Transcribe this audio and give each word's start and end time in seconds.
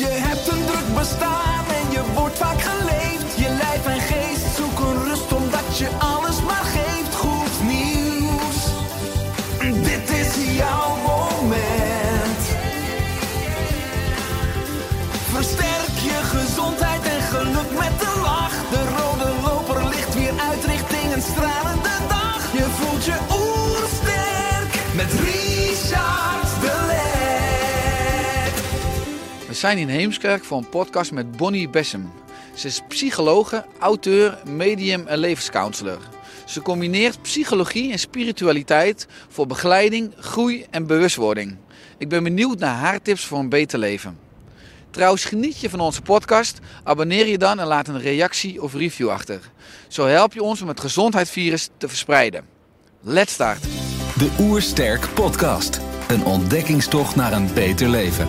Je 0.00 0.06
hebt 0.06 0.48
een 0.48 0.66
druk 0.66 0.94
bestaan 0.94 1.59
zijn 29.60 29.78
in 29.78 29.88
Heemskerk 29.88 30.44
voor 30.44 30.58
een 30.58 30.68
podcast 30.68 31.12
met 31.12 31.36
Bonnie 31.36 31.68
Bessem. 31.68 32.12
Ze 32.54 32.66
is 32.66 32.82
psychologe, 32.88 33.64
auteur, 33.78 34.38
medium 34.44 35.06
en 35.06 35.18
levenscounselor. 35.18 35.98
Ze 36.44 36.62
combineert 36.62 37.22
psychologie 37.22 37.92
en 37.92 37.98
spiritualiteit 37.98 39.06
voor 39.28 39.46
begeleiding, 39.46 40.12
groei 40.18 40.66
en 40.70 40.86
bewustwording. 40.86 41.56
Ik 41.98 42.08
ben 42.08 42.22
benieuwd 42.22 42.58
naar 42.58 42.74
haar 42.74 43.02
tips 43.02 43.24
voor 43.24 43.38
een 43.38 43.48
beter 43.48 43.78
leven. 43.78 44.18
Trouwens, 44.90 45.24
geniet 45.24 45.60
je 45.60 45.70
van 45.70 45.80
onze 45.80 46.02
podcast? 46.02 46.58
Abonneer 46.84 47.26
je 47.26 47.38
dan 47.38 47.60
en 47.60 47.66
laat 47.66 47.88
een 47.88 48.00
reactie 48.00 48.62
of 48.62 48.74
review 48.74 49.08
achter. 49.08 49.40
Zo 49.88 50.06
help 50.06 50.32
je 50.32 50.42
ons 50.42 50.62
om 50.62 50.68
het 50.68 50.80
gezondheidsvirus 50.80 51.68
te 51.76 51.88
verspreiden. 51.88 52.44
Let's 53.00 53.32
start! 53.32 53.62
De 54.18 54.30
Oersterk 54.38 55.08
Podcast. 55.14 55.80
Een 56.08 56.24
ontdekkingstocht 56.24 57.16
naar 57.16 57.32
een 57.32 57.54
beter 57.54 57.88
leven. 57.88 58.28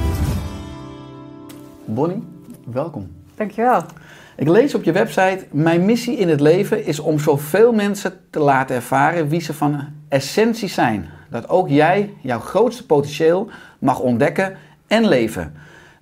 Bonnie, 1.93 2.23
welkom. 2.65 3.11
Dankjewel. 3.35 3.81
Ik 4.35 4.47
lees 4.47 4.75
op 4.75 4.83
je 4.83 4.91
website: 4.91 5.45
Mijn 5.51 5.85
missie 5.85 6.17
in 6.17 6.29
het 6.29 6.39
leven 6.39 6.85
is 6.85 6.99
om 6.99 7.19
zoveel 7.19 7.73
mensen 7.73 8.13
te 8.29 8.39
laten 8.39 8.75
ervaren 8.75 9.27
wie 9.27 9.41
ze 9.41 9.53
van 9.53 9.87
essentie 10.09 10.67
zijn. 10.69 11.09
Dat 11.29 11.49
ook 11.49 11.69
jij 11.69 12.13
jouw 12.21 12.39
grootste 12.39 12.85
potentieel 12.85 13.49
mag 13.79 13.99
ontdekken 13.99 14.55
en 14.87 15.07
leven. 15.07 15.53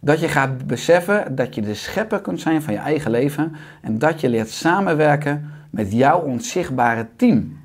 Dat 0.01 0.19
je 0.19 0.27
gaat 0.27 0.67
beseffen 0.67 1.35
dat 1.35 1.55
je 1.55 1.61
de 1.61 1.73
schepper 1.73 2.19
kunt 2.21 2.41
zijn 2.41 2.61
van 2.61 2.73
je 2.73 2.79
eigen 2.79 3.11
leven 3.11 3.55
en 3.81 3.99
dat 3.99 4.21
je 4.21 4.29
leert 4.29 4.49
samenwerken 4.49 5.51
met 5.69 5.91
jouw 5.91 6.19
onzichtbare 6.19 7.07
team. 7.15 7.57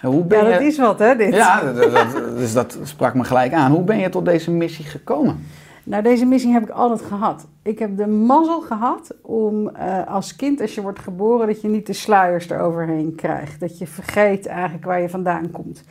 En 0.00 0.08
hoe 0.08 0.24
ben 0.24 0.44
Ja, 0.44 0.50
dat 0.50 0.60
je... 0.60 0.66
is 0.66 0.78
wat 0.78 0.98
hè, 0.98 1.16
dit. 1.16 1.34
Ja, 1.34 1.72
dat, 1.72 1.92
dat- 1.92 2.38
dus 2.38 2.52
dat 2.52 2.78
sprak 2.82 3.14
me 3.14 3.24
gelijk 3.24 3.52
aan. 3.52 3.70
Hoe 3.70 3.84
ben 3.84 3.98
je 3.98 4.08
tot 4.08 4.24
deze 4.24 4.50
missie 4.50 4.84
gekomen? 4.84 5.46
Nou, 5.86 6.02
deze 6.02 6.24
missie 6.24 6.52
heb 6.52 6.62
ik 6.62 6.70
altijd 6.70 7.00
gehad. 7.02 7.46
Ik 7.62 7.78
heb 7.78 7.96
de 7.96 8.06
mazzel 8.06 8.60
gehad 8.60 9.14
om 9.22 9.68
eh, 9.68 10.06
als 10.06 10.36
kind, 10.36 10.60
als 10.60 10.74
je 10.74 10.82
wordt 10.82 10.98
geboren, 10.98 11.46
dat 11.46 11.60
je 11.60 11.68
niet 11.68 11.86
de 11.86 11.92
sluiers 11.92 12.50
eroverheen 12.50 13.14
krijgt. 13.14 13.60
Dat 13.60 13.78
je 13.78 13.86
vergeet 13.86 14.46
eigenlijk 14.46 14.84
waar 14.84 15.00
je 15.00 15.08
vandaan 15.08 15.50
komt. 15.50 15.82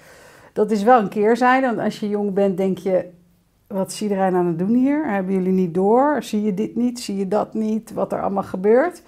Dat 0.53 0.71
is 0.71 0.83
wel 0.83 0.99
een 0.99 1.09
keerzijde, 1.09 1.67
want 1.67 1.79
als 1.79 1.99
je 1.99 2.09
jong 2.09 2.33
bent 2.33 2.57
denk 2.57 2.77
je, 2.77 3.05
wat 3.67 3.91
is 3.91 4.01
iedereen 4.01 4.35
aan 4.35 4.45
het 4.45 4.59
doen 4.59 4.73
hier? 4.73 5.05
Hebben 5.09 5.33
jullie 5.33 5.51
niet 5.51 5.73
door? 5.73 6.23
Zie 6.23 6.41
je 6.43 6.53
dit 6.53 6.75
niet? 6.75 6.99
Zie 6.99 7.15
je 7.17 7.27
dat 7.27 7.53
niet? 7.53 7.93
Wat 7.93 8.11
er 8.11 8.21
allemaal 8.21 8.43
gebeurt? 8.43 9.01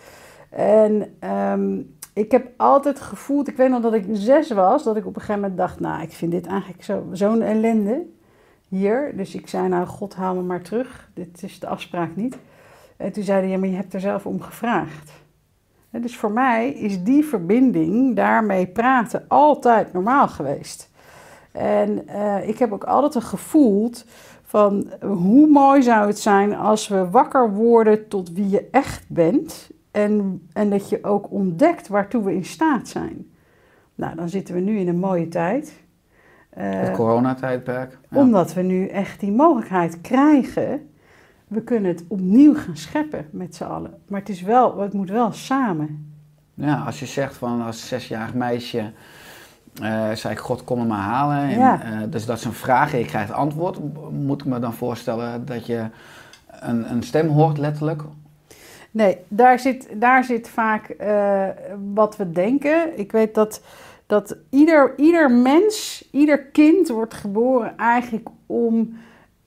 En 0.50 1.14
ehm, 1.20 1.82
ik 2.14 2.32
heb 2.32 2.48
altijd 2.58 3.00
gevoeld, 3.00 3.48
ik 3.48 3.58
weet 3.58 3.70
nog 3.70 3.82
dat 3.82 3.94
ik 3.94 4.06
zes 4.12 4.52
was, 4.52 4.84
dat 4.84 4.96
ik 4.98 5.06
op 5.06 5.16
een 5.16 5.22
gegeven 5.22 5.42
moment 5.42 5.60
dacht, 5.60 5.80
nou, 5.80 6.02
ik 6.02 6.12
vind 6.12 6.32
dit 6.32 6.46
eigenlijk 6.46 6.84
zo- 6.84 7.08
zo'n 7.12 7.42
ellende 7.42 8.06
Dus 9.16 9.36
ik 9.36 9.48
zei, 9.48 9.68
nou, 9.68 9.86
God, 9.86 10.16
haal 10.16 10.36
me 10.36 10.42
maar 10.42 10.62
terug. 10.62 11.10
Dit 11.14 11.44
is 11.44 11.60
de 11.60 11.68
afspraak 11.68 12.16
niet. 12.16 12.38
En 12.98 13.12
toen 13.12 13.24
zeiden 13.24 13.50
ja, 13.50 13.58
maar 13.58 13.70
je 13.70 13.76
hebt 13.76 13.94
er 13.94 14.00
zelf 14.00 14.26
om 14.26 14.42
gevraagd. 14.42 15.12
Dus 15.90 16.18
voor 16.18 16.32
mij 16.32 16.70
is 16.70 17.04
die 17.04 17.26
verbinding, 17.26 18.16
daarmee 18.16 18.68
praten, 18.68 19.26
altijd 19.28 19.94
normaal 19.94 20.28
geweest. 20.28 20.90
En 21.52 22.08
eh, 22.08 22.48
ik 22.48 22.60
heb 22.60 22.72
ook 22.72 22.84
altijd 22.84 23.24
gevoeld 23.24 24.06
van 24.44 24.92
hoe 25.02 25.48
mooi 25.48 25.82
zou 25.82 26.08
het 26.08 26.20
zijn 26.20 26.56
als 26.56 26.88
we 26.88 27.10
wakker 27.10 27.54
worden 27.54 28.08
tot 28.08 28.32
wie 28.32 28.50
je 28.50 28.68
echt 28.72 29.06
bent. 29.08 29.70
En, 29.92 30.48
en 30.54 30.70
dat 30.70 30.90
je 30.90 31.04
ook 31.04 31.32
ontdekt 31.32 31.88
waartoe 31.88 32.24
we 32.24 32.34
in 32.34 32.46
staat 32.46 32.88
zijn. 32.88 33.32
Nou, 33.96 34.16
dan 34.16 34.30
zitten 34.30 34.56
we 34.56 34.62
nu 34.62 34.78
in 34.78 34.88
een 34.88 35.00
mooie 35.00 35.28
tijd. 35.28 35.74
Eh, 36.58 36.70
Het 36.80 36.92
coronatijdperk. 36.92 37.98
Ja. 38.10 38.18
omdat 38.20 38.54
we 38.54 38.62
nu 38.62 38.88
echt 38.88 39.20
die 39.20 39.32
mogelijkheid 39.32 40.02
krijgen. 40.02 40.90
We 41.48 41.62
kunnen 41.62 41.92
het 41.92 42.04
opnieuw 42.08 42.56
gaan 42.56 42.78
scheppen 42.78 43.26
met 43.32 43.56
z'n 43.56 43.64
allen. 43.64 43.94
Maar 44.08 44.20
het, 44.20 44.30
is 44.30 44.42
wel, 44.42 44.78
het 44.80 44.94
moet 44.94 45.10
wel 45.10 45.32
samen. 45.32 46.12
Ja, 46.54 46.76
als 46.86 47.00
je 47.00 47.06
zegt 47.06 47.36
van 47.38 47.62
als 47.62 47.88
zesjarig 47.88 48.34
meisje, 48.34 48.92
eh, 49.82 50.12
zei 50.12 50.34
ik, 50.34 50.40
God 50.40 50.64
kom 50.64 50.80
me 50.80 50.86
maar 50.86 50.98
halen. 51.02 51.38
En, 51.38 51.60
Ja. 51.60 51.82
eh, 51.84 51.92
dus 52.10 52.26
dat 52.26 52.38
is 52.38 52.46
een 52.46 52.54
vraag 52.54 52.94
en 52.94 53.00
je 53.00 53.06
krijgt 53.06 53.32
antwoord. 53.32 53.80
Moet 54.12 54.42
ik 54.42 54.48
me 54.48 54.60
dan 54.60 54.74
voorstellen 54.74 55.46
dat 55.46 55.66
je 55.66 55.86
een, 56.50 56.92
een 56.92 57.04
stem 57.04 57.28
hoort 57.28 57.58
letterlijk? 57.58 58.02
Nee, 58.92 59.18
daar 59.28 59.60
zit, 59.60 59.88
daar 59.94 60.24
zit 60.24 60.50
vaak 60.50 60.96
wat 61.94 62.18
we 62.18 62.32
denken. 62.32 63.00
Ik 63.00 63.12
weet 63.12 63.36
dat, 63.36 63.62
dat 64.08 64.38
ieder, 64.50 64.94
ieder 64.98 65.32
mens, 65.32 66.08
ieder 66.12 66.44
kind 66.44 66.88
wordt 66.88 67.14
geboren 67.14 67.78
eigenlijk 67.78 68.28
om 68.46 68.98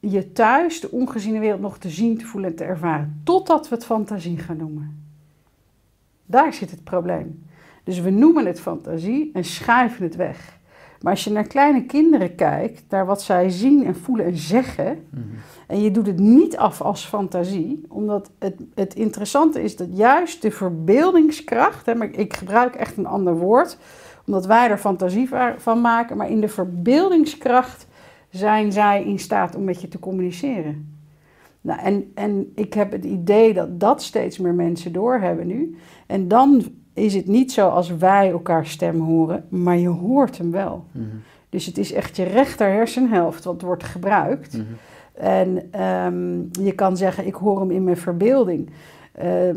je 0.01 0.33
thuis, 0.33 0.81
de 0.81 0.91
ongeziene 0.91 1.39
wereld, 1.39 1.61
nog 1.61 1.79
te 1.79 1.89
zien, 1.89 2.19
te 2.19 2.25
voelen 2.25 2.51
en 2.51 2.57
te 2.57 2.65
ervaren. 2.65 3.21
Totdat 3.25 3.69
we 3.69 3.75
het 3.75 3.85
fantasie 3.85 4.39
gaan 4.39 4.57
noemen. 4.57 5.05
Daar 6.27 6.53
zit 6.53 6.71
het 6.71 6.85
probleem. 6.85 7.45
Dus 7.85 8.01
we 8.01 8.11
noemen 8.11 8.47
het 8.47 8.61
fantasie 8.61 9.31
en 9.33 9.45
schuiven 9.45 10.05
het 10.05 10.17
weg. 10.17 10.59
Maar 11.01 11.13
als 11.13 11.25
je 11.25 11.31
naar 11.31 11.47
kleine 11.47 11.85
kinderen 11.85 12.35
kijkt, 12.35 12.83
naar 12.89 13.07
wat 13.07 13.23
zij 13.23 13.51
zien 13.51 13.85
en 13.85 13.97
voelen 13.97 14.27
en 14.27 14.37
zeggen, 14.37 15.09
en 15.67 15.83
je 15.83 15.91
doet 15.91 16.07
het 16.07 16.19
niet 16.19 16.57
af 16.57 16.81
als 16.81 17.05
fantasie, 17.05 17.85
omdat 17.89 18.31
het, 18.39 18.55
het 18.75 18.95
interessante 18.95 19.63
is 19.63 19.77
dat 19.77 19.89
juist 19.93 20.43
de 20.43 20.51
verbeeldingskracht, 20.51 21.87
hè, 21.87 21.95
maar 21.95 22.11
ik 22.11 22.37
gebruik 22.37 22.75
echt 22.75 22.97
een 22.97 23.07
ander 23.07 23.37
woord, 23.37 23.79
omdat 24.31 24.47
wij 24.47 24.71
er 24.71 24.79
fantasie 24.79 25.29
va- 25.29 25.55
van 25.59 25.81
maken, 25.81 26.17
maar 26.17 26.31
in 26.31 26.41
de 26.41 26.49
verbeeldingskracht 26.49 27.87
zijn 28.29 28.73
zij 28.73 29.05
in 29.05 29.19
staat 29.19 29.55
om 29.57 29.65
met 29.65 29.81
je 29.81 29.89
te 29.89 29.99
communiceren. 29.99 30.99
Nou, 31.61 31.81
en, 31.81 32.11
en 32.15 32.53
ik 32.55 32.75
heb 32.75 32.93
het 32.93 33.05
idee 33.05 33.55
dat 33.55 33.81
dat 33.81 34.03
steeds 34.03 34.39
meer 34.39 34.55
mensen 34.55 34.93
doorhebben 34.93 35.47
nu. 35.47 35.77
En 36.07 36.29
dan 36.29 36.65
is 36.95 37.15
het 37.15 37.27
niet 37.27 37.53
zo 37.53 37.69
als 37.69 37.97
wij 37.97 38.31
elkaar 38.31 38.67
stem 38.67 39.01
horen, 39.01 39.45
maar 39.49 39.79
je 39.79 39.89
hoort 39.89 40.39
hem 40.39 40.51
wel. 40.51 40.85
Dus 41.49 41.67
het 41.67 41.79
is 41.79 41.93
echt 41.93 42.17
je 42.17 42.25
rechter 42.25 42.69
hersenhelft 42.69 43.45
wat 43.45 43.63
wordt 43.63 43.85
gebruikt. 43.85 44.57
Mhm. 44.57 44.65
En 45.25 45.69
ehm, 45.71 46.39
je 46.65 46.73
kan 46.75 46.97
zeggen, 46.97 47.27
ik 47.27 47.35
hoor 47.35 47.61
hem 47.61 47.71
in 47.71 47.85
mijn 47.85 47.97
verbeelding. 47.97 48.71
Ehm, 49.13 49.57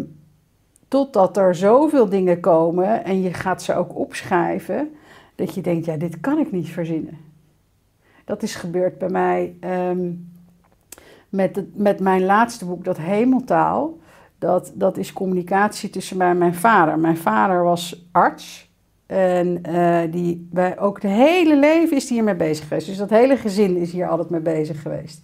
totdat 0.94 1.38
er 1.38 1.56
zoveel 1.56 2.10
dingen 2.10 2.40
komen 2.40 3.04
en 3.04 3.22
je 3.22 3.34
gaat 3.34 3.62
ze 3.64 3.76
ook 3.76 3.96
opschrijven, 3.98 4.96
dat 5.36 5.54
je 5.54 5.62
denkt, 5.62 5.86
ja, 5.86 5.96
dit 5.98 6.20
kan 6.20 6.38
ik 6.38 6.52
niet 6.52 6.70
verzinnen. 6.70 7.18
Dat 8.26 8.44
is 8.44 8.56
gebeurd 8.56 8.98
bij 8.98 9.10
mij 9.10 9.56
ehm, 9.60 10.12
met, 11.30 11.78
met 11.78 12.00
mijn 12.00 12.26
laatste 12.26 12.66
boek, 12.66 12.84
dat 12.84 12.98
Hemeltaal. 12.98 13.98
Dat, 14.38 14.72
dat 14.76 14.98
is 14.98 15.14
communicatie 15.14 15.90
tussen 15.90 16.18
mij 16.18 16.30
en 16.30 16.38
mijn 16.38 16.56
vader. 16.56 17.00
Mijn 17.00 17.18
vader 17.18 17.64
was 17.64 18.08
arts. 18.12 18.72
En 19.06 19.64
eh, 19.64 20.12
die, 20.12 20.48
bij, 20.52 20.80
ook 20.80 21.02
het 21.02 21.12
hele 21.12 21.56
leven 21.56 21.96
is 21.96 22.04
hij 22.04 22.14
hiermee 22.14 22.36
bezig 22.36 22.68
geweest. 22.68 22.88
Dus 22.88 22.98
dat 22.98 23.10
hele 23.10 23.38
gezin 23.38 23.78
is 23.78 23.92
hier 23.92 24.08
altijd 24.08 24.30
mee 24.30 24.42
bezig 24.42 24.82
geweest. 24.82 25.22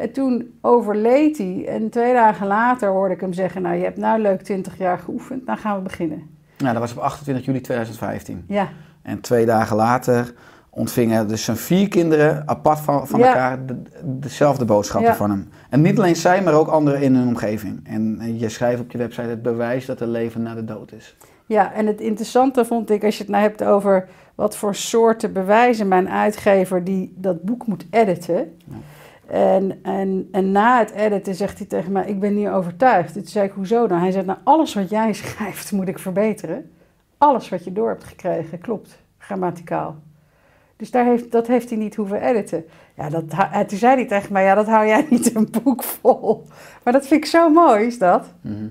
En 0.00 0.12
toen 0.12 0.58
overleed 0.60 1.38
hij. 1.38 1.64
En 1.68 1.90
twee 1.90 2.12
dagen 2.12 2.46
later 2.46 2.88
hoorde 2.88 3.14
ik 3.14 3.20
hem 3.20 3.32
zeggen... 3.32 3.62
Nou, 3.62 3.76
je 3.76 3.84
hebt 3.84 3.96
nou 3.96 4.20
leuk 4.20 4.42
20 4.42 4.78
jaar 4.78 4.98
geoefend. 4.98 5.46
Nou 5.46 5.58
gaan 5.58 5.76
we 5.76 5.82
beginnen. 5.82 6.22
Ja, 6.56 6.72
dat 6.72 6.80
was 6.80 6.92
op 6.92 6.98
28 6.98 7.44
juli 7.44 7.60
2015. 7.60 8.44
Ja, 8.48 8.68
En 9.02 9.20
twee 9.20 9.46
dagen 9.46 9.76
later 9.76 10.32
ontvingen 10.70 11.28
dus 11.28 11.44
zijn 11.44 11.56
vier 11.56 11.88
kinderen 11.88 12.42
apart 12.48 12.78
van, 12.80 13.06
van 13.08 13.20
Ja. 13.20 13.26
elkaar 13.26 13.66
de- 13.66 13.82
dezelfde 14.04 14.64
boodschappen 14.64 15.10
Ja. 15.10 15.16
van 15.16 15.30
hem. 15.30 15.48
En 15.70 15.80
niet 15.80 15.98
alleen 15.98 16.16
zij, 16.16 16.42
maar 16.42 16.54
ook 16.54 16.68
anderen 16.68 17.00
in 17.00 17.14
hun 17.14 17.28
omgeving. 17.28 17.80
En 17.86 18.18
je 18.38 18.48
schrijft 18.48 18.80
op 18.80 18.90
je 18.90 18.98
website 18.98 19.28
het 19.28 19.42
bewijs 19.42 19.86
dat 19.86 20.00
er 20.00 20.06
leven 20.06 20.42
na 20.42 20.54
de 20.54 20.64
dood 20.64 20.92
is. 20.92 21.16
Ja, 21.46 21.72
en 21.72 21.86
het 21.86 22.00
interessante 22.00 22.64
vond 22.64 22.90
ik, 22.90 23.04
als 23.04 23.16
je 23.16 23.22
het 23.22 23.32
nou 23.32 23.42
hebt 23.42 23.64
over 23.64 24.08
wat 24.34 24.56
voor 24.56 24.74
soorten 24.74 25.32
bewijzen 25.32 25.88
mijn 25.88 26.08
uitgever 26.08 26.84
die 26.84 27.12
dat 27.16 27.42
boek 27.42 27.66
moet 27.66 27.86
editen. 27.90 28.56
En, 29.30 29.78
en, 29.82 30.28
en 30.32 30.52
na 30.52 30.78
het 30.78 30.90
editen 30.90 31.34
zegt 31.34 31.58
hij 31.58 31.66
tegen 31.66 31.92
mij, 31.92 32.06
ik 32.06 32.20
ben 32.20 32.34
niet 32.34 32.48
overtuigd. 32.48 33.12
Toen 33.12 33.26
zei 33.26 33.46
ik, 33.46 33.52
hoezo 33.52 33.86
dan? 33.86 33.98
Hij 33.98 34.10
zegt, 34.10 34.26
nou 34.26 34.38
alles 34.44 34.74
wat 34.74 34.90
jij 34.90 35.12
schrijft 35.22 35.72
moet 35.72 35.88
ik 35.88 35.98
verbeteren. 35.98 36.70
Alles 37.18 37.48
wat 37.48 37.64
je 37.64 37.72
door 37.72 37.88
hebt 37.88 38.04
gekregen, 38.04 38.58
klopt, 38.58 38.98
grammaticaal. 39.18 39.96
Dus 40.76 40.90
daar 40.90 41.04
heeft, 41.04 41.32
dat 41.32 41.46
heeft 41.46 41.68
hij 41.68 41.78
niet 41.78 41.94
hoeven 41.94 42.22
editen. 42.22 42.64
Ja, 42.94 43.08
dat, 43.08 43.28
toen 43.68 43.78
zei 43.78 43.94
hij 43.94 44.06
tegen 44.06 44.32
mij, 44.32 44.44
ja, 44.44 44.54
dat 44.54 44.66
hou 44.66 44.86
jij 44.86 45.06
niet 45.10 45.34
een 45.34 45.48
boek 45.62 45.82
vol. 45.82 46.46
Maar 46.82 46.92
dat 46.92 47.06
vind 47.06 47.24
ik 47.24 47.30
zo 47.30 47.50
mooi, 47.50 47.86
is 47.86 47.98
dat? 47.98 48.32
Mhm. 48.40 48.66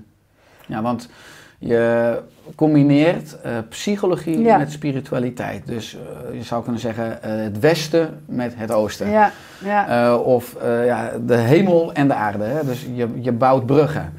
Ja, 0.66 0.82
want 0.82 1.10
je 1.58 2.22
combineert 2.54 3.40
eh, 3.42 3.52
psychologie 3.68 4.40
Ja. 4.40 4.58
met 4.58 4.72
spiritualiteit. 4.72 5.66
Dus 5.66 5.96
eh, 5.96 6.38
je 6.38 6.42
zou 6.42 6.62
kunnen 6.62 6.80
zeggen 6.80 7.22
eh, 7.22 7.42
het 7.42 7.58
westen 7.58 8.20
met 8.26 8.52
het 8.56 8.72
oosten. 8.72 9.10
Ja, 9.10 9.32
ja. 9.64 10.16
Of 10.16 10.56
ja, 10.84 11.10
de 11.26 11.36
hemel 11.36 11.92
en 11.92 12.08
de 12.08 12.14
aarde. 12.14 12.44
Hè? 12.44 12.64
Dus 12.64 12.86
je, 12.94 13.08
je 13.20 13.32
bouwt 13.32 13.66
bruggen. 13.66 14.12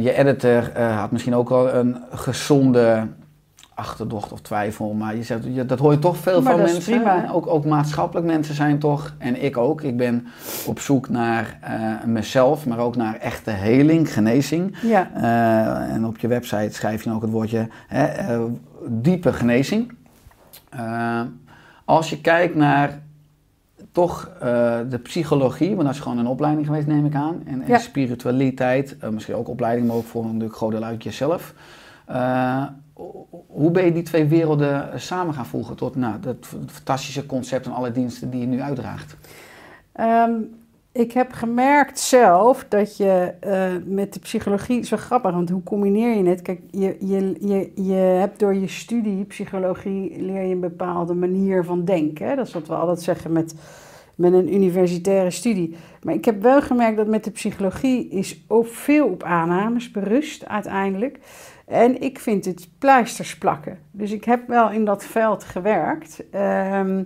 Je 0.00 0.12
editor 0.12 0.80
had 0.80 1.10
misschien 1.10 1.34
ook 1.34 1.50
al 1.50 1.74
een 1.74 1.96
gezonde 2.10 3.06
achterdocht 3.76 4.32
of 4.32 4.40
twijfel. 4.40 4.92
Maar 4.92 5.16
je 5.16 5.22
zegt, 5.22 5.68
dat 5.68 5.78
hoor 5.78 5.92
je 5.92 5.98
toch 5.98 6.16
veel 6.16 6.42
Maar 6.42 6.52
van 6.52 6.62
mensen. 6.62 6.82
prima. 6.82 7.30
Ook, 7.32 7.46
ook 7.46 7.64
maatschappelijk 7.64 8.26
mensen 8.26 8.54
zijn 8.54 8.78
toch, 8.78 9.14
en 9.18 9.42
ik 9.44 9.56
ook. 9.56 9.82
Ik 9.82 9.96
ben 9.96 10.26
op 10.66 10.80
zoek 10.80 11.08
naar 11.08 11.58
eh, 11.60 12.04
mezelf, 12.06 12.66
maar 12.66 12.78
ook 12.78 12.96
naar 12.96 13.14
echte 13.16 13.50
heling, 13.50 14.12
genezing. 14.12 14.76
ja. 14.82 15.10
Eh, 15.14 15.94
en 15.94 16.06
op 16.06 16.18
je 16.18 16.28
website 16.28 16.74
schrijf 16.74 17.04
je 17.04 17.12
ook 17.12 17.22
het 17.22 17.30
woordje 17.30 17.68
hè, 17.86 18.04
eh, 18.04 18.40
diepe 18.88 19.32
genezing. 19.32 19.92
Als 21.84 22.10
je 22.10 22.20
kijkt 22.20 22.54
naar 22.54 23.02
toch 23.92 24.30
de 24.88 24.98
psychologie, 25.02 25.68
want 25.74 25.82
dat 25.86 25.94
is 25.94 26.00
gewoon 26.00 26.18
een 26.18 26.26
opleiding 26.26 26.66
geweest, 26.66 26.86
neem 26.86 27.06
ik 27.06 27.14
aan. 27.14 27.42
En, 27.46 27.62
en 27.62 27.68
Ja. 27.68 27.78
spiritualiteit, 27.78 28.96
misschien 29.10 29.34
ook 29.34 29.48
opleiding, 29.48 29.86
maar 29.86 29.96
ook 29.96 30.04
voor 30.04 30.24
natuurlijk 30.24 30.54
groot 30.56 30.70
deel 30.70 30.82
uit 30.84 31.02
jezelf. 31.02 31.54
Hoe 33.46 33.70
ben 33.70 33.84
je 33.84 33.92
die 33.92 34.02
twee 34.02 34.24
werelden 34.24 35.00
samen 35.00 35.34
gaan 35.34 35.46
voegen 35.46 35.76
tot 35.76 35.96
nou, 35.96 36.20
dat 36.20 36.36
fantastische 36.66 37.26
concept 37.26 37.66
en 37.66 37.72
alle 37.72 37.92
diensten 37.92 38.30
die 38.30 38.40
je 38.40 38.46
nu 38.46 38.60
uitdraagt? 38.60 39.16
Ehm, 39.92 40.32
ik 40.92 41.12
heb 41.12 41.32
gemerkt 41.32 41.98
zelf 41.98 42.66
dat 42.68 42.96
je 42.96 43.34
eh, 43.40 43.72
met 43.84 44.14
de 44.14 44.20
psychologie, 44.20 44.86
wel 44.90 44.98
grappig, 44.98 45.32
want 45.32 45.50
hoe 45.50 45.62
combineer 45.62 46.16
je 46.16 46.28
het? 46.28 46.42
Kijk, 46.42 46.60
je, 46.70 46.96
je, 47.00 47.34
je, 47.40 47.72
je 47.74 47.94
hebt 47.94 48.38
door 48.38 48.54
je 48.54 48.68
studie 48.68 49.24
psychologie 49.24 50.22
leer 50.22 50.42
je 50.42 50.54
een 50.54 50.60
bepaalde 50.60 51.14
manier 51.14 51.64
van 51.64 51.84
denken. 51.84 52.28
Hè? 52.28 52.34
Dat 52.34 52.46
is 52.46 52.52
wat 52.52 52.66
we 52.66 52.74
altijd 52.74 53.02
zeggen 53.02 53.32
met, 53.32 53.54
met 54.14 54.32
een 54.32 54.54
universitaire 54.54 55.30
studie. 55.30 55.76
Maar 56.02 56.14
ik 56.14 56.24
heb 56.24 56.42
wel 56.42 56.62
gemerkt 56.62 56.96
dat 56.96 57.06
met 57.06 57.24
de 57.24 57.30
psychologie 57.30 58.08
is 58.08 58.44
ook 58.48 58.66
veel 58.66 59.06
op 59.06 59.22
aannames 59.22 59.90
berust 59.90 60.46
uiteindelijk. 60.46 61.18
En 61.66 62.02
ik 62.02 62.18
vind 62.18 62.44
het 62.44 62.68
pleisters 62.78 63.38
plakken. 63.38 63.78
Dus 63.90 64.10
ik 64.10 64.24
heb 64.24 64.48
wel 64.48 64.70
in 64.70 64.84
dat 64.84 65.04
veld 65.04 65.44
gewerkt. 65.44 66.22
Ehm, 66.30 67.02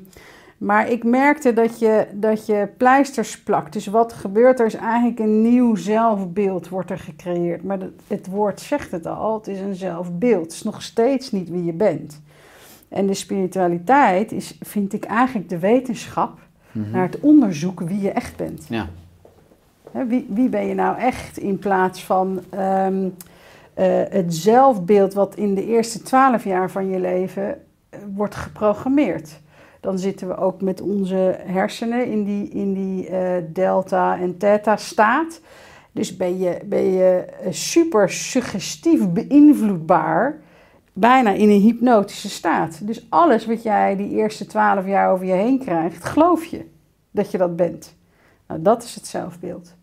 maar 0.59 0.91
ik 0.91 1.05
merkte 1.05 1.53
dat 1.53 1.79
je, 1.79 2.07
dat 2.13 2.47
je 2.47 2.69
pleisters 2.77 3.43
plakt. 3.43 3.73
Dus 3.73 3.87
wat 3.87 4.13
gebeurt 4.13 4.61
er 4.61 4.67
is 4.67 4.75
eigenlijk 4.75 5.19
een 5.19 5.43
nieuw 5.43 5.75
zelfbeeld 5.75 6.69
wordt 6.69 6.91
er 6.91 6.99
gecreëerd. 6.99 7.63
Maar 7.63 7.79
het 8.07 8.27
woord 8.27 8.61
zegt 8.61 8.91
het 8.91 9.07
al, 9.07 9.35
het 9.35 9.47
is 9.47 9.61
een 9.61 9.75
zelfbeeld. 9.75 10.43
Het 10.43 10.53
is 10.53 10.63
nog 10.63 10.83
steeds 10.83 11.33
niet 11.33 11.49
wie 11.49 11.65
je 11.65 11.73
bent. 11.73 12.23
En 12.89 13.07
de 13.07 13.15
spiritualiteit 13.15 14.33
is, 14.33 14.59
vind 14.61 14.93
ik 14.93 15.05
eigenlijk 15.05 15.49
de 15.49 15.59
wetenschap 15.59 16.39
naar 16.73 17.03
het 17.03 17.21
onderzoeken 17.21 17.87
wie 17.87 18.01
je 18.01 18.11
echt 18.11 18.37
bent. 18.37 18.67
Ja. 18.69 18.89
Wie, 20.07 20.27
wie 20.29 20.49
ben 20.49 20.67
je 20.67 20.75
nou 20.75 20.99
echt 20.99 21.39
in 21.39 21.59
plaats 21.59 22.05
van 22.05 22.41
ehm, 22.51 23.05
eh, 23.05 23.30
het 24.11 24.35
zelfbeeld 24.35 25.15
wat 25.15 25.35
in 25.35 25.55
de 25.55 25.67
eerste 25.67 26.03
twaalf 26.03 26.45
jaar 26.45 26.71
van 26.71 26.89
je 26.89 27.01
leven 27.01 27.61
eh, 27.91 28.01
wordt 28.15 28.35
geprogrammeerd. 28.35 29.41
Dan 29.81 29.99
zitten 29.99 30.29
we 30.29 30.37
ook 30.37 30.61
met 30.61 30.81
onze 30.81 31.37
hersenen 31.39 32.07
in 32.07 32.25
die, 32.25 32.49
in 32.49 32.73
die 32.73 33.09
eh, 33.09 33.45
delta- 33.53 34.19
en 34.19 34.39
theta-staat. 34.39 35.41
Dus 35.93 36.17
ben 36.17 36.39
je, 36.39 36.59
ben 36.65 36.93
je 36.93 37.25
eh, 37.25 37.53
super 37.53 38.11
suggestief 38.11 39.09
beïnvloedbaar, 39.09 40.41
bijna 40.93 41.31
in 41.31 41.49
een 41.49 41.61
hypnotische 41.61 42.31
staat. 42.31 42.87
Dus 42.87 43.07
alles 43.11 43.47
wat 43.47 43.63
jij 43.63 43.97
die 43.97 44.11
eerste 44.11 44.47
twaalf 44.47 44.87
jaar 44.87 45.13
over 45.13 45.27
je 45.27 45.33
heen 45.33 45.59
krijgt, 45.59 46.05
geloof 46.05 46.45
je 46.45 46.67
dat 47.11 47.31
je 47.31 47.39
dat 47.39 47.57
bent. 47.57 47.97
Nou, 48.47 48.63
dat 48.63 48.83
is 48.83 48.95
het 48.95 49.07
zelfbeeld. 49.07 49.75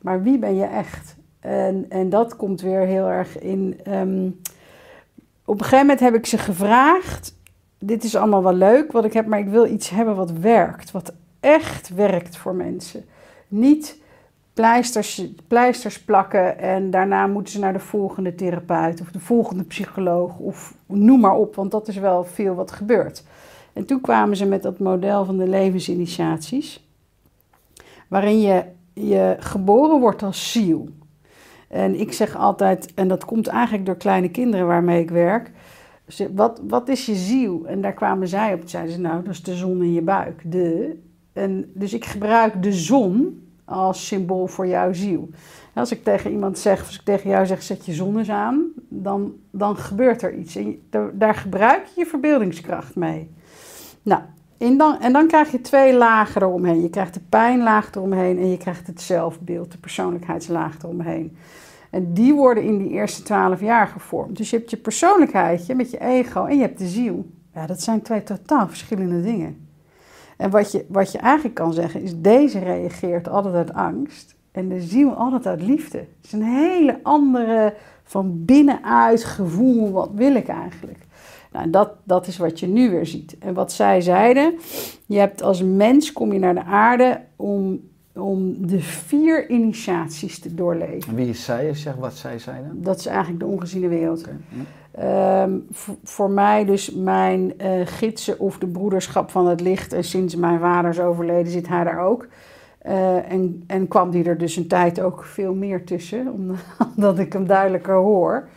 Maar 0.00 0.22
wie 0.22 0.38
ben 0.38 0.56
je 0.56 0.64
echt? 0.64 1.16
En, 1.40 1.86
en 1.88 2.08
dat 2.08 2.36
komt 2.36 2.60
weer 2.60 2.80
heel 2.80 3.06
erg 3.06 3.38
in. 3.38 3.80
ehm, 3.84 4.26
op 5.44 5.54
een 5.58 5.64
gegeven 5.64 5.86
moment 5.86 6.00
heb 6.00 6.14
ik 6.14 6.26
ze 6.26 6.38
gevraagd. 6.38 7.36
Dit 7.78 8.04
is 8.04 8.16
allemaal 8.16 8.42
wel 8.42 8.54
leuk 8.54 8.92
wat 8.92 9.04
ik 9.04 9.12
heb, 9.12 9.26
maar 9.26 9.38
ik 9.38 9.48
wil 9.48 9.66
iets 9.66 9.90
hebben 9.90 10.16
wat 10.16 10.30
werkt. 10.30 10.90
Wat 10.90 11.12
echt 11.40 11.88
werkt 11.94 12.36
voor 12.36 12.54
mensen. 12.54 13.04
Niet 13.48 14.00
pleisters, 14.58 15.24
pleisters 15.48 16.04
plakken 16.04 16.58
en 16.58 16.90
daarna 16.90 17.26
moeten 17.26 17.52
ze 17.52 17.58
naar 17.58 17.72
de 17.72 17.78
volgende 17.78 18.34
therapeut 18.34 19.00
of 19.00 19.10
de 19.10 19.20
volgende 19.20 19.64
psycholoog 19.64 20.38
of 20.38 20.74
noem 20.86 21.20
maar 21.20 21.34
op, 21.34 21.54
want 21.54 21.70
dat 21.70 21.88
is 21.88 21.96
wel 21.96 22.24
veel 22.24 22.54
wat 22.54 22.72
gebeurt. 22.72 23.24
En 23.72 23.84
toen 23.84 24.00
kwamen 24.00 24.36
ze 24.36 24.46
met 24.46 24.62
dat 24.62 24.78
model 24.78 25.24
van 25.24 25.36
de 25.36 25.48
levensinitiaties, 25.48 26.88
waarin 28.08 28.40
je, 28.40 28.64
je 28.92 29.36
geboren 29.38 30.00
wordt 30.00 30.22
als 30.22 30.52
ziel. 30.52 30.88
En 31.68 32.00
ik 32.00 32.12
zeg 32.12 32.36
altijd, 32.36 32.94
en 32.94 33.08
dat 33.08 33.24
komt 33.24 33.46
eigenlijk 33.46 33.86
door 33.86 33.96
kleine 33.96 34.30
kinderen 34.30 34.66
waarmee 34.66 35.00
ik 35.00 35.10
werk, 35.10 35.50
wat, 36.34 36.60
wat 36.68 36.88
is 36.88 37.06
je 37.06 37.14
ziel? 37.14 37.66
En 37.66 37.80
daar 37.80 37.92
kwamen 37.92 38.28
zij 38.28 38.54
op, 38.54 38.62
zeiden 38.64 38.92
ze, 38.92 39.00
nou, 39.00 39.22
dat 39.22 39.32
is 39.32 39.42
de 39.42 39.56
zon 39.56 39.82
in 39.82 39.92
je 39.92 40.02
buik. 40.02 40.42
De. 40.44 40.96
En 41.32 41.70
dus 41.74 41.94
ik 41.94 42.04
gebruik 42.04 42.62
de 42.62 42.72
zon 42.72 43.42
als 43.64 44.06
symbool 44.06 44.46
voor 44.46 44.66
jouw 44.66 44.92
ziel. 44.92 45.30
Als 45.74 45.90
ik 45.90 46.04
tegen 46.04 46.30
iemand 46.30 46.58
zeg, 46.58 46.86
als 46.86 46.94
ik 46.94 47.04
tegen 47.04 47.30
jou 47.30 47.46
zeg, 47.46 47.62
zet 47.62 47.86
je 47.86 47.92
zon 47.92 48.18
eens 48.18 48.30
aan, 48.30 48.66
dan, 48.88 49.32
dan 49.50 49.76
gebeurt 49.76 50.22
er 50.22 50.34
iets. 50.34 50.56
En 50.56 50.80
daar 51.12 51.34
gebruik 51.34 51.86
je 51.86 52.00
je 52.00 52.06
verbeeldingskracht 52.06 52.96
mee. 52.96 53.30
Nou, 54.02 54.22
en 54.58 54.76
dan, 54.76 55.00
en 55.00 55.12
dan 55.12 55.26
krijg 55.26 55.50
je 55.50 55.60
twee 55.60 55.94
lagen 55.94 56.42
eromheen. 56.42 56.82
Je 56.82 56.90
krijgt 56.90 57.14
de 57.14 57.20
pijnlaag 57.28 57.94
eromheen 57.94 58.38
en 58.38 58.50
je 58.50 58.56
krijgt 58.56 58.86
het 58.86 59.00
zelfbeeld, 59.00 59.72
de 59.72 59.78
persoonlijkheidslaag 59.78 60.76
eromheen. 60.82 61.36
En 61.90 62.12
die 62.12 62.34
worden 62.34 62.62
in 62.64 62.78
die 62.78 62.90
eerste 62.90 63.22
twaalf 63.22 63.60
jaar 63.60 63.86
gevormd. 63.86 64.36
Dus 64.36 64.50
je 64.50 64.56
hebt 64.56 64.70
je 64.70 64.76
persoonlijkheidje 64.76 65.74
met 65.74 65.90
je 65.90 66.00
ego 66.00 66.44
en 66.44 66.56
je 66.56 66.62
hebt 66.62 66.78
de 66.78 66.88
ziel. 66.88 67.26
Ja, 67.54 67.66
dat 67.66 67.82
zijn 67.82 68.02
twee 68.02 68.22
totaal 68.22 68.68
verschillende 68.68 69.22
dingen. 69.22 69.68
En 70.36 70.50
wat 70.50 70.72
je, 70.72 70.84
wat 70.88 71.12
je 71.12 71.18
eigenlijk 71.18 71.54
kan 71.54 71.72
zeggen 71.72 72.02
is, 72.02 72.20
deze 72.20 72.58
reageert 72.58 73.28
altijd 73.28 73.54
uit 73.54 73.72
angst 73.72 74.36
en 74.52 74.68
de 74.68 74.80
ziel 74.80 75.12
altijd 75.12 75.46
uit 75.46 75.62
liefde. 75.62 75.98
Het 75.98 76.24
is 76.24 76.32
een 76.32 76.42
hele 76.42 77.00
andere 77.02 77.74
van 78.02 78.44
binnenuit 78.44 79.24
gevoel, 79.24 79.92
wat 79.92 80.10
wil 80.14 80.34
ik 80.34 80.48
eigenlijk? 80.48 80.98
Nou, 81.52 81.70
dat, 81.70 81.90
dat 82.04 82.26
is 82.26 82.36
wat 82.38 82.60
je 82.60 82.66
nu 82.66 82.90
weer 82.90 83.06
ziet. 83.06 83.36
En 83.38 83.54
wat 83.54 83.72
zij 83.72 84.00
zeiden, 84.00 84.54
je 85.06 85.18
hebt 85.18 85.42
als 85.42 85.62
mens, 85.62 86.12
kom 86.12 86.32
je 86.32 86.38
naar 86.38 86.54
de 86.54 86.64
aarde 86.64 87.20
om, 87.36 87.80
om 88.14 88.66
de 88.66 88.80
vier 88.80 89.50
initiaties 89.50 90.38
te 90.38 90.54
doorleven. 90.54 91.08
En 91.10 91.14
wie 91.14 91.28
is 91.28 91.44
zij? 91.44 91.74
Zeg 91.74 91.94
wat 91.94 92.14
zij 92.14 92.38
zeiden. 92.38 92.82
Dat 92.82 92.98
is 92.98 93.06
eigenlijk 93.06 93.40
de 93.40 93.46
ongeziene 93.46 93.88
wereld. 93.88 94.24
Ehm, 94.90 95.52
voor, 96.02 96.30
mij 96.30 96.64
dus 96.64 96.90
mijn 96.90 97.58
eh, 97.58 97.70
gidsen 97.84 98.38
of 98.38 98.58
de 98.58 98.66
broederschap 98.66 99.30
van 99.30 99.46
het 99.46 99.60
licht. 99.60 99.92
En 99.92 100.04
sinds 100.04 100.34
mijn 100.36 100.58
vader 100.60 100.90
is 100.90 101.00
overleden 101.00 101.52
zit 101.52 101.68
hij 101.68 101.84
daar 101.84 102.00
ook. 102.00 102.26
Eh, 102.78 103.32
en, 103.32 103.62
en 103.66 103.88
kwam 103.88 104.10
die 104.10 104.24
er 104.24 104.38
dus 104.38 104.56
een 104.56 104.66
tijd 104.68 105.00
ook 105.00 105.24
veel 105.24 105.54
meer 105.54 105.84
tussen, 105.84 106.32
om- 106.32 106.50
omdat 106.96 107.18
ik 107.18 107.32
hem 107.32 107.46
duidelijker 107.46 107.94
hoor. 107.94 108.48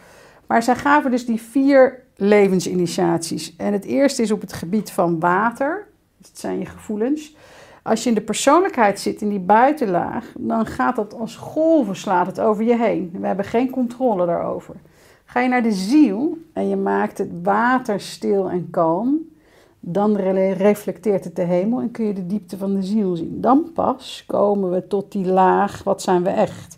Maar 0.47 0.63
zij 0.63 0.75
gaven 0.75 1.11
dus 1.11 1.25
die 1.25 1.41
vier 1.41 2.03
levensinitiaties. 2.21 3.55
En 3.55 3.73
het 3.73 3.85
eerste 3.85 4.21
is 4.21 4.31
op 4.31 4.41
het 4.41 4.53
gebied 4.53 4.91
van 4.91 5.19
water. 5.19 5.87
Dat 6.17 6.31
zijn 6.33 6.59
je 6.59 6.65
gevoelens. 6.65 7.35
Als 7.83 8.03
je 8.03 8.09
in 8.09 8.15
de 8.15 8.21
persoonlijkheid 8.21 8.99
zit, 8.99 9.21
in 9.21 9.29
die 9.29 9.39
buitenlaag, 9.39 10.25
dan 10.37 10.65
gaat 10.65 10.95
dat 10.95 11.13
als 11.13 11.35
golven, 11.35 11.95
slaat 11.95 12.27
het 12.27 12.39
over 12.39 12.63
je 12.63 12.77
heen. 12.77 13.09
We 13.19 13.27
hebben 13.27 13.45
geen 13.45 13.69
controle 13.69 14.25
daarover. 14.25 14.75
Ga 15.25 15.39
je 15.39 15.49
naar 15.49 15.63
de 15.63 15.71
ziel 15.71 16.37
en 16.53 16.69
je 16.69 16.75
maakt 16.75 17.17
het 17.17 17.29
water 17.43 17.99
stil 17.99 18.49
en 18.49 18.69
kalm, 18.69 19.19
Dan 19.79 20.15
re- 20.15 20.51
reflecteert 20.53 21.23
het 21.23 21.35
de 21.35 21.43
hemel 21.43 21.79
en 21.79 21.91
kun 21.91 22.05
je 22.05 22.13
de 22.13 22.25
diepte 22.27 22.57
van 22.57 22.75
de 22.75 22.83
ziel 22.83 23.15
zien. 23.15 23.41
Dan 23.41 23.71
pas 23.73 24.23
komen 24.27 24.71
we 24.71 24.87
tot 24.87 25.11
die 25.11 25.25
laag, 25.25 25.83
wat 25.83 26.01
zijn 26.01 26.23
we 26.23 26.29
echt? 26.29 26.77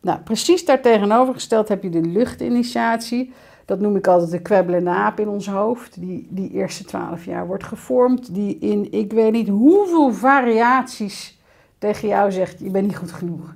Nou, 0.00 0.18
precies 0.18 0.64
daartegenovergesteld 0.64 1.68
heb 1.68 1.82
je 1.82 1.90
de 1.90 2.00
luchtinitiatie. 2.00 3.32
Dat 3.70 3.80
noem 3.80 3.96
ik 3.96 4.06
altijd 4.06 4.30
de 4.30 4.40
kwebbelende 4.40 4.90
aap 4.90 5.20
in 5.20 5.28
ons 5.28 5.48
hoofd. 5.48 6.00
Die, 6.00 6.26
die 6.30 6.50
eerste 6.50 6.84
twaalf 6.84 7.24
jaar 7.24 7.46
wordt 7.46 7.64
gevormd. 7.64 8.34
Die 8.34 8.58
in 8.58 8.92
ik 8.92 9.12
weet 9.12 9.32
niet 9.32 9.48
hoeveel 9.48 10.12
variaties 10.12 11.40
tegen 11.78 12.08
jou 12.08 12.32
zegt: 12.32 12.58
je 12.58 12.70
bent 12.70 12.86
niet 12.86 12.96
goed 12.96 13.12
genoeg. 13.12 13.54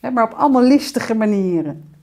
Hè, 0.00 0.10
maar 0.10 0.24
op 0.24 0.32
allemaal 0.32 0.62
listige 0.62 1.14
manieren. 1.14 1.94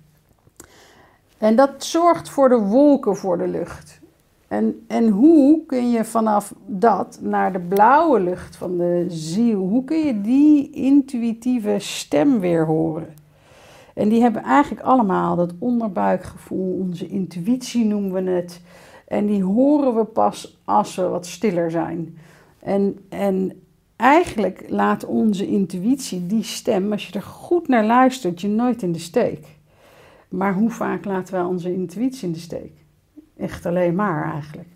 En 1.38 1.56
dat 1.56 1.84
zorgt 1.84 2.30
voor 2.30 2.50
de 2.50 2.60
wolken 2.60 3.16
voor 3.16 3.38
de 3.38 3.48
lucht. 3.48 4.00
En, 4.48 4.86
en 4.88 5.08
hoe 5.08 5.66
kun 5.66 5.92
je 5.92 6.06
vanaf 6.06 6.54
dat 6.66 7.20
naar 7.22 7.54
de 7.54 7.60
blauwe 7.60 8.20
lucht 8.20 8.56
van 8.56 8.78
de 8.78 9.06
ziel, 9.08 9.60
hoe 9.60 9.84
kun 9.84 9.98
je 9.98 10.22
die 10.22 10.72
intuïtieve 10.72 11.76
stem 11.80 12.40
weer 12.40 12.66
horen? 12.66 13.23
En 13.94 14.10
die 14.10 14.22
hebben 14.22 14.44
eigenlijk 14.44 14.86
allemaal 14.86 15.36
dat 15.36 15.54
onderbuikgevoel, 15.60 16.80
onze 16.80 17.08
intuïtie 17.08 17.86
noemen 17.86 18.24
we 18.24 18.32
het. 18.32 18.62
En 19.08 19.26
die 19.26 19.44
horen 19.44 19.96
we 19.96 20.04
pas 20.04 20.62
als 20.66 20.96
we 20.96 21.02
wat 21.02 21.26
stiller 21.26 21.72
zijn. 21.72 22.18
En, 22.60 23.00
en 23.10 23.62
eigenlijk 23.96 24.66
laat 24.68 25.06
onze 25.06 25.48
intuïtie, 25.48 26.28
die 26.28 26.44
stem, 26.44 26.92
als 26.92 27.08
je 27.08 27.14
er 27.14 27.22
goed 27.22 27.68
naar 27.68 27.86
luistert, 27.86 28.42
je 28.42 28.48
nooit 28.48 28.82
in 28.82 28.92
de 28.92 29.00
steek. 29.00 29.48
Maar 30.30 30.54
hoe 30.54 30.70
vaak 30.70 31.06
laten 31.06 31.34
wij 31.34 31.44
onze 31.44 31.74
intuïtie 31.74 32.28
in 32.28 32.34
de 32.34 32.40
steek? 32.40 32.72
Echt 33.38 33.66
alleen 33.66 33.96
maar 33.96 34.32
eigenlijk. 34.32 34.68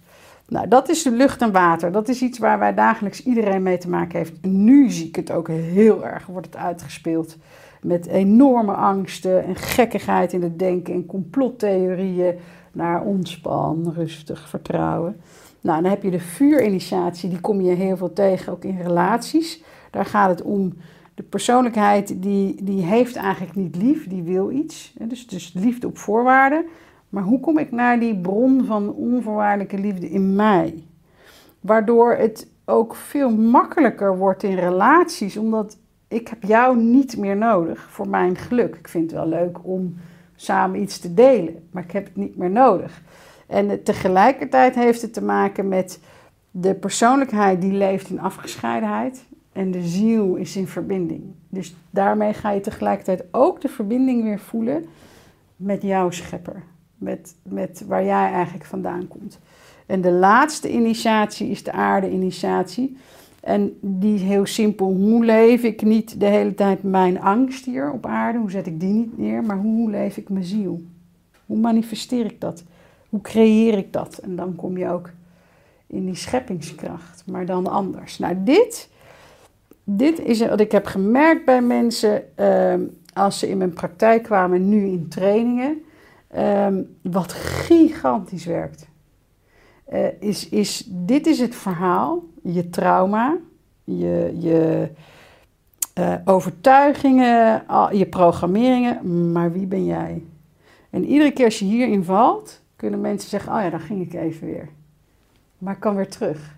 Nou, 0.47 0.67
dat 0.67 0.89
is 0.89 1.03
de 1.03 1.11
lucht 1.11 1.41
en 1.41 1.51
water. 1.51 1.91
Dat 1.91 2.09
is 2.09 2.21
iets 2.21 2.39
waar 2.39 2.59
wij 2.59 2.73
dagelijks 2.73 3.23
iedereen 3.23 3.63
mee 3.63 3.77
te 3.77 3.89
maken 3.89 4.17
heeft. 4.17 4.45
Nu 4.45 4.89
zie 4.89 5.07
ik 5.07 5.15
het 5.15 5.31
ook 5.31 5.47
heel 5.47 6.05
erg, 6.05 6.25
wordt 6.25 6.45
het 6.45 6.55
uitgespeeld. 6.55 7.37
Met 7.81 8.07
enorme 8.07 8.73
angsten 8.73 9.43
en 9.43 9.55
gekkigheid 9.55 10.33
in 10.33 10.41
het 10.41 10.59
denken 10.59 10.93
en 10.93 11.05
complottheorieën 11.05 12.35
naar 12.71 13.01
ontspan, 13.01 13.93
rustig, 13.95 14.49
vertrouwen. 14.49 15.21
Nou, 15.61 15.81
dan 15.81 15.91
heb 15.91 16.03
je 16.03 16.11
de 16.11 16.19
vuurinitiatie, 16.19 17.29
die 17.29 17.41
kom 17.41 17.61
je 17.61 17.75
heel 17.75 17.97
veel 17.97 18.13
tegen, 18.13 18.53
ook 18.53 18.63
in 18.63 18.81
relaties. 18.81 19.63
Daar 19.91 20.05
gaat 20.05 20.29
het 20.29 20.41
om 20.41 20.73
de 21.15 21.23
persoonlijkheid, 21.23 22.21
die, 22.21 22.63
die 22.63 22.81
heeft 22.81 23.15
eigenlijk 23.15 23.55
niet 23.55 23.75
lief, 23.75 24.07
die 24.07 24.23
wil 24.23 24.51
iets. 24.51 24.93
Dus, 24.99 25.27
dus 25.27 25.53
liefde 25.53 25.87
op 25.87 25.97
voorwaarden. 25.97 26.65
Maar 27.09 27.23
hoe 27.23 27.39
kom 27.39 27.57
ik 27.57 27.71
naar 27.71 27.99
die 27.99 28.17
bron 28.17 28.65
van 28.65 28.93
onvoorwaardelijke 28.93 29.77
liefde 29.77 30.09
in 30.09 30.35
mij? 30.35 30.83
Waardoor 31.59 32.13
het 32.13 32.47
ook 32.65 32.95
veel 32.95 33.29
makkelijker 33.29 34.17
wordt 34.17 34.43
in 34.43 34.55
relaties, 34.55 35.37
omdat 35.37 35.77
ik 36.07 36.27
heb 36.27 36.43
jou 36.43 36.77
niet 36.77 37.17
meer 37.17 37.37
nodig 37.37 37.87
voor 37.89 38.09
mijn 38.09 38.35
geluk. 38.35 38.75
Ik 38.75 38.87
vind 38.87 39.11
het 39.11 39.19
wel 39.19 39.29
leuk 39.29 39.57
om 39.65 39.95
samen 40.35 40.81
iets 40.81 40.99
te 40.99 41.13
delen, 41.13 41.67
maar 41.71 41.83
ik 41.83 41.91
heb 41.91 42.05
het 42.05 42.15
niet 42.15 42.37
meer 42.37 42.49
nodig. 42.49 43.01
En 43.47 43.83
tegelijkertijd 43.83 44.75
heeft 44.75 45.01
het 45.01 45.13
te 45.13 45.23
maken 45.23 45.67
met 45.67 45.99
de 46.51 46.73
persoonlijkheid 46.73 47.61
die 47.61 47.73
leeft 47.73 48.09
in 48.09 48.19
afgescheidenheid 48.19 49.23
en 49.51 49.71
de 49.71 49.81
ziel 49.81 50.35
is 50.35 50.55
in 50.55 50.67
verbinding. 50.67 51.23
Dus 51.49 51.75
daarmee 51.89 52.33
ga 52.33 52.51
je 52.51 52.59
tegelijkertijd 52.59 53.23
ook 53.31 53.61
de 53.61 53.69
verbinding 53.69 54.23
weer 54.23 54.39
voelen 54.39 54.85
met 55.55 55.81
jouw 55.81 56.09
schepper, 56.09 56.63
met, 56.95 57.35
met 57.43 57.83
waar 57.87 58.03
jij 58.03 58.31
eigenlijk 58.31 58.65
vandaan 58.65 59.07
komt. 59.07 59.39
En 59.85 60.01
de 60.01 60.11
laatste 60.11 60.71
initiatie 60.71 61.49
is 61.49 61.63
de 61.63 61.71
aarde-initiatie. 61.71 62.97
En 63.47 63.77
die 63.81 64.19
heel 64.19 64.45
simpel. 64.45 64.93
Hoe 64.93 65.25
leef 65.25 65.63
ik 65.63 65.81
niet 65.81 66.19
de 66.19 66.25
hele 66.25 66.53
tijd 66.53 66.83
mijn 66.83 67.21
angst 67.21 67.65
hier 67.65 67.91
op 67.91 68.05
aarde? 68.05 68.39
Hoe 68.39 68.51
zet 68.51 68.67
ik 68.67 68.79
die 68.79 68.93
niet 68.93 69.17
neer? 69.17 69.43
Maar 69.43 69.57
hoe 69.57 69.89
leef 69.89 70.17
ik 70.17 70.29
mijn 70.29 70.43
ziel? 70.43 70.81
Hoe 71.45 71.57
manifesteer 71.57 72.25
ik 72.25 72.41
dat? 72.41 72.63
Hoe 73.09 73.21
creëer 73.21 73.77
ik 73.77 73.93
dat? 73.93 74.17
En 74.17 74.35
dan 74.35 74.55
kom 74.55 74.77
je 74.77 74.89
ook 74.89 75.09
in 75.87 76.05
die 76.05 76.15
scheppingskracht, 76.15 77.23
maar 77.25 77.45
dan 77.45 77.67
anders. 77.67 78.19
Nou, 78.19 78.35
dit, 78.43 78.89
dit 79.83 80.19
is 80.19 80.47
wat 80.47 80.59
ik 80.59 80.71
heb 80.71 80.85
gemerkt 80.85 81.45
bij 81.45 81.61
mensen 81.61 82.37
ehm, 82.37 82.81
als 83.13 83.39
ze 83.39 83.49
in 83.49 83.57
mijn 83.57 83.73
praktijk 83.73 84.23
kwamen, 84.23 84.69
nu 84.69 84.85
in 84.85 85.07
trainingen, 85.09 85.81
ehm, 86.27 86.81
wat 87.01 87.33
gigantisch 87.33 88.45
werkt. 88.45 88.87
Uh, 89.93 90.07
is, 90.19 90.49
is, 90.49 90.83
dit 90.87 91.27
is 91.27 91.39
het 91.39 91.55
verhaal, 91.55 92.23
je 92.43 92.69
trauma, 92.69 93.37
je, 93.83 94.35
je 94.39 94.89
uh, 95.99 96.15
overtuigingen, 96.25 97.63
je 97.91 98.05
programmeringen, 98.05 99.31
maar 99.31 99.51
wie 99.51 99.65
ben 99.65 99.85
jij? 99.85 100.23
En 100.89 101.05
iedere 101.05 101.31
keer 101.31 101.45
als 101.45 101.59
je 101.59 101.65
hierin 101.65 102.03
valt, 102.03 102.61
kunnen 102.75 103.01
mensen 103.01 103.29
zeggen: 103.29 103.53
Oh 103.53 103.61
ja, 103.61 103.69
dan 103.69 103.79
ging 103.79 104.01
ik 104.01 104.13
even 104.13 104.47
weer. 104.47 104.69
Maar 105.57 105.73
ik 105.73 105.79
kan 105.79 105.95
weer 105.95 106.09
terug. 106.09 106.55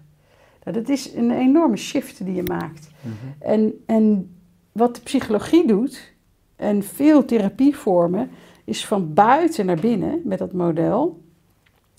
Nou, 0.64 0.78
dat 0.78 0.90
is 0.90 1.14
een 1.14 1.32
enorme 1.32 1.78
shift 1.78 2.26
die 2.26 2.36
je 2.36 2.44
maakt. 2.44 2.90
Mm 3.02 3.12
-hmm. 3.22 3.36
en, 3.40 3.84
en 3.86 4.36
wat 4.72 4.96
de 4.96 5.02
psychologie 5.02 5.68
doet, 5.68 6.14
en 6.56 6.84
veel 6.84 7.26
therapievormen, 7.26 8.30
is 8.64 8.86
van 8.86 9.14
buiten 9.14 9.66
naar 9.66 9.80
binnen 9.80 10.22
met 10.24 10.38
dat 10.38 10.54
model. 10.54 11.22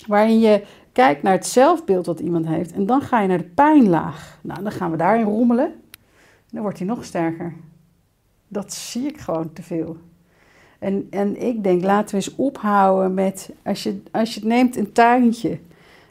Waarin 0.06 0.40
je 0.40 0.62
kijkt 0.92 1.22
naar 1.22 1.32
het 1.32 1.46
zelfbeeld 1.46 2.06
wat 2.06 2.20
iemand 2.20 2.46
heeft. 2.46 2.72
En 2.72 2.86
dan 2.86 3.00
ga 3.00 3.20
je 3.20 3.28
naar 3.28 3.38
de 3.38 3.44
pijnlaag. 3.44 4.38
Nou, 4.40 4.62
dan 4.62 4.72
gaan 4.72 4.90
we 4.90 4.96
daarin 4.96 5.24
rommelen. 5.24 5.72
Dan 6.50 6.62
wordt 6.62 6.78
hij 6.78 6.86
nog 6.86 7.04
sterker. 7.04 7.54
Dat 8.48 8.72
zie 8.72 9.06
ik 9.06 9.18
gewoon 9.18 9.52
te 9.52 9.62
veel. 9.62 9.96
En, 10.78 11.06
en 11.10 11.42
ik 11.42 11.64
denk, 11.64 11.82
laten 11.82 12.08
we 12.08 12.16
eens 12.16 12.34
ophouden 12.34 13.14
met, 13.14 13.50
als 13.64 13.82
je, 13.82 14.02
als 14.10 14.34
je 14.34 14.40
het 14.40 14.48
neemt 14.48 14.76
een 14.76 14.92
tuintje, 14.92 15.58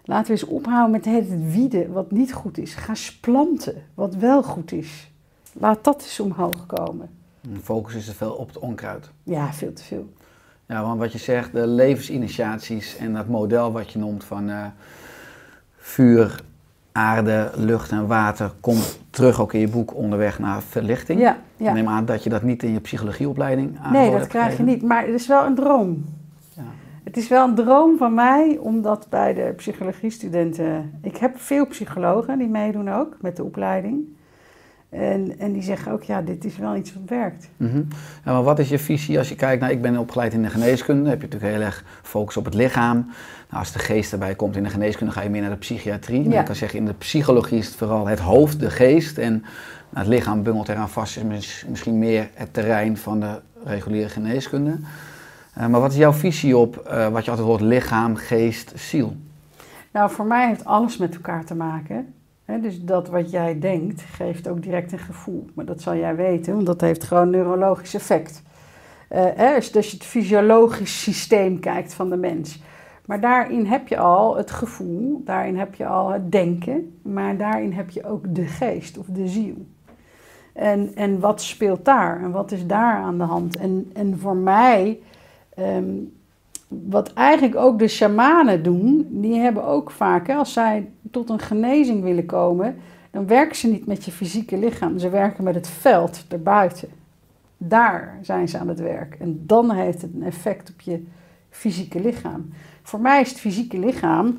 laten 0.03 0.25
we 0.25 0.31
eens 0.31 0.49
ophouden 0.49 0.91
met 0.91 1.05
het 1.05 1.51
wieden 1.51 1.91
wat 1.91 2.11
niet 2.11 2.33
goed 2.33 2.57
is. 2.57 2.73
Ga 2.73 2.93
planten 3.21 3.83
wat 3.93 4.15
wel 4.15 4.43
goed 4.43 4.71
is. 4.71 5.11
Laat 5.53 5.83
dat 5.83 6.01
eens 6.01 6.19
omhoog 6.19 6.65
komen. 6.65 7.09
De 7.41 7.59
focus 7.59 7.95
is 7.95 8.07
er 8.07 8.13
veel 8.13 8.33
op 8.33 8.47
het 8.47 8.59
onkruid. 8.59 9.09
Ja, 9.23 9.53
veel 9.53 9.73
te 9.73 9.83
veel. 9.83 10.09
Ja, 10.69 10.81
want 10.83 10.99
wat 10.99 11.11
je 11.11 11.17
zegt, 11.17 11.51
de 11.51 11.67
levensinitiaties 11.67 12.97
en 12.97 13.13
dat 13.13 13.27
model 13.27 13.71
wat 13.71 13.91
je 13.91 13.99
noemt 13.99 14.23
van 14.23 14.49
uh, 14.49 14.65
vuur, 15.77 16.41
aarde, 16.91 17.51
lucht 17.55 17.91
en 17.91 18.07
water, 18.07 18.51
komt 18.59 18.99
terug 19.09 19.41
ook 19.41 19.53
in 19.53 19.59
je 19.59 19.67
boek 19.67 19.95
Onderweg 19.95 20.39
naar 20.39 20.61
Verlichting. 20.61 21.19
Ja, 21.19 21.37
ja. 21.57 21.67
Ik 21.67 21.73
neem 21.73 21.87
aan 21.87 22.05
dat 22.05 22.23
je 22.23 22.29
dat 22.29 22.43
niet 22.43 22.63
in 22.63 22.71
je 22.71 22.79
psychologieopleiding 22.79 23.79
Nee, 23.91 24.11
dat 24.11 24.27
krijg 24.27 24.57
je 24.57 24.63
niet, 24.63 24.81
maar 24.81 25.05
het 25.05 25.13
is 25.13 25.27
wel 25.27 25.45
een 25.45 25.55
droom. 25.55 26.05
Ja. 26.53 26.63
Het 27.03 27.17
is 27.17 27.27
wel 27.27 27.47
een 27.47 27.55
droom 27.55 27.97
van 27.97 28.13
mij, 28.13 28.57
omdat 28.61 29.07
bij 29.09 29.33
de 29.33 29.53
psychologiestudenten... 29.55 30.99
Ik 31.01 31.17
heb 31.17 31.39
veel 31.39 31.67
psychologen 31.67 32.37
die 32.37 32.47
meedoen 32.47 32.89
ook 32.89 33.17
met 33.21 33.35
de 33.35 33.43
opleiding. 33.43 34.17
En, 34.89 35.39
en 35.39 35.53
die 35.53 35.61
zeggen 35.61 35.91
ook, 35.91 36.03
ja, 36.03 36.21
dit 36.21 36.45
is 36.45 36.57
wel 36.57 36.75
iets 36.75 36.93
wat 36.93 37.03
werkt. 37.05 37.49
Mm 37.57 37.71
-hmm. 37.71 37.87
ja, 38.25 38.31
maar 38.31 38.43
wat 38.43 38.59
is 38.59 38.69
je 38.69 38.79
visie 38.79 39.17
als 39.17 39.29
je 39.29 39.35
kijkt 39.35 39.61
naar, 39.61 39.71
ik 39.71 39.81
ben 39.81 39.97
opgeleid 39.97 40.33
in 40.33 40.41
de 40.41 40.49
geneeskunde, 40.49 41.01
dan 41.01 41.09
heb 41.09 41.21
je 41.21 41.27
natuurlijk 41.27 41.53
heel 41.53 41.65
erg 41.65 41.83
focus 42.01 42.37
op 42.37 42.45
het 42.45 42.53
lichaam. 42.53 42.95
Nou, 43.49 43.59
als 43.59 43.71
de 43.71 43.79
geest 43.79 44.11
erbij 44.11 44.35
komt 44.35 44.55
in 44.55 44.63
de 44.63 44.69
geneeskunde, 44.69 45.13
ga 45.13 45.21
je 45.21 45.29
meer 45.29 45.41
naar 45.41 45.49
de 45.49 45.55
psychiatrie. 45.55 46.29
Ja. 46.29 46.39
Ik 46.39 46.45
kan 46.45 46.55
zeggen, 46.55 46.79
in 46.79 46.85
de 46.85 46.93
psychologie 46.93 47.57
is 47.57 47.65
het 47.65 47.75
vooral 47.75 48.07
het 48.07 48.19
hoofd, 48.19 48.59
de 48.59 48.69
geest. 48.69 49.17
En 49.17 49.31
nou, 49.89 50.05
het 50.05 50.07
lichaam 50.07 50.43
bungelt 50.43 50.69
eraan 50.69 50.89
vast, 50.89 51.17
is 51.17 51.65
misschien 51.67 51.97
meer 51.97 52.29
het 52.33 52.53
terrein 52.53 52.97
van 52.97 53.19
de 53.19 53.39
reguliere 53.63 54.09
geneeskunde. 54.09 54.79
Uh, 55.57 55.67
maar 55.67 55.81
wat 55.81 55.91
is 55.91 55.97
jouw 55.97 56.13
visie 56.13 56.57
op 56.57 56.87
uh, 56.91 57.07
wat 57.07 57.25
je 57.25 57.31
altijd 57.31 57.47
hoort, 57.47 57.61
lichaam, 57.61 58.15
geest, 58.15 58.71
ziel? 58.75 59.15
Nou, 59.91 60.11
voor 60.11 60.25
mij 60.25 60.47
heeft 60.47 60.65
alles 60.65 60.97
met 60.97 61.15
elkaar 61.15 61.45
te 61.45 61.55
maken. 61.55 62.13
Dus 62.57 62.81
dat 62.81 63.07
wat 63.07 63.31
jij 63.31 63.59
denkt, 63.59 64.01
geeft 64.01 64.47
ook 64.47 64.63
direct 64.63 64.91
een 64.91 64.99
gevoel. 64.99 65.45
Maar 65.53 65.65
dat 65.65 65.81
zal 65.81 65.95
jij 65.95 66.15
weten, 66.15 66.53
want 66.53 66.65
dat 66.65 66.81
heeft 66.81 67.03
gewoon 67.03 67.23
een 67.23 67.29
neurologisch 67.29 67.93
effect. 67.93 68.43
Dus 69.09 69.75
als 69.75 69.91
je 69.91 69.97
het 69.97 70.05
fysiologisch 70.05 71.01
systeem 71.01 71.59
kijkt 71.59 71.93
van 71.93 72.09
de 72.09 72.17
mens. 72.17 72.61
Maar 73.05 73.19
daarin 73.19 73.65
heb 73.65 73.87
je 73.87 73.97
al 73.97 74.37
het 74.37 74.51
gevoel, 74.51 75.21
daarin 75.25 75.57
heb 75.57 75.75
je 75.75 75.85
al 75.85 76.09
het 76.09 76.31
denken, 76.31 76.99
maar 77.01 77.37
daarin 77.37 77.71
heb 77.71 77.89
je 77.89 78.05
ook 78.05 78.35
de 78.35 78.45
geest 78.45 78.97
of 78.97 79.05
de 79.05 79.27
ziel. 79.27 79.65
En, 80.53 80.95
en 80.95 81.19
wat 81.19 81.41
speelt 81.41 81.85
daar 81.85 82.23
en 82.23 82.31
wat 82.31 82.51
is 82.51 82.67
daar 82.67 82.95
aan 82.95 83.17
de 83.17 83.23
hand? 83.23 83.57
En, 83.57 83.89
en 83.93 84.19
voor 84.19 84.35
mij, 84.35 84.99
um, 85.59 86.18
wat 86.69 87.13
eigenlijk 87.13 87.55
ook 87.55 87.79
de 87.79 87.87
shamanen 87.87 88.63
doen, 88.63 89.07
die 89.09 89.35
hebben 89.35 89.65
ook 89.65 89.91
vaak, 89.91 90.27
hè, 90.27 90.35
als 90.35 90.53
zij 90.53 90.89
tot 91.11 91.29
een 91.29 91.39
genezing 91.39 92.03
willen 92.03 92.25
komen, 92.25 92.75
dan 93.11 93.27
werken 93.27 93.55
ze 93.55 93.67
niet 93.67 93.85
met 93.85 94.05
je 94.05 94.11
fysieke 94.11 94.57
lichaam. 94.57 94.99
Ze 94.99 95.09
werken 95.09 95.43
met 95.43 95.55
het 95.55 95.67
veld 95.67 96.25
erbuiten. 96.29 96.89
Daar 97.57 98.19
zijn 98.21 98.47
ze 98.47 98.57
aan 98.57 98.67
het 98.67 98.79
werk. 98.79 99.15
En 99.19 99.43
dan 99.45 99.71
heeft 99.71 100.01
het 100.01 100.13
een 100.13 100.23
effect 100.23 100.69
op 100.69 100.81
je 100.81 101.03
fysieke 101.49 101.99
lichaam. 102.01 102.49
Voor 102.83 102.99
mij 102.99 103.21
is 103.21 103.29
het 103.29 103.39
fysieke 103.39 103.79
lichaam 103.79 104.37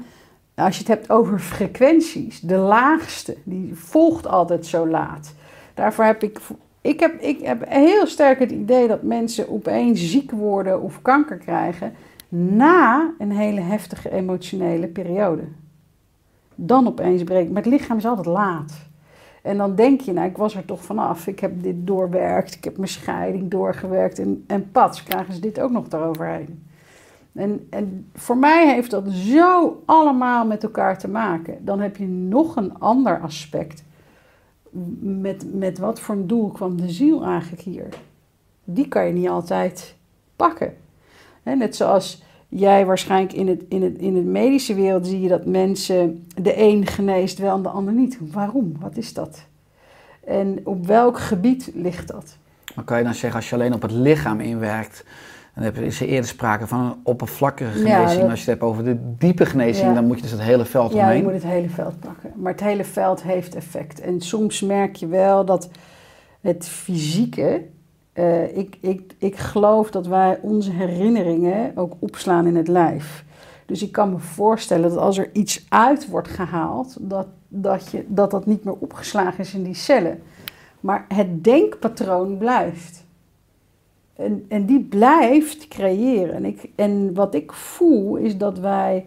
als 0.54 0.74
je 0.74 0.80
het 0.80 0.88
hebt 0.88 1.10
over 1.10 1.38
frequenties, 1.38 2.40
de 2.40 2.56
laagste, 2.56 3.36
die 3.44 3.74
volgt 3.74 4.26
altijd 4.26 4.66
zo 4.66 4.88
laat. 4.88 5.34
Daarvoor 5.74 6.04
heb 6.04 6.22
ik, 6.22 6.40
ik 6.80 7.00
heb, 7.00 7.20
ik 7.20 7.40
heb 7.40 7.68
heel 7.68 8.06
sterk 8.06 8.38
het 8.38 8.50
idee 8.50 8.88
dat 8.88 9.02
mensen 9.02 9.50
opeens 9.50 10.10
ziek 10.10 10.30
worden 10.30 10.82
of 10.82 11.02
kanker 11.02 11.36
krijgen 11.36 11.92
na 12.30 13.14
een 13.18 13.32
hele 13.32 13.60
heftige 13.60 14.10
emotionele 14.10 14.86
periode. 14.86 15.42
Dan 16.54 16.86
opeens 16.86 17.24
breekt, 17.24 17.50
maar 17.50 17.62
het 17.62 17.72
lichaam 17.72 17.96
is 17.96 18.06
altijd 18.06 18.26
laat. 18.26 18.88
En 19.42 19.56
dan 19.56 19.74
denk 19.74 20.00
je, 20.00 20.12
nou, 20.12 20.28
ik 20.28 20.36
was 20.36 20.54
er 20.54 20.64
toch 20.64 20.84
vanaf. 20.84 21.26
Ik 21.26 21.40
heb 21.40 21.62
dit 21.62 21.86
doorwerkt, 21.86 22.54
ik 22.54 22.64
heb 22.64 22.76
mijn 22.76 22.88
scheiding 22.88 23.50
doorgewerkt. 23.50 24.18
En, 24.18 24.44
en 24.46 24.70
pats, 24.70 25.02
krijgen 25.02 25.34
ze 25.34 25.40
dit 25.40 25.60
ook 25.60 25.70
nog 25.70 25.86
eroverheen. 25.90 26.66
En, 27.32 27.66
en 27.70 28.10
voor 28.14 28.36
mij 28.36 28.74
heeft 28.74 28.90
dat 28.90 29.08
zo 29.08 29.82
allemaal 29.84 30.46
met 30.46 30.62
elkaar 30.62 30.98
te 30.98 31.08
maken. 31.08 31.64
Dan 31.64 31.80
heb 31.80 31.96
je 31.96 32.06
nog 32.06 32.56
een 32.56 32.78
ander 32.78 33.20
aspect. 33.20 33.84
Met, 35.00 35.54
met 35.54 35.78
wat 35.78 36.00
voor 36.00 36.14
een 36.14 36.26
doel 36.26 36.48
kwam 36.48 36.76
de 36.76 36.90
ziel 36.90 37.24
eigenlijk 37.24 37.62
hier? 37.62 37.88
Die 38.64 38.88
kan 38.88 39.06
je 39.06 39.12
niet 39.12 39.28
altijd 39.28 39.96
pakken. 40.36 40.76
Net 41.42 41.76
zoals 41.76 42.22
jij 42.48 42.86
waarschijnlijk 42.86 43.32
in 43.32 43.48
het, 43.48 43.62
in, 43.68 43.82
het, 43.82 43.98
in 43.98 44.16
het 44.16 44.24
medische 44.24 44.74
wereld 44.74 45.06
zie 45.06 45.20
je 45.20 45.28
dat 45.28 45.46
mensen 45.46 46.26
de 46.34 46.60
een 46.60 46.86
geneest 46.86 47.38
wel 47.38 47.56
en 47.56 47.62
de 47.62 47.68
ander 47.68 47.94
niet. 47.94 48.18
Waarom? 48.32 48.72
Wat 48.80 48.96
is 48.96 49.12
dat? 49.12 49.46
En 50.24 50.60
op 50.64 50.86
welk 50.86 51.18
gebied 51.18 51.70
ligt 51.74 52.08
dat? 52.08 52.36
Maar 52.74 52.84
kan 52.84 52.98
je 52.98 53.04
dan 53.04 53.14
zeggen, 53.14 53.40
als 53.40 53.48
je 53.48 53.54
alleen 53.54 53.74
op 53.74 53.82
het 53.82 53.92
lichaam 53.92 54.40
inwerkt, 54.40 55.04
dan 55.54 55.64
is 55.74 56.00
er 56.00 56.06
eerder 56.06 56.28
sprake 56.28 56.66
van 56.66 56.80
een 56.80 56.94
oppervlakkige 57.02 57.70
genezing. 57.70 58.30
Als 58.30 58.44
je 58.44 58.50
het 58.50 58.60
hebt 58.60 58.62
over 58.62 58.84
de 58.84 59.14
diepe 59.18 59.46
genezing, 59.46 59.94
dan 59.94 60.06
moet 60.06 60.16
je 60.16 60.22
dus 60.22 60.30
het 60.30 60.40
hele 60.40 60.64
veld 60.64 60.92
omheen. 60.92 61.08
Ja, 61.08 61.12
je 61.12 61.22
moet 61.22 61.32
het 61.32 61.42
hele 61.42 61.68
veld 61.68 62.00
pakken. 62.00 62.32
Maar 62.36 62.52
het 62.52 62.60
hele 62.60 62.84
veld 62.84 63.22
heeft 63.22 63.54
effect. 63.54 64.00
En 64.00 64.20
soms 64.20 64.60
merk 64.60 64.96
je 64.96 65.06
wel 65.06 65.44
dat 65.44 65.68
het 66.40 66.68
fysieke... 66.68 67.62
Uh, 68.20 68.56
ik, 68.56 68.76
ik, 68.80 69.14
ik 69.18 69.36
geloof 69.36 69.90
dat 69.90 70.06
wij 70.06 70.38
onze 70.42 70.70
herinneringen 70.70 71.72
ook 71.74 71.92
opslaan 71.98 72.46
in 72.46 72.56
het 72.56 72.68
lijf. 72.68 73.24
Dus 73.66 73.82
ik 73.82 73.92
kan 73.92 74.10
me 74.10 74.18
voorstellen 74.18 74.88
dat 74.88 74.98
als 74.98 75.18
er 75.18 75.30
iets 75.32 75.66
uit 75.68 76.08
wordt 76.08 76.28
gehaald, 76.28 76.96
dat 77.00 77.26
dat, 77.52 77.90
je, 77.90 78.04
dat 78.08 78.30
dat 78.30 78.46
niet 78.46 78.64
meer 78.64 78.76
opgeslagen 78.78 79.38
is 79.38 79.54
in 79.54 79.62
die 79.62 79.74
cellen. 79.74 80.22
Maar 80.80 81.04
het 81.08 81.44
denkpatroon 81.44 82.38
blijft. 82.38 83.04
En, 84.16 84.44
en 84.48 84.66
die 84.66 84.80
blijft 84.80 85.68
creëren. 85.68 86.34
En, 86.34 86.44
ik, 86.44 86.70
en 86.74 87.14
wat 87.14 87.34
ik 87.34 87.52
voel 87.52 88.16
is 88.16 88.36
dat 88.36 88.58
wij, 88.58 89.06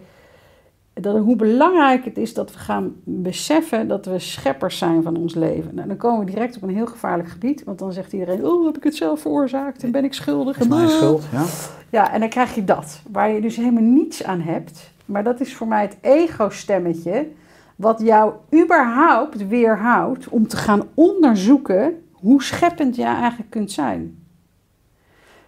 dat, 0.93 1.17
hoe 1.17 1.35
belangrijk 1.35 2.05
het 2.05 2.17
is 2.17 2.33
dat 2.33 2.51
we 2.51 2.59
gaan 2.59 2.95
beseffen 3.03 3.87
dat 3.87 4.05
we 4.05 4.19
scheppers 4.19 4.77
zijn 4.77 5.03
van 5.03 5.17
ons 5.17 5.35
leven. 5.35 5.75
Nou, 5.75 5.87
dan 5.87 5.97
komen 5.97 6.25
we 6.25 6.31
direct 6.31 6.55
op 6.55 6.63
een 6.63 6.75
heel 6.75 6.85
gevaarlijk 6.85 7.29
gebied, 7.29 7.63
want 7.63 7.79
dan 7.79 7.93
zegt 7.93 8.13
iedereen: 8.13 8.45
Oh, 8.45 8.65
heb 8.65 8.77
ik 8.77 8.83
het 8.83 8.95
zelf 8.95 9.21
veroorzaakt 9.21 9.83
en 9.83 9.91
ben 9.91 10.03
ik 10.03 10.13
schuldig? 10.13 10.59
is 10.59 10.67
mijn 10.67 10.89
schuld, 10.89 11.23
ja. 11.31 11.45
Ja, 11.89 12.11
en 12.11 12.19
dan 12.19 12.29
krijg 12.29 12.55
je 12.55 12.63
dat, 12.63 13.01
waar 13.11 13.31
je 13.31 13.41
dus 13.41 13.55
helemaal 13.55 13.83
niets 13.83 14.23
aan 14.23 14.41
hebt. 14.41 14.91
Maar 15.05 15.23
dat 15.23 15.39
is 15.39 15.55
voor 15.55 15.67
mij 15.67 15.81
het 15.81 15.97
ego-stemmetje, 16.01 17.27
wat 17.75 18.01
jou 18.01 18.33
überhaupt 18.63 19.47
weerhoudt 19.47 20.29
om 20.29 20.47
te 20.47 20.57
gaan 20.57 20.81
onderzoeken 20.93 22.03
hoe 22.11 22.43
scheppend 22.43 22.95
jij 22.95 23.15
eigenlijk 23.15 23.49
kunt 23.49 23.71
zijn. 23.71 24.17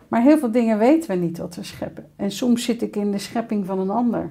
Maar 0.08 0.22
heel 0.22 0.38
veel 0.38 0.52
dingen 0.52 0.78
weten 0.78 1.10
we 1.10 1.16
niet 1.16 1.38
wat 1.38 1.56
we 1.56 1.64
scheppen. 1.64 2.10
En 2.16 2.32
soms 2.32 2.64
zit 2.64 2.82
ik 2.82 2.96
in 2.96 3.12
de 3.12 3.18
schepping 3.18 3.66
van 3.66 3.80
een 3.80 3.90
ander, 3.90 4.30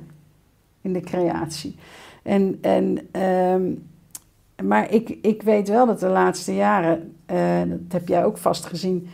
in 0.84 0.92
de 0.92 1.00
creatie. 1.00 1.76
En, 2.22 2.58
en, 2.60 2.98
ehm, 3.10 3.72
maar 4.66 4.92
ik, 4.92 5.18
ik 5.22 5.42
weet 5.42 5.68
wel 5.68 5.86
dat 5.86 6.00
de 6.00 6.08
laatste 6.08 6.54
jaren, 6.54 7.14
uh, 7.30 7.60
dat 7.66 7.92
heb 7.92 8.08
jij 8.08 8.24
ook 8.24 8.38
vast 8.38 8.64
gezien. 8.64 9.08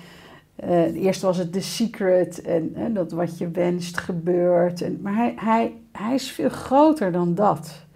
Uh, 0.64 1.04
eerst 1.04 1.22
was 1.22 1.36
het 1.36 1.52
The 1.52 1.60
Secret 1.60 2.42
en 2.42 2.92
dat 2.92 3.12
wat 3.12 3.38
je 3.38 3.50
wenst 3.50 3.98
gebeurt. 3.98 4.82
En, 4.82 4.98
maar 5.02 5.14
hij, 5.14 5.34
hij, 5.36 5.74
hij 5.92 6.14
is 6.14 6.30
veel 6.30 6.48
groter 6.48 7.12
dan 7.12 7.34
dat. 7.34 7.86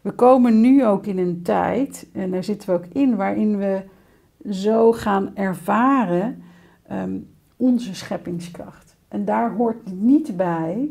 We 0.00 0.10
komen 0.10 0.60
nu 0.60 0.86
ook 0.86 1.06
in 1.06 1.18
een 1.18 1.42
tijd, 1.42 2.06
en 2.12 2.30
daar 2.30 2.44
zitten 2.44 2.70
we 2.70 2.76
ook 2.76 2.86
in, 2.92 3.16
waarin 3.16 3.58
we 3.58 3.82
zo 4.50 4.92
gaan 4.92 5.36
ervaren 5.36 6.42
ehm, 6.86 7.18
onze 7.56 7.94
scheppingskracht. 7.94 8.96
En 9.08 9.24
daar 9.24 9.54
hoort 9.54 9.92
niet 9.92 10.36
bij, 10.36 10.90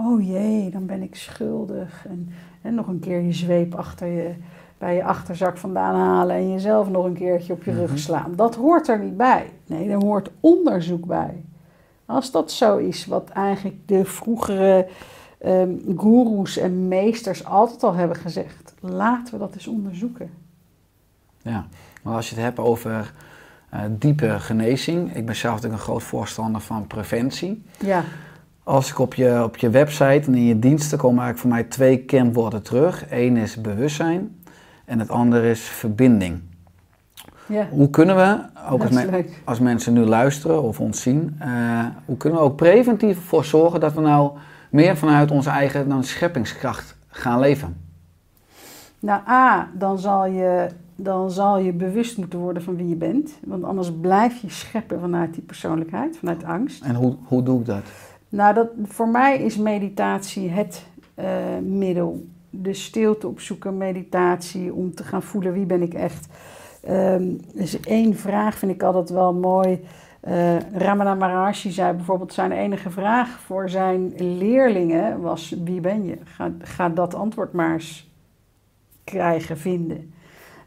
oh 0.00 0.26
jee, 0.26 0.70
dan 0.70 0.86
ben 0.86 1.02
ik 1.02 1.14
schuldig. 1.14 2.06
En, 2.08 2.28
en 2.62 2.74
nog 2.74 2.86
een 2.86 3.00
keer 3.00 3.20
je 3.20 3.32
zweep 3.32 3.74
achter 3.74 4.06
je, 4.06 4.34
bij 4.78 4.94
je 4.94 5.04
achterzak 5.04 5.56
vandaan 5.56 5.94
halen 5.94 6.36
en 6.36 6.52
jezelf 6.52 6.88
nog 6.88 7.04
een 7.04 7.14
keertje 7.14 7.52
op 7.52 7.64
je 7.64 7.72
rug 7.72 7.90
mhm. 7.90 7.98
slaan. 7.98 8.32
Dat 8.36 8.54
hoort 8.54 8.88
er 8.88 8.98
niet 8.98 9.16
bij. 9.16 9.50
Nee, 9.66 9.90
er 9.90 10.04
hoort 10.04 10.30
onderzoek 10.40 11.06
bij. 11.06 11.44
Als 12.06 12.30
dat 12.30 12.52
zo 12.52 12.76
is, 12.76 13.06
wat 13.06 13.28
eigenlijk 13.28 13.76
de 13.86 14.04
vroegere 14.04 14.88
um, 15.46 15.82
goeroes 15.96 16.56
en 16.56 16.88
meesters 16.88 17.44
altijd 17.44 17.82
al 17.82 17.94
hebben 17.94 18.16
gezegd, 18.16 18.74
laten 18.80 19.34
we 19.34 19.38
dat 19.38 19.54
eens 19.54 19.66
onderzoeken. 19.66 20.30
Ja, 21.42 21.66
maar 22.02 22.14
als 22.14 22.28
je 22.28 22.34
het 22.34 22.44
hebt 22.44 22.58
over 22.58 23.12
uh, 23.74 23.80
diepe 23.90 24.40
genezing. 24.40 25.14
Ik 25.14 25.26
ben 25.26 25.36
zelf 25.36 25.54
natuurlijk 25.54 25.82
een 25.82 25.88
groot 25.88 26.02
voorstander 26.02 26.60
van 26.60 26.86
preventie. 26.86 27.62
Ja. 27.78 28.04
Als 28.70 28.90
ik 28.90 28.98
op 28.98 29.14
je, 29.14 29.42
op 29.44 29.56
je 29.56 29.70
website 29.70 30.26
en 30.26 30.34
in 30.34 30.44
je 30.44 30.58
diensten 30.58 30.98
komen 30.98 31.22
eigenlijk 31.24 31.38
voor 31.38 31.50
mij 31.50 31.62
twee 31.62 31.98
kernwoorden 32.04 32.62
terug. 32.62 33.04
Eén 33.10 33.36
is 33.36 33.60
bewustzijn 33.60 34.42
en 34.84 34.98
het 34.98 35.08
andere 35.08 35.50
is 35.50 35.60
verbinding. 35.60 36.40
Ja. 37.46 37.68
Hoe 37.70 37.90
kunnen 37.90 38.16
we, 38.16 38.38
ook 38.70 38.82
als, 38.82 38.96
als, 39.44 39.60
mensen 39.60 39.92
nu 39.92 40.00
luisteren 40.00 40.62
of 40.62 40.80
ons 40.80 41.02
zien, 41.02 41.38
uh, 41.42 41.84
hoe 42.04 42.16
kunnen 42.16 42.38
we 42.38 42.44
ook 42.44 42.56
preventief 42.56 43.16
ervoor 43.16 43.44
zorgen 43.44 43.80
dat 43.80 43.92
we 43.92 44.00
nou 44.00 44.32
meer 44.70 44.96
vanuit 44.96 45.30
onze 45.30 45.50
eigen 45.50 45.88
dan 45.88 46.04
scheppingskracht 46.04 46.96
gaan 47.08 47.40
leven? 47.40 47.76
Nou, 48.98 49.20
A, 49.28 49.68
dan 49.74 49.98
zal 49.98 50.26
je 50.26 50.68
dan 50.96 51.30
zal 51.30 51.58
je 51.58 51.72
bewust 51.72 52.16
moeten 52.18 52.38
worden 52.38 52.62
van 52.62 52.76
wie 52.76 52.88
je 52.88 52.94
bent. 52.94 53.30
Want 53.44 53.64
anders 53.64 53.92
blijf 54.00 54.36
je 54.36 54.50
scheppen 54.50 55.00
vanuit 55.00 55.34
die 55.34 55.42
persoonlijkheid, 55.42 56.16
vanuit 56.16 56.44
angst. 56.44 56.84
En 56.84 56.94
hoe, 56.94 57.16
hoe 57.24 57.42
doe 57.42 57.60
ik 57.60 57.66
dat? 57.66 57.84
Nou, 58.30 58.54
dat, 58.54 58.68
voor 58.82 59.08
mij 59.08 59.38
is 59.38 59.56
meditatie 59.56 60.50
het 60.50 60.86
uh, 61.18 61.26
middel. 61.62 62.26
De 62.50 62.74
stilte 62.74 63.28
opzoeken, 63.28 63.76
meditatie, 63.76 64.74
om 64.74 64.94
te 64.94 65.04
gaan 65.04 65.22
voelen 65.22 65.52
wie 65.52 65.66
ben 65.66 65.82
ik 65.82 65.94
echt. 65.94 66.28
Um, 66.88 67.40
dus 67.54 67.80
één 67.80 68.16
vraag 68.16 68.58
vind 68.58 68.72
ik 68.72 68.82
altijd 68.82 69.10
wel 69.10 69.34
mooi. 69.34 69.84
Uh, 70.28 70.58
Ramana 70.58 71.14
Maharshi 71.14 71.70
zei 71.70 71.92
bijvoorbeeld, 71.92 72.32
zijn 72.32 72.52
enige 72.52 72.90
vraag 72.90 73.40
voor 73.40 73.68
zijn 73.68 74.12
leerlingen 74.16 75.20
was, 75.20 75.54
wie 75.64 75.80
ben 75.80 76.04
je? 76.04 76.18
Ga 76.62 76.88
dat 76.88 77.14
antwoord 77.14 77.52
maar 77.52 77.72
eens 77.72 78.10
krijgen, 79.04 79.58
vinden. 79.58 80.12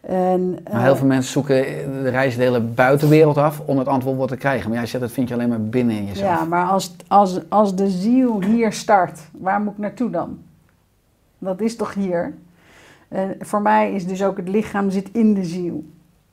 En, 0.08 0.58
maar 0.72 0.82
heel 0.82 0.92
eh, 0.92 0.98
veel 0.98 1.08
mensen 1.08 1.32
zoeken 1.32 1.63
de 2.04 2.10
reis 2.10 2.36
de 2.36 2.42
hele 2.42 2.62
buitenwereld 2.62 3.38
af 3.38 3.60
om 3.66 3.78
het 3.78 3.88
antwoord 3.88 4.30
te 4.30 4.38
krijgen. 4.38 4.70
Maar 4.70 4.78
jij 4.78 4.88
zegt 4.88 5.04
dat 5.04 5.12
vind 5.12 5.28
je 5.28 5.34
alleen 5.34 5.50
maar 5.50 5.62
binnen 5.62 5.96
in 5.96 6.06
jezelf. 6.06 6.39
Ja, 6.39 6.46
maar 6.46 6.66
als, 6.66 6.96
als, 7.08 7.39
als 7.50 7.76
de 7.76 7.89
ziel 7.89 8.42
hier 8.42 8.74
start, 8.74 9.20
waar 9.32 9.62
moet 9.62 9.74
ik 9.74 9.80
naartoe 9.80 10.10
dan? 10.10 10.38
Dat 11.38 11.62
is 11.62 11.76
toch 11.76 11.94
hier? 11.94 12.34
En 13.08 13.36
voor 13.39 13.62
mij 13.62 13.94
is 13.94 14.08
dus 14.08 14.24
ook 14.24 14.38
het 14.38 14.48
lichaam 14.48 14.89
zit 14.89 15.10
in 15.12 15.34
de 15.34 15.44
ziel. 15.44 15.86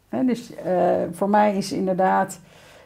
dus 0.09 0.53
uh, 0.67 0.93
voor 1.13 1.31
mij 1.31 1.57
is 1.57 1.73
inderdaad... 1.73 2.41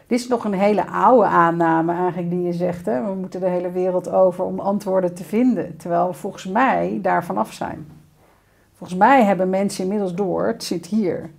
Dit 0.07 0.21
is 0.21 0.29
nog 0.29 0.45
een 0.45 0.55
hele 0.55 0.87
oude 0.87 1.27
aanname 1.27 1.93
eigenlijk 1.93 2.31
die 2.31 2.43
je 2.43 2.53
zegt. 2.53 2.87
Hè? 2.87 3.05
We 3.05 3.15
moeten 3.15 3.41
de 3.41 3.49
hele 3.49 3.71
wereld 3.71 4.11
over 4.11 4.45
om 4.45 4.61
antwoorden 4.61 5.15
te 5.15 5.25
vinden. 5.25 5.77
Terwijl 5.77 6.07
we 6.07 6.13
volgens 6.13 6.47
mij 6.47 6.99
daar 7.03 7.25
vanaf 7.25 7.53
zijn. 7.53 7.87
Volgens 8.85 9.09
mij 9.09 9.25
hebben 9.25 9.51
mensen 9.51 9.83
inmiddels 9.83 10.15
door, 10.15 10.47
het 10.47 10.65
zit 10.65 10.87
hier. 10.87 11.31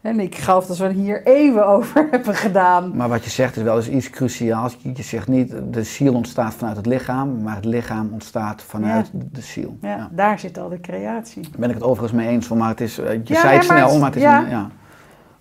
En 0.00 0.20
ik 0.20 0.34
geloof 0.34 0.66
dat 0.66 0.76
we 0.76 0.84
er 0.84 0.90
hier 0.90 1.26
even 1.26 1.66
over 1.74 2.08
hebben 2.10 2.34
gedaan. 2.34 2.96
Maar 2.96 3.08
wat 3.08 3.24
je 3.24 3.30
zegt 3.30 3.56
is 3.56 3.62
wel 3.62 3.76
eens 3.76 3.88
iets 3.88 4.10
cruciaals. 4.10 4.78
Je 4.82 5.02
zegt 5.02 5.28
niet, 5.28 5.54
de 5.70 5.82
ziel 5.82 6.14
ontstaat 6.14 6.54
vanuit 6.54 6.76
het 6.76 6.86
lichaam, 6.86 7.42
maar 7.42 7.54
het 7.54 7.64
lichaam 7.64 8.08
ontstaat 8.12 8.62
vanuit 8.62 9.10
de 9.12 9.40
ziel. 9.40 9.76
Ja, 9.80 10.08
daar 10.10 10.38
zit 10.38 10.58
al 10.58 10.68
de 10.68 10.80
creatie. 10.80 11.42
Daar 11.42 11.60
ben 11.60 11.68
ik 11.68 11.74
het 11.74 11.84
overigens 11.84 12.12
mee 12.22 12.28
eens, 12.28 12.48
maar 12.48 12.68
het 12.68 12.80
is, 12.80 12.98
eh, 12.98 13.12
je 13.24 13.34
zei 13.34 13.54
het 13.54 13.64
snel, 13.64 13.98
maar 13.98 14.08
het 14.08 14.16
is... 14.16 14.22
Een, 14.22 14.48
ja. 14.48 14.70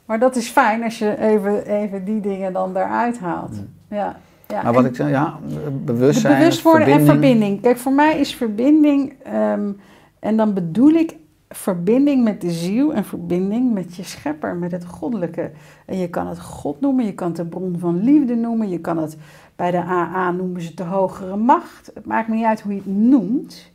Maar 0.06 0.20
dat 0.20 0.36
is 0.36 0.50
fijn 0.50 0.84
als 0.84 1.00
je 1.00 1.20
even, 1.20 1.66
even 1.66 2.06
die 2.06 2.20
dingen 2.20 2.54
dan 2.54 2.78
eruit 2.78 3.20
haalt. 3.20 3.52
Mm. 3.52 3.68
Ja. 3.98 4.16
Ja, 4.48 4.62
maar 4.62 4.74
wat 4.74 4.86
ik 4.86 4.96
zeg, 4.96 5.10
ja, 5.10 5.40
bewustzijn, 5.86 6.38
bewustwording 6.38 6.98
en 6.98 7.06
verbinding. 7.06 7.62
Kijk, 7.62 7.78
voor 7.78 7.94
mij 7.94 8.20
is 8.20 8.36
verbinding, 8.36 9.14
um, 9.54 9.80
en 10.20 10.38
dan 10.38 10.54
bedoel 10.54 10.92
ik 10.92 11.20
verbinding 11.52 12.24
met 12.24 12.42
de 12.42 12.52
ziel 12.52 12.94
en 12.94 13.06
verbinding 13.06 13.74
met 13.74 13.96
je 13.96 14.04
schepper, 14.04 14.56
met 14.56 14.72
het 14.72 14.86
goddelijke. 14.86 15.52
En 15.86 15.98
je 15.98 16.10
kan 16.10 16.28
het 16.28 16.40
God 16.40 16.80
noemen, 16.80 17.06
je 17.06 17.14
kan 17.14 17.28
het 17.28 17.36
de 17.36 17.46
bron 17.46 17.76
van 17.80 18.04
liefde 18.04 18.36
noemen, 18.36 18.70
je 18.70 18.80
kan 18.80 18.98
het 18.98 19.18
bij 19.56 19.72
de 19.72 19.78
AA 19.78 20.32
noemen 20.32 20.62
ze 20.62 20.74
de 20.74 20.84
hogere 20.84 21.36
macht. 21.36 21.92
Het 21.94 22.06
maakt 22.06 22.28
niet 22.28 22.46
uit 22.46 22.62
hoe 22.62 22.74
je 22.74 22.78
het 22.78 22.96
noemt. 22.96 23.72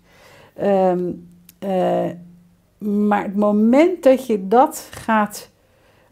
Ehm, 0.55 1.11
eh, 1.59 2.11
maar 2.79 3.23
het 3.23 3.37
moment 3.37 4.03
dat 4.03 4.27
je 4.27 4.49
dat 4.49 4.89
gaat. 4.91 5.51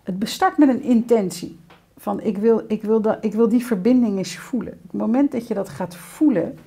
Het 0.02 0.18
bestart 0.18 0.58
met 0.58 0.68
een 0.68 0.82
intentie. 0.82 1.58
Van 1.96 2.20
ik 2.20 2.38
wil, 2.38 2.62
ik, 2.68 2.82
wil 2.82 3.00
dat, 3.00 3.18
ik 3.20 3.34
wil 3.34 3.48
die 3.48 3.66
verbinding 3.66 4.18
eens 4.18 4.36
voelen. 4.36 4.78
Het 4.82 4.92
moment 4.92 5.32
dat 5.32 5.48
je 5.48 5.54
dat 5.54 5.68
gaat 5.68 5.96
voelen. 5.96 6.58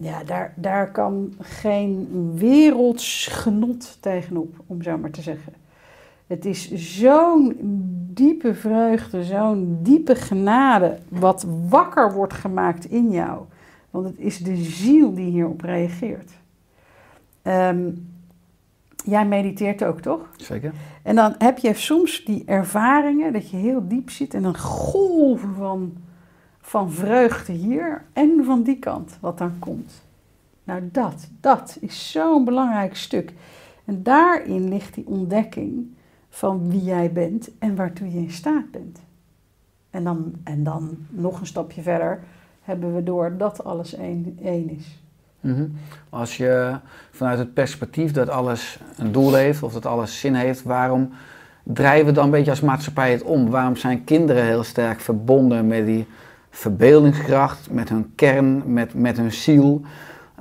Ja, 0.00 0.24
daar, 0.24 0.52
daar 0.56 0.92
kan 0.92 1.34
geen 1.40 2.08
werelds 2.34 3.26
genot 3.26 3.98
tegenop, 4.00 4.56
om 4.66 4.82
zo 4.82 4.98
maar 4.98 5.10
te 5.10 5.22
zeggen. 5.22 5.52
Het 6.26 6.44
is 6.44 6.72
zo'n 6.72 7.56
diepe 8.12 8.54
vreugde, 8.54 9.24
zo'n 9.24 9.78
diepe 9.82 10.14
genade, 10.14 10.98
wat 11.08 11.46
wakker 11.68 12.12
wordt 12.12 12.32
gemaakt 12.32 12.84
in 12.84 13.10
jou. 13.10 13.42
Want 13.90 14.06
het 14.06 14.18
is 14.18 14.38
de 14.38 14.56
ziel 14.56 15.14
die 15.14 15.30
hierop 15.30 15.60
reageert. 15.60 16.32
Ehm, 17.42 17.90
jij 19.04 19.26
mediteert 19.26 19.84
ook, 19.84 20.00
toch? 20.00 20.28
Zeker. 20.36 20.72
En 21.02 21.14
dan 21.14 21.34
heb 21.38 21.58
je 21.58 21.74
soms 21.74 22.24
die 22.24 22.42
ervaringen 22.46 23.32
dat 23.32 23.50
je 23.50 23.56
heel 23.56 23.88
diep 23.88 24.10
zit 24.10 24.34
en 24.34 24.44
een 24.44 24.58
golf 24.58 25.44
van, 25.56 25.92
van 26.68 26.92
vreugde 26.92 27.52
hier 27.52 28.04
en 28.12 28.44
van 28.44 28.62
die 28.62 28.78
kant 28.78 29.16
wat 29.20 29.38
dan 29.38 29.58
komt. 29.58 30.02
Nou, 30.64 30.88
dat, 30.92 31.28
dat 31.40 31.76
is 31.80 32.10
zo'n 32.10 32.44
belangrijk 32.44 32.96
stuk. 32.96 33.32
En 33.84 34.02
daarin 34.02 34.68
ligt 34.68 34.94
die 34.94 35.06
ontdekking 35.06 35.86
van 36.28 36.70
wie 36.70 36.82
jij 36.82 37.12
bent 37.12 37.50
en 37.58 37.76
waartoe 37.76 38.12
je 38.12 38.18
in 38.18 38.30
staat 38.30 38.70
bent. 38.70 39.00
En 39.90 40.04
dan, 40.04 40.32
en 40.44 40.64
dan 40.64 40.96
nog 41.08 41.40
een 41.40 41.46
stapje 41.46 41.82
verder 41.82 42.20
hebben 42.62 42.94
we 42.94 43.02
door 43.02 43.36
dat 43.36 43.64
alles 43.64 43.94
één, 43.94 44.38
één 44.42 44.70
is. 44.70 45.00
Mhm. 45.40 45.66
Als 46.08 46.36
je 46.36 46.78
vanuit 47.10 47.38
het 47.38 47.54
perspectief 47.54 48.12
dat 48.12 48.28
alles 48.28 48.80
een 48.96 49.12
doel 49.12 49.34
heeft 49.34 49.62
of 49.62 49.72
dat 49.72 49.86
alles 49.86 50.20
zin 50.20 50.34
heeft, 50.34 50.62
waarom 50.62 51.10
drijven 51.62 52.06
we 52.06 52.12
dan 52.12 52.24
een 52.24 52.30
beetje 52.30 52.50
als 52.50 52.60
maatschappij 52.60 53.12
het 53.12 53.22
om? 53.22 53.50
Waarom 53.50 53.76
zijn 53.76 54.04
kinderen 54.04 54.44
heel 54.44 54.64
sterk 54.64 55.00
verbonden 55.00 55.66
met 55.66 55.86
die 55.86 56.06
verbeeldingskracht, 56.50 57.68
met 57.70 57.88
hun 57.88 58.12
kern, 58.14 58.62
met, 58.72 58.94
met 58.94 59.16
hun 59.16 59.32
ziel? 59.32 59.80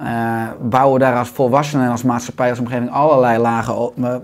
Uh, 0.01 0.41
bouwen 0.61 0.99
daar 0.99 1.17
als 1.17 1.29
volwassenen 1.29 1.85
en 1.85 1.91
als 1.91 2.03
maatschappij, 2.03 2.49
als 2.49 2.59
omgeving 2.59 2.91
allerlei 2.91 3.37
lagen 3.39 3.75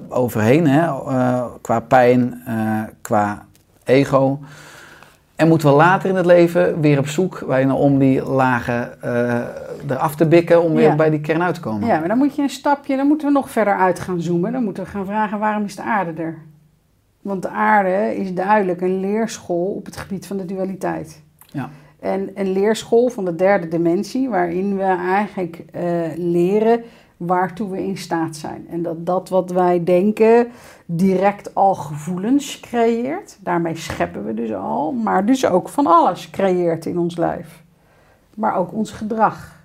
overheen, 0.10 0.68
hè? 0.68 0.86
eh, 0.86 1.44
qua 1.62 1.80
pijn, 1.80 2.42
eh, 2.46 2.82
qua 3.02 3.46
ego. 3.84 4.40
En 5.36 5.48
moeten 5.48 5.68
we 5.70 5.76
later 5.76 6.10
in 6.10 6.16
het 6.16 6.26
leven 6.26 6.82
weer 6.82 7.00
op 7.00 7.08
zoek 7.08 7.40
waarin 7.40 7.72
om 7.72 8.00
die 8.00 8.24
lagen 8.24 8.92
eraf 9.90 10.16
te 10.16 10.28
bikken 10.28 10.64
om 10.64 10.74
weer 10.74 10.90
Ja. 10.90 10.96
bij 10.96 11.10
die 11.10 11.22
kern 11.22 11.44
uit 11.44 11.56
te 11.56 11.62
komen. 11.62 11.88
Ja, 11.88 12.00
maar 12.00 12.08
dan 12.08 12.18
moet 12.18 12.36
je 12.36 12.42
een 12.42 12.50
stapje, 12.50 12.96
dan 12.96 13.08
moeten 13.08 13.28
we 13.28 13.34
nog 13.34 13.50
verder 13.50 13.78
uit 13.78 14.00
gaan 14.00 14.22
zoomen. 14.22 14.52
Dan 14.52 14.64
moeten 14.64 14.84
we 14.84 14.90
gaan 14.90 15.06
vragen 15.06 15.40
waarom 15.40 15.64
is 15.64 15.76
de 15.76 15.84
aarde 15.84 16.22
er? 16.22 16.38
Want 17.22 17.42
de 17.42 17.50
aarde 17.50 18.16
is 18.16 18.34
duidelijk 18.34 18.82
een 18.82 19.00
leerschool 19.00 19.66
op 19.66 19.86
het 19.86 19.98
gebied 19.98 20.28
van 20.28 20.38
de 20.38 20.46
dualiteit. 20.46 21.23
Ja. 21.54 21.70
En 22.00 22.32
een 22.36 22.52
leerschool 22.52 23.10
van 23.10 23.26
de 23.26 23.36
derde 23.36 23.68
dimensie, 23.68 24.30
waarin 24.30 24.78
we 24.78 24.84
eigenlijk 24.84 25.66
eh, 25.72 25.84
leren 26.16 26.84
waartoe 27.18 27.70
we 27.70 27.84
in 27.84 27.98
staat 27.98 28.36
zijn. 28.36 28.68
En 28.70 28.82
dat 28.82 29.06
dat 29.06 29.30
wat 29.30 29.52
wij 29.52 29.84
denken 29.84 30.48
direct 30.86 31.56
al 31.56 31.76
gevoelens 31.76 32.60
creëert. 32.60 33.38
Daarmee 33.42 33.76
scheppen 33.76 34.26
we 34.26 34.34
dus 34.34 34.54
al, 34.54 34.92
maar 34.92 35.26
dus 35.26 35.46
ook 35.46 35.70
van 35.70 35.88
alles 35.88 36.30
creëert 36.30 36.86
in 36.86 36.98
ons 36.98 37.18
lijf. 37.18 37.64
Maar 38.36 38.56
ook 38.56 38.74
ons 38.74 38.92
gedrag. 38.92 39.62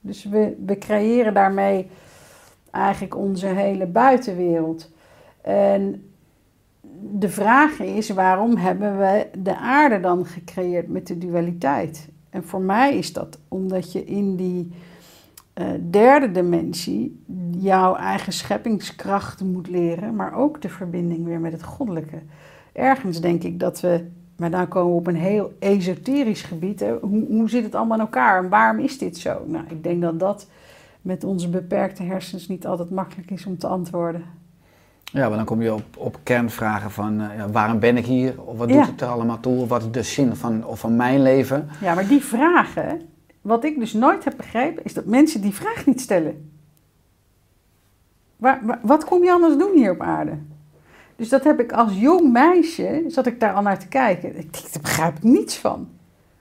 Dus 0.00 0.24
we, 0.24 0.56
we 0.66 0.78
creëren 0.78 1.34
daarmee 1.34 1.90
eigenlijk 2.70 3.16
onze 3.16 3.46
hele 3.46 3.86
buitenwereld. 3.86 4.90
En 5.42 6.07
de 7.00 7.28
vraag 7.28 7.80
is, 7.80 8.10
waarom 8.10 8.56
hebben 8.56 8.98
we 8.98 9.26
de 9.38 9.56
aarde 9.56 10.00
dan 10.00 10.26
gecreëerd 10.26 10.88
met 10.88 11.06
de 11.06 11.18
dualiteit? 11.18 12.08
En 12.30 12.44
voor 12.44 12.60
mij 12.60 12.96
is 12.96 13.12
dat 13.12 13.38
omdat 13.48 13.92
je 13.92 14.04
in 14.04 14.36
die 14.36 14.72
eh, 15.52 15.66
derde 15.90 16.30
dimensie 16.30 17.24
jouw 17.58 17.94
eigen 17.94 18.32
scheppingskracht 18.32 19.44
moet 19.44 19.68
leren, 19.68 20.14
maar 20.14 20.34
ook 20.34 20.62
de 20.62 20.68
verbinding 20.68 21.24
weer 21.24 21.40
met 21.40 21.52
het 21.52 21.62
goddelijke. 21.62 22.18
Ergens 22.72 23.20
denk 23.20 23.42
ik 23.42 23.60
dat 23.60 23.80
we, 23.80 24.04
maar 24.36 24.50
dan 24.50 24.68
komen 24.68 24.92
we 24.92 24.98
op 24.98 25.06
een 25.06 25.16
heel 25.16 25.52
esoterisch 25.58 26.42
gebied. 26.42 26.84
Hoe, 27.00 27.26
hoe 27.28 27.50
zit 27.50 27.64
het 27.64 27.74
allemaal 27.74 27.96
in 27.96 28.04
elkaar 28.04 28.42
en 28.42 28.48
waarom 28.48 28.84
is 28.84 28.98
dit 28.98 29.16
zo? 29.16 29.42
Nou, 29.46 29.64
ik 29.68 29.82
denk 29.82 30.02
dat 30.02 30.20
dat 30.20 30.46
met 31.02 31.24
onze 31.24 31.48
beperkte 31.48 32.02
hersens 32.02 32.48
niet 32.48 32.66
altijd 32.66 32.90
makkelijk 32.90 33.30
is 33.30 33.46
om 33.46 33.58
te 33.58 33.66
antwoorden. 33.66 34.24
Ja, 35.12 35.28
maar 35.28 35.36
dan 35.36 35.46
kom 35.46 35.62
je 35.62 35.72
op, 35.74 35.96
op 35.96 36.18
kernvragen 36.22 36.90
van 36.90 37.20
eh, 37.20 37.44
waarom 37.52 37.78
ben 37.78 37.96
ik 37.96 38.06
hier? 38.06 38.42
Of 38.42 38.58
wat 38.58 38.68
Ja. 38.68 38.74
doet 38.76 38.86
het 38.86 39.00
er 39.00 39.06
allemaal 39.08 39.40
toe? 39.40 39.60
Of 39.60 39.68
wat 39.68 39.82
is 39.82 39.90
de 39.90 40.02
zin 40.02 40.36
van, 40.36 40.66
of 40.66 40.80
van 40.80 40.96
mijn 40.96 41.22
leven? 41.22 41.68
Ja, 41.80 41.94
maar 41.94 42.06
die 42.08 42.24
vragen, 42.24 43.00
wat 43.40 43.64
ik 43.64 43.78
dus 43.78 43.92
nooit 43.92 44.24
heb 44.24 44.36
begrepen, 44.36 44.84
is 44.84 44.94
dat 44.94 45.04
mensen 45.04 45.40
die 45.40 45.54
vraag 45.54 45.86
niet 45.86 46.00
stellen. 46.00 46.50
Waar, 48.36 48.60
wa- 48.62 48.80
wat 48.82 49.04
kom 49.04 49.24
je 49.24 49.32
anders 49.32 49.56
doen 49.56 49.72
hier 49.74 49.90
op 49.90 50.00
aarde? 50.00 50.32
Dus 51.16 51.28
dat 51.28 51.44
heb 51.44 51.60
ik 51.60 51.72
als 51.72 51.92
jong 51.98 52.32
meisje, 52.32 53.04
zat 53.08 53.26
ik 53.26 53.40
daar 53.40 53.52
al 53.54 53.62
naar 53.62 53.78
te 53.78 53.88
kijken. 53.88 54.28
Ik 54.28 54.52
denk, 54.52 54.72
daar 54.72 54.82
begrijp 54.82 55.16
ik 55.16 55.22
niets 55.22 55.56
van. 55.56 55.88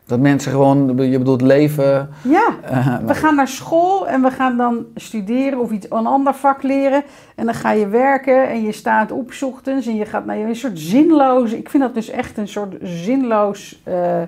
Dat 0.08 0.20
mensen 0.20 0.52
gewoon, 0.52 0.98
je 1.10 1.18
bedoelt 1.18 1.42
leven. 1.42 2.10
Ja, 2.24 2.48
eh, 2.64 2.98
we 3.06 3.14
gaan 3.16 3.36
naar 3.36 3.48
school 3.48 4.08
en 4.08 4.22
we 4.22 4.32
gaan 4.32 4.58
dan 4.58 4.86
studeren 4.96 5.60
of 5.60 5.72
iets, 5.72 5.86
een 5.90 6.06
ander 6.08 6.34
vak 6.36 6.64
leren. 6.64 7.04
En 7.36 7.46
dan 7.46 7.54
ga 7.54 7.72
je 7.72 7.88
werken 7.88 8.50
en 8.50 8.62
je 8.62 8.72
staat 8.72 9.12
op 9.12 9.32
ochtends 9.42 9.88
en 9.88 9.96
je 9.96 10.06
gaat 10.06 10.26
naar 10.26 10.38
je- 10.38 10.46
een 10.46 10.56
soort 10.56 10.80
zinloos. 10.80 11.52
Ik 11.52 11.70
vind 11.70 11.84
dat 11.84 11.94
dus 11.94 12.10
echt 12.10 12.38
een 12.38 12.48
soort 12.48 12.76
zinloos, 12.82 13.82
eh, 13.84 14.22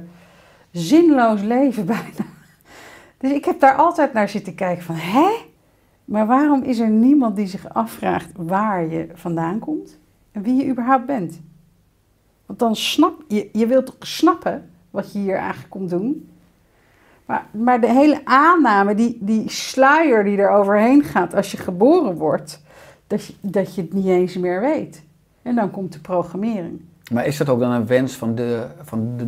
zinloos 0.72 1.42
leven 1.42 1.86
bijna. 1.96 2.26
Dus 3.18 3.32
ik 3.32 3.46
heb 3.46 3.60
daar 3.60 3.76
altijd 3.76 4.14
naar 4.14 4.30
zitten 4.30 4.56
kijken 4.56 4.84
van, 4.84 4.96
hè? 4.96 5.30
Maar 6.06 6.28
waarom 6.28 6.64
is 6.64 6.80
er 6.80 6.90
niemand 6.90 7.36
die 7.36 7.48
zich 7.48 7.74
afvraagt 7.74 8.30
waar 8.36 8.86
je 8.88 9.08
vandaan 9.14 9.60
komt 9.60 9.98
en 10.32 10.42
wie 10.42 10.56
je 10.56 10.68
überhaupt 10.70 11.06
bent? 11.06 11.42
Want 12.46 12.60
dan 12.60 12.76
snap 12.76 13.14
je, 13.28 13.50
je 13.54 13.68
wilt 13.68 13.86
toch 13.86 13.96
snappen 14.00 14.70
wat 14.90 15.14
je 15.14 15.20
hier 15.20 15.36
eigenlijk 15.36 15.70
komt 15.70 15.90
doen. 15.90 16.30
Maar, 17.26 17.46
maar 17.52 17.82
de 17.82 17.92
hele 17.92 18.22
aanname, 18.24 18.96
die, 18.96 19.18
die 19.22 19.50
sluier 19.50 20.24
die 20.24 20.38
er 20.38 20.50
overheen 20.50 21.04
gaat 21.04 21.36
als 21.36 21.52
je 21.52 21.58
geboren 21.58 22.16
wordt, 22.16 22.62
dat 23.08 23.26
je, 23.26 23.34
dat 23.42 23.76
je 23.76 23.82
het 23.82 23.94
niet 23.94 24.06
eens 24.06 24.38
meer 24.38 24.62
weet. 24.62 25.04
En 25.42 25.56
dan 25.56 25.72
komt 25.72 25.94
de 25.94 26.00
programmering. 26.00 26.82
Maar 27.12 27.26
is 27.26 27.38
dat 27.38 27.50
ook 27.50 27.60
dan 27.60 27.72
een 27.72 27.88
wens 27.88 28.14
van 28.14 28.36
de, 28.36 28.66
van 28.82 29.18
de, 29.18 29.28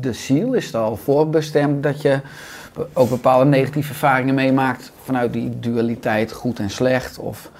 de 0.00 0.12
ziel? 0.12 0.52
Is 0.52 0.66
het 0.66 0.74
al 0.74 0.96
voorbestemd 0.96 1.82
dat 1.82 2.02
je 2.02 2.20
ook 2.92 3.08
bepaalde 3.08 3.44
negatieve 3.44 3.88
ervaringen 3.88 4.34
meemaakt 4.34 4.92
vanuit 5.02 5.32
die 5.32 5.58
dualiteit 5.58 6.32
goed 6.32 6.58
en 6.58 6.70
slecht? 6.70 7.18
Of 7.18 7.50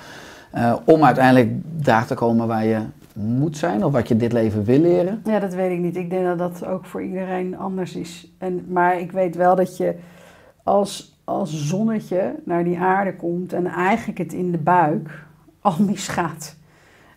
eh, 0.50 0.74
om 0.84 1.04
uiteindelijk 1.04 1.50
daar 1.62 2.06
te 2.06 2.14
komen 2.14 2.46
waar 2.46 2.64
je 2.64 2.80
moet 3.18 3.56
zijn 3.56 3.84
of 3.84 3.92
wat 3.92 4.08
je 4.08 4.16
dit 4.16 4.32
leven 4.32 4.64
wil 4.64 4.78
leren? 4.78 5.20
Ja, 5.24 5.38
dat 5.38 5.54
weet 5.54 5.72
ik 5.72 5.78
niet. 5.78 5.96
Ik 5.96 6.10
denk 6.10 6.24
dat 6.24 6.38
dat 6.38 6.66
ook 6.66 6.84
voor 6.84 7.02
iedereen 7.02 7.56
anders 7.56 7.94
is. 7.96 8.32
En, 8.38 8.64
maar 8.68 9.00
ik 9.00 9.12
weet 9.12 9.36
wel 9.36 9.56
dat 9.56 9.76
je 9.76 9.94
als, 10.62 11.20
als 11.24 11.68
zonnetje 11.68 12.34
naar 12.44 12.64
die 12.64 12.78
aarde 12.78 13.16
komt 13.16 13.52
en 13.52 13.66
eigenlijk 13.66 14.18
het 14.18 14.32
in 14.32 14.52
de 14.52 14.58
buik 14.58 15.26
al 15.60 15.76
misgaat, 15.78 16.56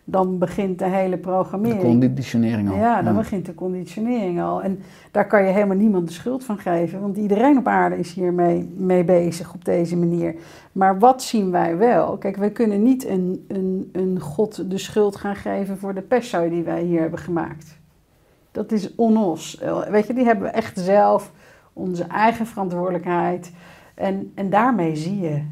dan 0.04 0.38
begint 0.38 0.78
de 0.78 0.84
hele 0.84 1.10
De 1.10 1.18
programmering. 1.18 1.82
conditionering 1.82 2.70
al. 2.70 2.76
Ja, 2.76 3.02
dan 3.02 3.16
begint 3.16 3.46
de 3.46 3.54
conditionering 3.54 4.42
al. 4.42 4.62
En 4.62 4.80
daar 5.10 5.26
kan 5.26 5.44
je 5.44 5.52
helemaal 5.52 5.76
niemand 5.76 6.06
de 6.06 6.12
schuld 6.12 6.44
van 6.44 6.58
geven, 6.58 7.00
want 7.00 7.16
iedereen 7.16 7.58
op 7.58 7.66
aarde 7.66 7.98
is 7.98 8.12
hiermee 8.12 8.72
mee 8.76 9.04
bezig 9.04 9.54
op 9.54 9.64
deze 9.64 9.96
manier. 9.96 10.34
Maar 10.72 10.98
wat 10.98 11.22
zien 11.22 11.50
wij 11.50 11.76
wel? 11.76 12.18
Kijk, 12.18 12.36
wij 12.36 12.50
kunnen 12.50 12.82
niet 12.82 13.06
een, 13.06 13.44
een, 13.48 13.88
een 13.92 14.20
God 14.20 14.70
de 14.70 14.78
schuld 14.78 15.16
gaan 15.16 15.36
geven 15.36 15.78
voor 15.78 15.94
de 15.94 16.02
pestzooi 16.02 16.50
die 16.50 16.62
wij 16.62 16.82
hier 16.82 17.00
hebben 17.00 17.18
gemaakt. 17.18 17.78
Dat 18.50 18.72
is 18.72 18.94
onnos. 18.94 19.62
Weet 19.90 20.06
je, 20.06 20.14
die 20.14 20.24
hebben 20.24 20.44
we 20.44 20.50
echt 20.50 20.78
zelf, 20.78 21.32
onze 21.72 22.04
eigen 22.04 22.46
verantwoordelijkheid. 22.46 23.52
En, 23.94 24.32
en 24.34 24.50
daarmee 24.50 24.96
zie 24.96 25.20
je 25.20 25.42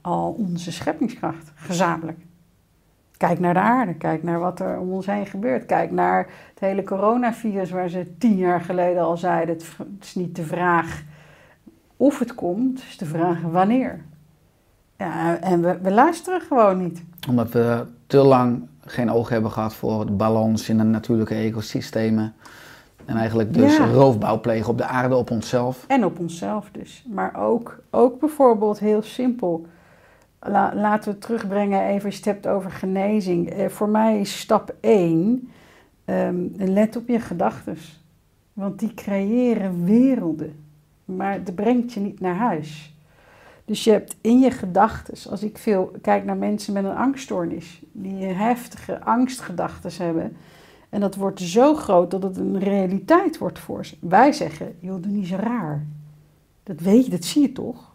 al 0.00 0.36
onze 0.38 0.72
scheppingskracht, 0.72 1.52
gezamenlijk. 1.54 2.18
Kijk 3.20 3.40
naar 3.40 3.54
de 3.54 3.60
aarde, 3.60 3.94
kijk 3.94 4.22
naar 4.22 4.38
wat 4.38 4.60
er 4.60 4.78
om 4.78 4.92
ons 4.92 5.06
heen 5.06 5.26
gebeurt. 5.26 5.66
Kijk 5.66 5.90
naar 5.90 6.26
het 6.50 6.60
hele 6.60 6.84
coronavirus 6.84 7.70
waar 7.70 7.88
ze 7.88 8.06
tien 8.18 8.36
jaar 8.36 8.60
geleden 8.60 9.02
al 9.02 9.16
zeiden... 9.16 9.54
het 9.54 9.64
is 10.00 10.14
niet 10.14 10.36
de 10.36 10.42
vraag 10.42 11.02
of 11.96 12.18
het 12.18 12.34
komt, 12.34 12.80
het 12.80 12.88
is 12.88 12.98
de 12.98 13.06
vraag 13.06 13.40
wanneer. 13.40 14.04
Ja, 14.96 15.38
en 15.40 15.62
we, 15.62 15.78
we 15.82 15.90
luisteren 15.90 16.40
gewoon 16.40 16.78
niet. 16.78 17.02
Omdat 17.28 17.50
we 17.50 17.84
te 18.06 18.16
lang 18.16 18.66
geen 18.84 19.10
oog 19.10 19.28
hebben 19.28 19.50
gehad 19.50 19.74
voor 19.74 20.06
de 20.06 20.12
balans 20.12 20.68
in 20.68 20.78
de 20.78 20.84
natuurlijke 20.84 21.34
ecosystemen. 21.34 22.34
En 23.04 23.16
eigenlijk 23.16 23.54
dus 23.54 23.76
Ja. 23.76 23.86
roofbouw 23.86 24.40
plegen 24.40 24.70
op 24.70 24.78
de 24.78 24.86
aarde, 24.86 25.14
op 25.14 25.30
onszelf. 25.30 25.84
En 25.88 26.04
op 26.04 26.18
onszelf 26.18 26.68
dus. 26.72 27.04
Maar 27.08 27.34
ook, 27.36 27.82
ook 27.90 28.20
bijvoorbeeld 28.20 28.78
heel 28.78 29.02
simpel. 29.02 29.66
La- 30.40 30.74
laten 30.74 31.12
we 31.12 31.18
terugbrengen 31.18 31.86
even 31.86 32.04
als 32.04 32.14
je 32.14 32.20
het 32.20 32.34
hebt 32.34 32.46
over 32.46 32.70
genezing. 32.70 33.50
Eh, 33.50 33.68
voor 33.68 33.88
mij 33.88 34.20
is 34.20 34.40
stap 34.40 34.74
1, 34.80 35.50
let 36.56 36.96
op 36.96 37.08
je 37.08 37.20
gedachten. 37.20 37.76
Want 38.52 38.78
die 38.78 38.94
creëren 38.94 39.84
werelden. 39.84 40.64
Maar 41.04 41.44
dat 41.44 41.54
brengt 41.54 41.92
je 41.92 42.00
niet 42.00 42.20
naar 42.20 42.34
huis. 42.36 42.94
Dus 43.64 43.84
je 43.84 43.90
hebt 43.90 44.16
in 44.20 44.40
je 44.40 44.50
gedachten, 44.50 45.30
als 45.30 45.42
ik 45.42 45.58
veel 45.58 45.92
kijk 46.02 46.24
naar 46.24 46.36
mensen 46.36 46.72
met 46.72 46.84
een 46.84 46.96
angststoornis, 46.96 47.82
die 47.92 48.24
heftige 48.24 49.00
angstgedachten 49.00 50.04
hebben. 50.04 50.36
En 50.88 51.00
dat 51.00 51.14
wordt 51.14 51.40
zo 51.40 51.74
groot 51.74 52.10
dat 52.10 52.22
het 52.22 52.36
een 52.36 52.58
realiteit 52.58 53.38
wordt 53.38 53.58
voor 53.58 53.86
ze. 53.86 53.96
Wij 54.00 54.32
zeggen, 54.32 54.74
joh, 54.78 55.02
doe 55.02 55.12
niet 55.12 55.26
zo 55.26 55.36
raar. 55.36 55.86
Dat 56.62 56.80
weet 56.80 57.04
je, 57.04 57.10
dat 57.10 57.24
zie 57.24 57.42
je 57.42 57.52
toch? 57.52 57.89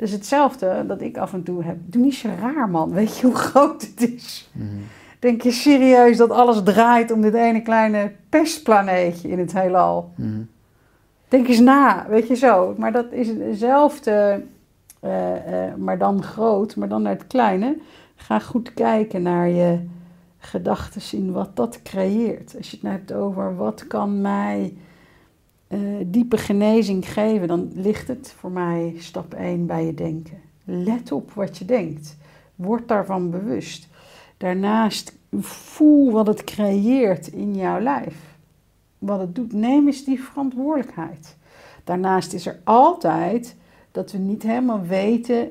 Dus 0.00 0.10
hetzelfde 0.10 0.84
dat 0.86 1.00
ik 1.00 1.16
af 1.16 1.32
en 1.32 1.42
toe 1.42 1.64
heb. 1.64 1.76
Doe 1.80 2.02
niet 2.02 2.14
zo 2.14 2.28
raar, 2.40 2.68
man. 2.68 2.90
Weet 2.92 3.18
je 3.18 3.26
hoe 3.26 3.34
groot 3.34 3.82
het 3.82 4.10
is? 4.14 4.50
Denk 5.18 5.42
je 5.42 5.50
serieus 5.50 6.16
dat 6.16 6.30
alles 6.30 6.62
draait 6.62 7.10
om 7.10 7.20
dit 7.20 7.34
ene 7.34 7.62
kleine 7.62 8.12
pestplaneetje 8.28 9.28
in 9.28 9.38
het 9.38 9.52
heelal? 9.52 10.12
Mhm. 10.14 10.42
Denk 11.28 11.48
eens 11.48 11.60
na, 11.60 12.06
weet 12.08 12.28
je 12.28 12.34
zo. 12.34 12.74
Maar 12.78 12.92
dat 12.92 13.12
is 13.12 13.28
hetzelfde, 13.28 14.42
eh, 15.00 15.66
eh, 15.66 15.74
maar 15.74 15.98
dan 15.98 16.22
groot, 16.22 16.76
maar 16.76 16.88
dan 16.88 17.02
naar 17.02 17.12
het 17.12 17.26
kleine. 17.26 17.76
Ga 18.14 18.38
goed 18.38 18.74
kijken 18.74 19.22
naar 19.22 19.48
je 19.48 19.78
gedachten 20.38 21.18
in 21.18 21.32
wat 21.32 21.56
dat 21.56 21.82
creëert. 21.82 22.54
Als 22.56 22.70
je 22.70 22.76
het 22.76 22.84
nou 22.84 22.96
hebt 22.96 23.12
over 23.12 23.56
wat 23.56 23.86
kan 23.86 24.20
mij 24.20 24.74
eh, 25.70 25.80
diepe 26.06 26.38
genezing 26.38 27.08
geven, 27.12 27.48
dan 27.48 27.70
ligt 27.74 28.08
het 28.08 28.34
voor 28.38 28.50
mij 28.50 28.94
stap 28.98 29.34
1 29.34 29.66
bij 29.66 29.86
je 29.86 29.94
denken. 29.94 30.38
Let 30.64 31.12
op 31.12 31.32
wat 31.32 31.58
je 31.58 31.64
denkt. 31.64 32.16
Word 32.54 32.88
daarvan 32.88 33.30
bewust. 33.30 33.88
Daarnaast 34.36 35.18
voel 35.40 36.10
wat 36.10 36.26
het 36.26 36.44
creëert 36.44 37.26
in 37.26 37.54
jouw 37.54 37.80
lijf. 37.80 38.36
Wat 38.98 39.20
het 39.20 39.34
doet, 39.34 39.52
neem 39.52 39.86
eens 39.86 40.04
die 40.04 40.22
verantwoordelijkheid. 40.22 41.36
Daarnaast 41.84 42.32
is 42.32 42.46
er 42.46 42.60
altijd 42.64 43.56
dat 43.90 44.12
we 44.12 44.18
niet 44.18 44.42
helemaal 44.42 44.82
weten, 44.82 45.50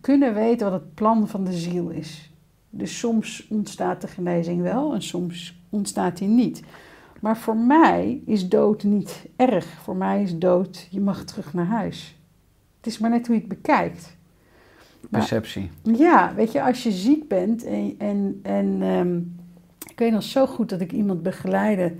kunnen 0.00 0.34
weten 0.34 0.70
wat 0.70 0.80
het 0.80 0.94
plan 0.94 1.28
van 1.28 1.44
de 1.44 1.52
ziel 1.52 1.88
is. 1.88 2.32
Dus 2.70 2.98
soms 2.98 3.46
ontstaat 3.50 4.00
de 4.00 4.08
genezing 4.08 4.62
wel 4.62 4.94
en 4.94 5.02
soms 5.02 5.60
ontstaat 5.70 6.16
die 6.18 6.28
niet. 6.28 6.62
Maar 7.20 7.36
voor 7.36 7.56
mij 7.56 8.22
is 8.26 8.48
dood 8.48 8.82
niet 8.82 9.26
erg. 9.36 9.66
Voor 9.66 9.96
mij 9.96 10.22
is 10.22 10.38
dood, 10.38 10.86
je 10.90 11.00
mag 11.00 11.24
terug 11.24 11.54
naar 11.54 11.66
huis. 11.66 12.16
Het 12.76 12.86
is 12.86 12.98
maar 12.98 13.10
net 13.10 13.26
hoe 13.26 13.34
je 13.34 13.40
het 13.40 13.50
bekijkt. 13.50 14.16
Maar- 15.00 15.20
Perceptie. 15.20 15.70
ja, 15.82 16.34
weet 16.34 16.52
je, 16.52 16.62
als 16.62 16.82
je 16.82 16.90
ziek 16.90 17.28
bent 17.28 17.64
en, 17.64 17.94
en, 17.98 18.40
en 18.42 18.82
ehm, 18.82 19.16
ik 19.90 19.98
weet 19.98 20.12
nog 20.12 20.22
zo 20.22 20.46
goed 20.46 20.68
dat 20.68 20.80
ik 20.80 20.92
iemand 20.92 21.22
begeleidde 21.22 21.94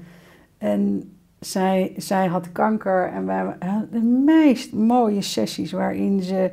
en 0.58 1.12
zij, 1.40 1.92
zij 1.96 2.26
had 2.26 2.52
kanker 2.52 3.12
en 3.12 3.26
wij 3.26 3.56
hadden 3.58 3.90
de 3.90 4.00
meest 4.24 4.72
mooie 4.72 5.22
sessies 5.22 5.72
waarin 5.72 6.22
ze 6.22 6.52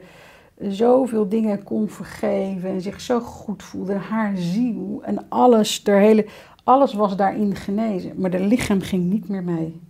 zoveel 0.60 1.30
dingen 1.30 1.64
kon 1.64 1.90
vergeven 1.90 2.70
en 2.70 2.82
zich 2.82 3.02
zo 3.02 3.20
goed 3.20 3.64
voelde, 3.64 3.94
haar 3.94 4.38
ziel 4.38 5.02
en 5.04 5.30
alles, 5.30 5.82
haar 5.84 6.00
hele, 6.00 6.26
alles 6.66 6.94
was 6.94 7.16
daarin 7.16 7.56
genezen, 7.56 8.12
maar 8.16 8.30
de 8.30 8.40
lichaam 8.40 8.82
ging 8.82 9.10
niet 9.10 9.28
meer 9.30 9.44
mee. 9.44 9.82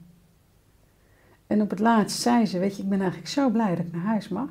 En 1.48 1.62
op 1.62 1.70
het 1.70 1.80
laatst 1.80 2.22
zei 2.22 2.46
ze, 2.46 2.60
weet 2.60 2.76
je, 2.76 2.84
ik 2.84 2.90
ben 2.90 3.00
eigenlijk 3.00 3.30
zo 3.30 3.50
blij 3.50 3.76
dat 3.76 3.86
ik 3.86 3.92
naar 3.92 4.02
huis 4.02 4.28
mag. 4.28 4.50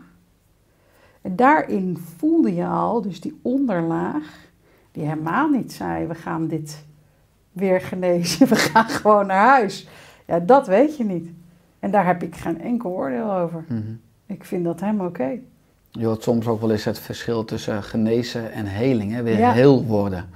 En 1.22 1.36
daarin 1.36 1.98
voelde 2.16 2.54
je 2.54 2.66
al, 2.66 3.02
dus 3.02 3.20
die 3.20 3.38
onderlaag, 3.42 4.48
die 4.92 5.04
helemaal 5.04 5.48
niet 5.48 5.72
zei: 5.72 6.06
we 6.06 6.14
gaan 6.14 6.46
dit 6.46 6.84
weer 7.52 7.80
genezen, 7.80 8.48
we 8.54 8.56
gaan 8.56 8.88
gewoon 8.88 9.26
naar 9.26 9.46
huis. 9.48 9.86
Ja, 10.26 10.38
dat 10.40 10.66
weet 10.66 10.96
je 10.96 11.04
niet. 11.04 11.28
En 11.78 11.90
daar 11.90 12.06
heb 12.06 12.22
ik 12.22 12.36
geen 12.36 12.60
enkel 12.60 12.90
oordeel 12.90 13.32
over. 13.32 13.64
Mhm. 13.68 13.92
Ik 14.26 14.44
vind 14.44 14.64
dat 14.64 14.80
helemaal 14.80 15.06
oké. 15.06 15.38
Je 15.90 16.06
hoort 16.06 16.22
soms 16.22 16.46
ook 16.46 16.60
wel 16.60 16.70
eens 16.70 16.84
het 16.84 16.98
verschil 16.98 17.44
tussen 17.44 17.82
genezen 17.82 18.52
en 18.52 18.66
heling, 18.66 19.12
hè? 19.12 19.22
weer 19.22 19.38
Ja. 19.38 19.52
heel 19.52 19.84
worden. 19.84 20.28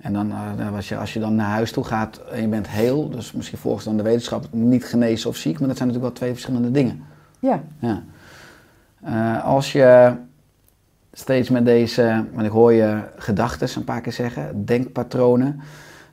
En 0.00 0.12
dan, 0.12 0.30
eh, 0.30 0.38
dan 0.56 0.70
was 0.70 0.88
je, 0.88 0.96
als 0.96 1.12
je 1.12 1.20
dan 1.20 1.34
naar 1.34 1.50
huis 1.50 1.72
toe 1.72 1.84
gaat 1.84 2.20
en 2.32 2.40
je 2.40 2.48
bent 2.48 2.68
heel, 2.68 3.10
dus 3.10 3.32
misschien 3.32 3.58
volgens 3.58 3.84
dan 3.84 3.96
de 3.96 4.02
wetenschap 4.02 4.46
niet 4.50 4.84
genezen 4.84 5.30
of 5.30 5.36
ziek, 5.36 5.58
maar 5.58 5.68
dat 5.68 5.76
zijn 5.76 5.88
natuurlijk 5.88 6.14
wel 6.14 6.24
twee 6.24 6.32
verschillende 6.32 6.70
dingen. 6.70 7.02
Ja, 7.38 7.60
Ja. 7.78 8.02
Eh, 9.02 9.44
als 9.44 9.72
je 9.72 10.12
steeds 11.12 11.48
met 11.48 11.64
deze, 11.64 12.24
want 12.32 12.46
ik 12.46 12.52
hoor 12.52 12.72
je 12.72 13.00
gedachten 13.16 13.68
een 13.76 13.84
paar 13.84 14.00
keer 14.00 14.12
zeggen, 14.12 14.64
denkpatronen. 14.64 15.60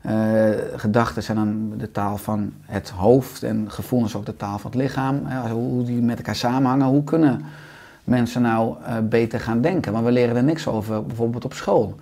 Eh 0.02 0.50
gedachten 0.76 1.24
zijn 1.24 1.38
dan 1.38 1.74
de 1.78 1.92
taal 1.92 2.18
van 2.18 2.54
het 2.62 2.90
hoofd 2.90 3.44
en 3.44 3.72
gevoelens 3.72 4.16
ook 4.16 4.26
de 4.26 4.36
taal 4.36 4.60
van 4.60 4.72
het 4.72 4.80
lichaam. 4.80 5.28
Hoe 5.52 5.84
die 5.84 6.02
met 6.02 6.18
elkaar 6.18 6.36
samenhangen. 6.36 6.88
Hoe 6.88 7.04
kunnen 7.04 7.42
mensen 8.08 8.42
nou 8.42 8.76
eh, 8.86 8.94
beter 9.04 9.40
gaan 9.40 9.62
denken? 9.62 9.92
Want 9.92 10.06
we 10.06 10.12
leren 10.12 10.36
er 10.36 10.44
niks 10.44 10.68
over, 10.68 11.06
bijvoorbeeld 11.06 11.46
op 11.46 11.54
school. 11.54 11.96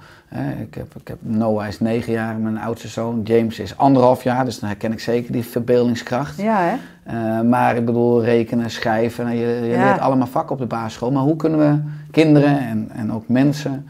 Ik, 0.61 0.73
heb, 0.75 0.95
ik 0.99 1.07
heb 1.07 1.17
Noah 1.21 1.67
is 1.67 1.79
negen 1.79 2.11
jaar, 2.13 2.35
mijn 2.35 2.57
oudste 2.57 2.87
zoon. 2.87 3.21
James 3.23 3.59
is 3.59 3.77
anderhalf 3.77 4.23
jaar, 4.23 4.45
dus 4.45 4.59
dan 4.59 4.69
herken 4.69 4.91
ik 4.91 4.99
zeker 4.99 5.31
die 5.31 5.43
verbeeldingskracht. 5.43 6.41
ja 6.41 6.59
hè? 6.59 6.75
Eh, 7.03 7.41
maar 7.41 7.75
ik 7.75 7.85
bedoel, 7.85 8.23
rekenen, 8.23 8.69
schrijven, 8.69 9.35
je, 9.35 9.45
je 9.47 9.65
Ja. 9.67 9.83
leert 9.85 9.99
allemaal 9.99 10.27
vakken 10.27 10.51
op 10.55 10.61
de 10.61 10.65
basisschool. 10.67 11.11
Maar 11.11 11.23
hoe 11.23 11.35
kunnen 11.35 11.59
we 11.59 11.79
kinderen 12.11 12.59
en, 12.59 12.89
en 12.93 13.13
ook 13.13 13.27
mensen, 13.27 13.87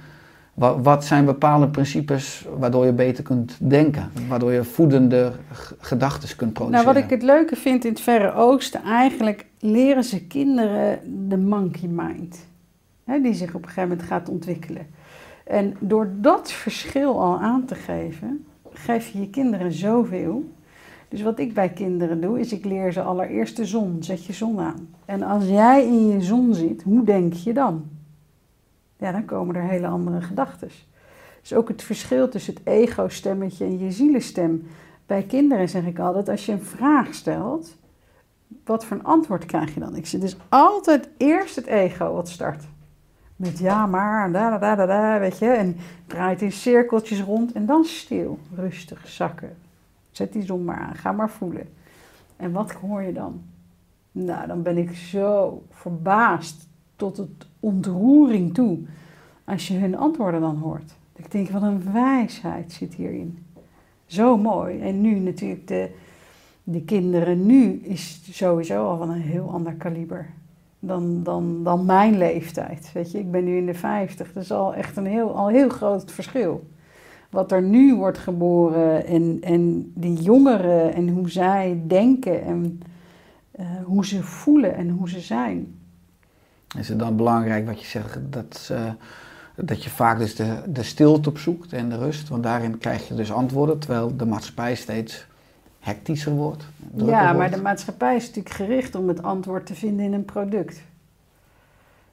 wat, 0.53 0.77
wat 0.83 1.05
zijn 1.05 1.25
bepaalde 1.25 1.67
principes 1.67 2.45
waardoor 2.57 2.85
je 2.85 2.93
beter 2.93 3.23
kunt 3.23 3.57
denken? 3.59 4.09
Waardoor 4.27 4.51
je 4.51 4.63
voedende 4.63 5.31
gedachten 5.79 6.35
kunt 6.35 6.53
produceren? 6.53 6.83
Nou, 6.85 6.95
wat 6.95 7.03
ik 7.03 7.09
het 7.09 7.23
leuke 7.23 7.55
vind 7.55 7.85
in 7.85 7.91
het 7.91 8.01
Verre 8.01 8.33
Oosten, 8.33 8.81
eigenlijk 8.83 9.45
leren 9.65 10.03
ze 10.03 10.27
kinderen 10.27 10.99
de 11.29 11.37
monkey 11.37 11.89
mind. 11.89 12.47
Hè, 13.03 13.21
die 13.21 13.33
zich 13.33 13.53
op 13.53 13.61
een 13.61 13.67
gegeven 13.67 13.89
moment 13.89 14.07
gaat 14.07 14.29
ontwikkelen. 14.29 14.87
En 15.43 15.75
door 15.79 16.11
dat 16.17 16.51
verschil 16.51 17.21
al 17.21 17.39
aan 17.39 17.65
te 17.65 17.75
geven, 17.75 18.45
geef 18.69 19.07
je 19.07 19.19
je 19.19 19.29
kinderen 19.29 19.71
zoveel. 19.71 20.53
Dus 21.07 21.21
wat 21.21 21.39
ik 21.39 21.53
bij 21.53 21.69
kinderen 21.69 22.21
doe, 22.21 22.39
is 22.39 22.53
ik 22.53 22.65
leer 22.65 22.91
ze 22.93 23.01
allereerst 23.01 23.57
de 23.57 23.65
zon. 23.65 23.97
Zet 24.03 24.25
je 24.25 24.33
zon 24.33 24.59
aan. 24.59 24.89
En 25.05 25.23
als 25.23 25.47
jij 25.47 25.85
in 25.85 26.07
je 26.07 26.21
zon 26.21 26.53
zit, 26.53 26.83
hoe 26.83 27.03
denk 27.03 27.33
je 27.33 27.53
dan? 27.53 27.83
Ja, 28.97 29.11
dan 29.11 29.25
komen 29.25 29.55
er 29.55 29.63
hele 29.63 29.87
andere 29.87 30.21
gedachten. 30.21 30.69
Dus 31.41 31.53
ook 31.53 31.67
het 31.67 31.83
verschil 31.83 32.29
tussen 32.29 32.53
het 32.53 32.67
ego-stemmetje 32.67 33.65
en 33.65 33.79
je 33.79 33.91
zielenstem. 33.91 34.67
Bij 35.05 35.23
kinderen 35.23 35.69
zeg 35.69 35.85
ik 35.85 35.99
altijd, 35.99 36.29
als 36.29 36.45
je 36.45 36.51
een 36.51 36.61
vraag 36.61 37.13
stelt, 37.13 37.75
wat 38.63 38.85
voor 38.85 38.97
een 38.97 39.03
antwoord 39.03 39.45
krijg 39.45 39.73
je 39.73 39.79
dan? 39.79 39.95
Ik 39.95 40.05
zeg 40.05 40.21
dus 40.21 40.37
altijd 40.49 41.09
eerst 41.17 41.55
het 41.55 41.65
ego 41.65 42.13
wat 42.13 42.29
start. 42.29 42.63
Met 43.35 43.57
ja, 43.57 43.85
maar, 43.85 44.31
da, 44.31 44.57
da, 44.57 44.75
da, 44.75 44.85
da, 44.85 45.19
weet 45.19 45.37
je. 45.37 45.47
En 45.47 45.77
draait 46.07 46.41
in 46.41 46.51
cirkeltjes 46.51 47.21
rond 47.21 47.51
en 47.51 47.65
dan 47.65 47.85
stil, 47.85 48.39
rustig, 48.55 49.07
zakken. 49.07 49.57
Zet 50.11 50.33
die 50.33 50.45
zon 50.45 50.63
maar 50.63 50.79
aan, 50.79 50.95
ga 50.95 51.11
maar 51.11 51.29
voelen. 51.29 51.67
En 52.35 52.51
wat 52.51 52.71
hoor 52.71 53.01
je 53.01 53.13
dan? 53.13 53.41
Nou, 54.11 54.47
dan 54.47 54.61
ben 54.61 54.77
ik 54.77 54.95
zo 54.95 55.63
verbaasd 55.69 56.67
tot 56.95 57.17
het 57.17 57.47
ontroering 57.59 58.53
toe 58.53 58.79
als 59.43 59.67
je 59.67 59.77
hun 59.77 59.97
antwoorden 59.97 60.41
dan 60.41 60.57
hoort. 60.57 60.95
Ik 61.15 61.31
denk, 61.31 61.49
wat 61.49 61.61
een 61.61 61.91
wijsheid 61.93 62.71
zit 62.71 62.93
hierin. 62.93 63.45
Zo 64.05 64.37
mooi. 64.37 64.79
En 64.81 65.01
nu 65.01 65.19
natuurlijk, 65.19 65.67
de, 65.67 65.89
de 66.67 66.81
kinderen 66.81 67.45
nu 67.45 67.81
is 67.83 68.21
sowieso 68.31 68.87
al 68.87 68.97
van 68.97 69.09
een 69.09 69.21
heel 69.21 69.49
ander 69.49 69.73
kaliber 69.73 70.29
dan, 70.79 71.23
dan, 71.23 71.63
dan 71.63 71.85
mijn 71.85 72.17
leeftijd. 72.17 72.91
Weet 72.93 73.11
je, 73.11 73.19
ik 73.19 73.31
ben 73.31 73.43
nu 73.43 73.57
in 73.57 73.65
de 73.65 73.73
50. 73.73 74.33
Dat 74.33 74.43
is 74.43 74.51
al 74.51 74.73
echt 74.73 74.97
een 74.97 75.05
heel, 75.05 75.35
al 75.35 75.47
heel 75.47 75.69
groot 75.69 76.11
verschil. 76.11 76.67
Wat 77.29 77.51
er 77.51 77.61
nu 77.61 77.95
wordt 77.95 78.17
geboren 78.17 79.05
en, 79.05 79.37
en 79.41 79.91
die 79.95 80.21
jongeren 80.21 80.93
en 80.93 81.09
hoe 81.09 81.29
zij 81.29 81.81
denken 81.87 82.43
en 82.43 82.79
eh, 83.51 83.65
hoe 83.83 84.05
ze 84.05 84.23
voelen 84.23 84.75
en 84.75 84.89
hoe 84.89 85.09
ze 85.09 85.19
zijn. 85.19 85.79
Is 86.77 86.89
het 86.89 86.99
dan 86.99 87.15
belangrijk 87.15 87.65
wat 87.65 87.81
je 87.81 87.87
zegt, 87.87 88.19
dat, 88.29 88.69
eh, 88.71 88.91
dat 89.55 89.83
je 89.83 89.89
vaak 89.89 90.17
dus 90.17 90.35
de, 90.35 90.61
de 90.67 90.83
stilte 90.83 91.29
opzoekt 91.29 91.73
en 91.73 91.89
de 91.89 91.97
rust? 91.97 92.29
Want 92.29 92.43
daarin 92.43 92.77
krijg 92.77 93.07
je 93.07 93.15
dus 93.15 93.31
antwoorden, 93.31 93.79
terwijl 93.79 94.15
de 94.15 94.25
maatschappij 94.25 94.75
steeds 94.75 95.27
hectischer 95.85 96.31
wordt. 96.31 96.67
drukker 96.91 97.15
Ja, 97.15 97.33
maar 97.33 97.51
de 97.51 97.61
maatschappij 97.61 98.15
is 98.15 98.27
natuurlijk 98.27 98.55
gericht 98.55 98.95
om 98.95 99.07
het 99.07 99.23
antwoord 99.23 99.65
te 99.65 99.75
vinden 99.75 100.05
in 100.05 100.13
een 100.13 100.25
product. 100.25 100.81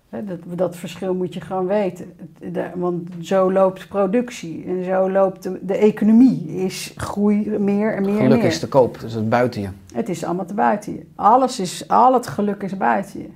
Dat, 0.08 0.38
dat 0.58 0.76
verschil 0.76 1.14
moet 1.14 1.35
je 1.35 1.40
gewoon 1.40 1.66
weten. 1.66 2.12
Want 2.74 3.08
zo 3.20 3.52
loopt 3.52 3.88
productie 3.88 4.64
en 4.66 4.85
zo 4.85 5.11
loopt 5.11 5.42
de, 5.42 5.58
de 5.62 5.76
economie. 5.76 6.46
Is 6.46 6.92
groei 6.96 7.48
meer 7.48 7.58
en 7.58 8.02
meer 8.02 8.18
en 8.18 8.22
Geluk 8.22 8.38
meer. 8.38 8.44
is 8.44 8.58
te 8.58 8.68
koop, 8.68 9.00
dus 9.00 9.12
het 9.12 9.28
buiten 9.28 9.61
je. 9.61 9.68
Het 9.94 10.08
is 10.08 10.24
allemaal 10.24 10.46
te 10.46 10.54
buiten 10.54 10.92
je. 10.92 11.06
Alles 11.14 11.61
is, 11.61 11.88
al 11.88 12.14
het 12.14 12.26
geluk 12.26 12.62
is 12.62 12.76
buiten 12.76 13.20
je. 13.20 13.28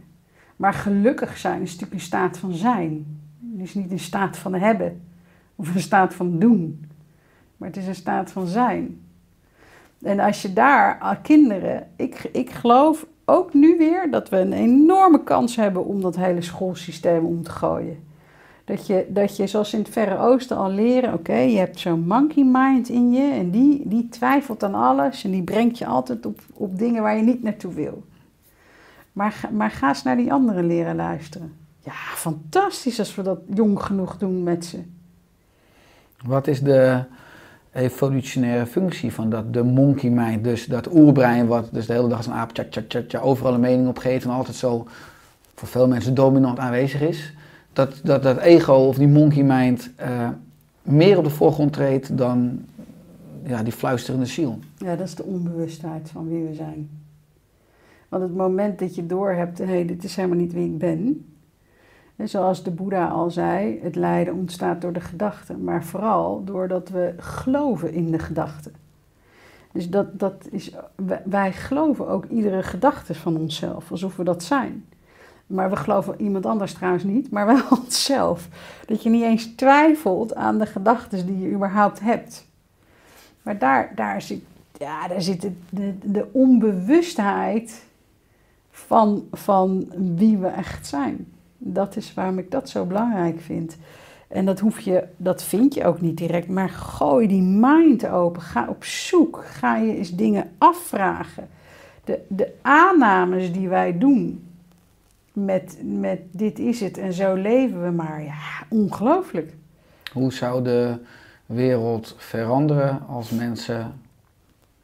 Maar 0.57 0.75
gelukkig 0.75 1.37
zijn 1.37 1.63
is 1.63 1.71
natuurlijk 1.71 1.93
een 1.93 2.07
staat 2.07 2.39
van 2.39 2.53
zijn. 2.53 3.21
Het 3.53 3.67
is 3.67 3.75
niet 3.75 3.91
een 3.91 3.99
staat 3.99 4.37
van 4.37 4.55
hebben 4.55 5.01
of 5.55 5.75
een 5.75 5.81
staat 5.81 6.15
van 6.15 6.39
doen, 6.39 6.87
maar 7.57 7.69
het 7.69 7.77
is 7.77 7.87
een 7.87 7.95
staat 7.95 8.31
van 8.31 8.47
zijn. 8.47 9.01
En 10.03 10.21
als 10.21 10.43
je 10.43 10.53
daar 10.53 10.99
ah, 10.99 11.17
kinderen, 11.23 11.89
ik, 11.97 12.29
ik 12.33 12.51
geloof 12.51 13.07
ook 13.25 13.55
nu 13.55 13.77
weer 13.79 14.11
dat 14.11 14.29
we 14.29 14.37
een 14.37 14.53
enorme 14.53 15.25
kans 15.25 15.57
hebben 15.57 15.85
om 15.85 16.01
dat 16.01 16.17
hele 16.17 16.43
schoolsysteem 16.43 17.25
om 17.25 17.43
te 17.43 17.51
gooien. 17.51 18.05
Dat 18.65 18.87
je, 18.87 19.07
dat 19.09 19.37
je 19.37 19.47
zoals 19.47 19.73
in 19.73 19.79
het 19.79 19.89
Verre 19.89 20.19
Oosten 20.19 20.57
al 20.57 20.71
leren, 20.71 21.13
oké, 21.13 21.37
je 21.37 21.59
hebt 21.59 21.79
zo'n 21.79 22.07
monkey 22.07 22.45
mind 22.45 22.89
in 22.89 23.13
je 23.13 23.33
en 23.33 23.51
die, 23.51 23.83
die 23.85 24.09
twijfelt 24.09 24.63
aan 24.63 24.75
alles 24.75 25.25
en 25.25 25.31
die 25.31 25.43
brengt 25.43 25.79
je 25.79 25.87
altijd 25.87 26.27
op, 26.27 26.41
op 26.53 26.79
dingen 26.79 27.03
waar 27.03 27.17
je 27.17 27.23
niet 27.23 27.43
naartoe 27.43 27.75
wil. 27.75 28.05
Maar, 29.13 29.41
maar 29.53 29.71
ga 29.71 29.89
eens 29.89 30.03
naar 30.03 30.17
die 30.17 30.33
anderen 30.33 30.67
leren 30.67 30.97
luisteren. 30.97 31.53
Ja, 31.81 31.93
fantastisch 32.15 32.99
als 32.99 33.15
we 33.15 33.23
dat 33.23 33.39
jong 33.55 33.83
genoeg 33.83 34.19
doen 34.19 34.43
met 34.43 34.65
ze. 34.65 34.83
Wat 36.25 36.47
is 36.47 36.61
de 36.63 37.05
evolutionaire 37.77 38.67
functie 38.67 39.13
van 39.13 39.31
dat, 39.31 39.53
de 39.53 39.63
monkey 39.63 40.11
mind, 40.11 40.45
dus 40.45 40.67
dat 40.67 40.93
oerbrein 40.93 41.47
wat 41.47 41.69
dus 41.73 41.87
de 41.87 41.93
hele 41.93 42.09
dag 42.09 42.17
als 42.17 42.27
een 42.27 42.33
aap 42.33 42.53
tja, 42.53 42.65
tja, 42.71 42.83
tja, 42.89 43.03
tja, 43.09 43.21
overal 43.21 43.55
een 43.55 43.61
mening 43.61 43.89
op 43.89 43.99
geeft 43.99 44.25
en 44.25 44.31
altijd 44.31 44.57
zo 44.57 44.87
voor 45.55 45.69
veel 45.69 45.89
mensen 45.89 46.15
dominant 46.15 46.59
aanwezig 46.59 47.01
is. 47.01 47.35
Dat 47.73 48.01
dat, 48.03 48.23
dat 48.23 48.39
ego 48.39 48.75
of 48.75 48.97
die 48.97 49.09
monkey 49.09 49.43
mind 49.43 49.91
eh, 49.97 50.29
meer 50.83 51.19
op 51.19 51.25
de 51.25 51.31
voorgrond 51.31 51.73
treedt 51.73 52.19
dan 52.19 52.65
ja, 53.45 53.63
die 53.63 53.73
fluisterende 53.73 54.27
ziel. 54.27 54.59
Ja, 54.77 54.97
dat 54.97 55.07
is 55.07 55.15
de 55.15 55.25
onbewustheid 55.25 56.11
van 56.11 56.29
wie 56.29 56.45
we 56.45 56.55
zijn. 56.55 56.91
Want 58.09 58.23
het 58.23 58.35
moment 58.35 58.79
dat 58.79 58.95
je 58.95 59.07
doorhebt, 59.07 59.59
hé, 59.59 59.65
hey, 59.65 59.87
dit 59.87 60.05
is 60.05 60.17
helemaal 60.17 60.39
niet 60.39 60.53
wie 60.53 60.65
ik 60.65 60.79
ben. 60.79 61.25
Zoals 62.25 62.63
de 62.63 62.71
Boeddha 62.71 63.07
al 63.09 63.31
zei, 63.31 63.81
het 63.83 63.95
lijden 63.95 64.35
ontstaat 64.35 64.81
door 64.81 64.93
de 64.93 65.01
gedachten. 65.01 65.65
Maar 65.65 65.85
vooral 65.85 66.45
doordat 66.45 66.89
we 66.89 67.15
geloven 67.17 67.93
in 67.93 68.11
de 68.11 68.19
gedachten. 68.19 68.75
Dus 69.73 69.91
dat, 69.91 70.19
dat 70.19 70.47
is, 70.51 70.71
wij- 70.95 71.23
wij 71.25 71.53
geloven 71.53 72.09
ook 72.09 72.25
iedere 72.25 72.63
gedachte 72.63 73.15
van 73.15 73.37
onszelf, 73.37 73.91
alsof 73.91 74.17
we 74.17 74.25
dat 74.25 74.43
zijn. 74.43 74.85
Maar 75.47 75.71
we 75.71 75.77
geloven 75.77 76.21
iemand 76.21 76.47
anders 76.47 76.73
trouwens 76.73 77.05
niet, 77.05 77.31
maar 77.31 77.47
wel 77.47 77.63
onszelf. 77.85 78.49
Dat 78.87 79.03
je 79.03 79.11
niet 79.11 79.23
eens 79.23 79.47
twijfelt 79.57 80.35
aan 80.35 80.59
de 80.59 80.67
gedachten 80.67 81.27
die 81.27 81.39
je 81.41 81.55
überhaupt 81.55 82.01
hebt. 82.01 82.47
Maar 83.43 83.59
daar, 83.59 83.93
daar 83.95 84.23
zit, 84.23 84.43
ja, 84.79 85.09
daar 85.09 85.23
zit 85.23 85.41
de, 85.41 85.53
de, 85.71 85.95
de 86.03 86.29
onbewustheid 86.33 87.85
van, 88.71 89.25
van 89.33 89.87
wie 90.17 90.39
we 90.39 90.47
echt 90.47 90.87
zijn. 90.87 91.27
Dat 91.59 91.97
is 91.97 92.15
waarom 92.15 92.39
ik 92.39 92.51
dat 92.51 92.69
zo 92.69 92.85
belangrijk 92.85 93.41
vind. 93.41 93.77
En 94.29 94.45
dat, 94.45 94.61
hoef 94.61 94.81
je, 94.81 95.05
dat 95.17 95.43
vind 95.43 95.75
je 95.75 95.85
ook 95.85 96.01
niet 96.01 96.17
direct, 96.17 96.49
maar 96.49 96.69
gooi 96.69 97.27
die 97.27 97.43
mind 97.43 98.09
open. 98.09 98.43
Ga 98.43 98.67
op 98.69 98.85
zoek. 98.85 99.45
Ga 99.45 99.77
je 99.77 99.97
eens 99.97 100.15
dingen 100.15 100.51
afvragen. 100.59 101.49
De, 102.05 102.21
de 102.29 102.53
aannames 102.63 103.53
die 103.53 103.69
wij 103.69 103.99
doen 103.99 104.47
met, 105.33 105.79
met 105.83 106.21
dit 106.31 106.59
is 106.59 106.81
het 106.81 106.99
en 106.99 107.13
zo 107.13 107.35
leven 107.35 107.85
we 107.85 107.91
maar. 107.91 108.23
Ja, 108.23 108.67
ongelooflijk. 108.69 109.55
Hoe 110.13 110.33
zou 110.33 110.65
de 110.65 110.99
wereld 111.47 112.15
veranderen 112.19 113.07
als 113.07 113.31
mensen 113.31 114.01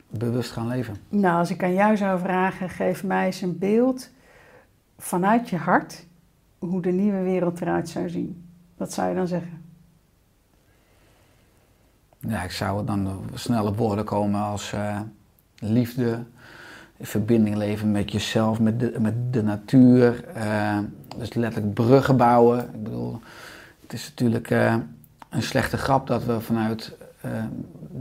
bewust 0.09 0.51
gaan 0.51 0.69
leven? 0.69 0.97
Nou, 1.09 1.39
als 1.39 1.51
ik 1.51 1.63
aan 1.63 1.75
jou 1.75 1.97
zou 1.97 2.21
vragen, 2.21 2.69
geef 2.69 3.05
mij 3.05 3.27
eens 3.27 3.41
een 3.41 3.59
beeld 3.59 4.11
vanuit 4.99 5.49
je 5.49 5.57
hart 5.57 6.05
hoe 6.69 6.83
de 6.83 6.91
nieuwe 6.91 7.23
wereld 7.23 7.61
eruit 7.61 7.89
zou 7.89 8.11
zien. 8.11 8.45
Wat 8.77 8.93
zou 8.93 9.09
je 9.09 9.15
dan 9.15 9.27
zeggen? 9.27 9.63
Ja, 12.29 12.43
ik 12.43 12.51
zou 12.51 12.85
dan 12.85 13.09
snel 13.35 13.67
op 13.67 13.77
woorden 13.77 14.05
komen 14.05 14.41
als 14.41 14.73
eh, 14.73 15.01
liefde, 15.59 16.19
in 16.97 17.07
verbinding 17.07 17.57
leven 17.57 17.91
met 17.91 18.13
jezelf, 18.13 18.61
met 18.61 18.81
de, 18.81 18.95
met 18.99 19.33
de 19.33 19.43
natuur. 19.43 20.25
eh, 20.25 20.79
dus 21.17 21.35
letterlijk 21.35 21.75
bruggen 21.75 22.17
bouwen. 22.17 22.59
Ik 22.59 22.83
bedoel, 22.83 23.21
het 23.83 23.93
is 23.93 24.09
natuurlijk 24.09 24.51
eh, 24.51 24.75
een 25.29 25.43
slechte 25.43 25.77
grap 25.77 26.07
dat 26.07 26.25
we 26.25 26.41
vanuit 26.41 26.97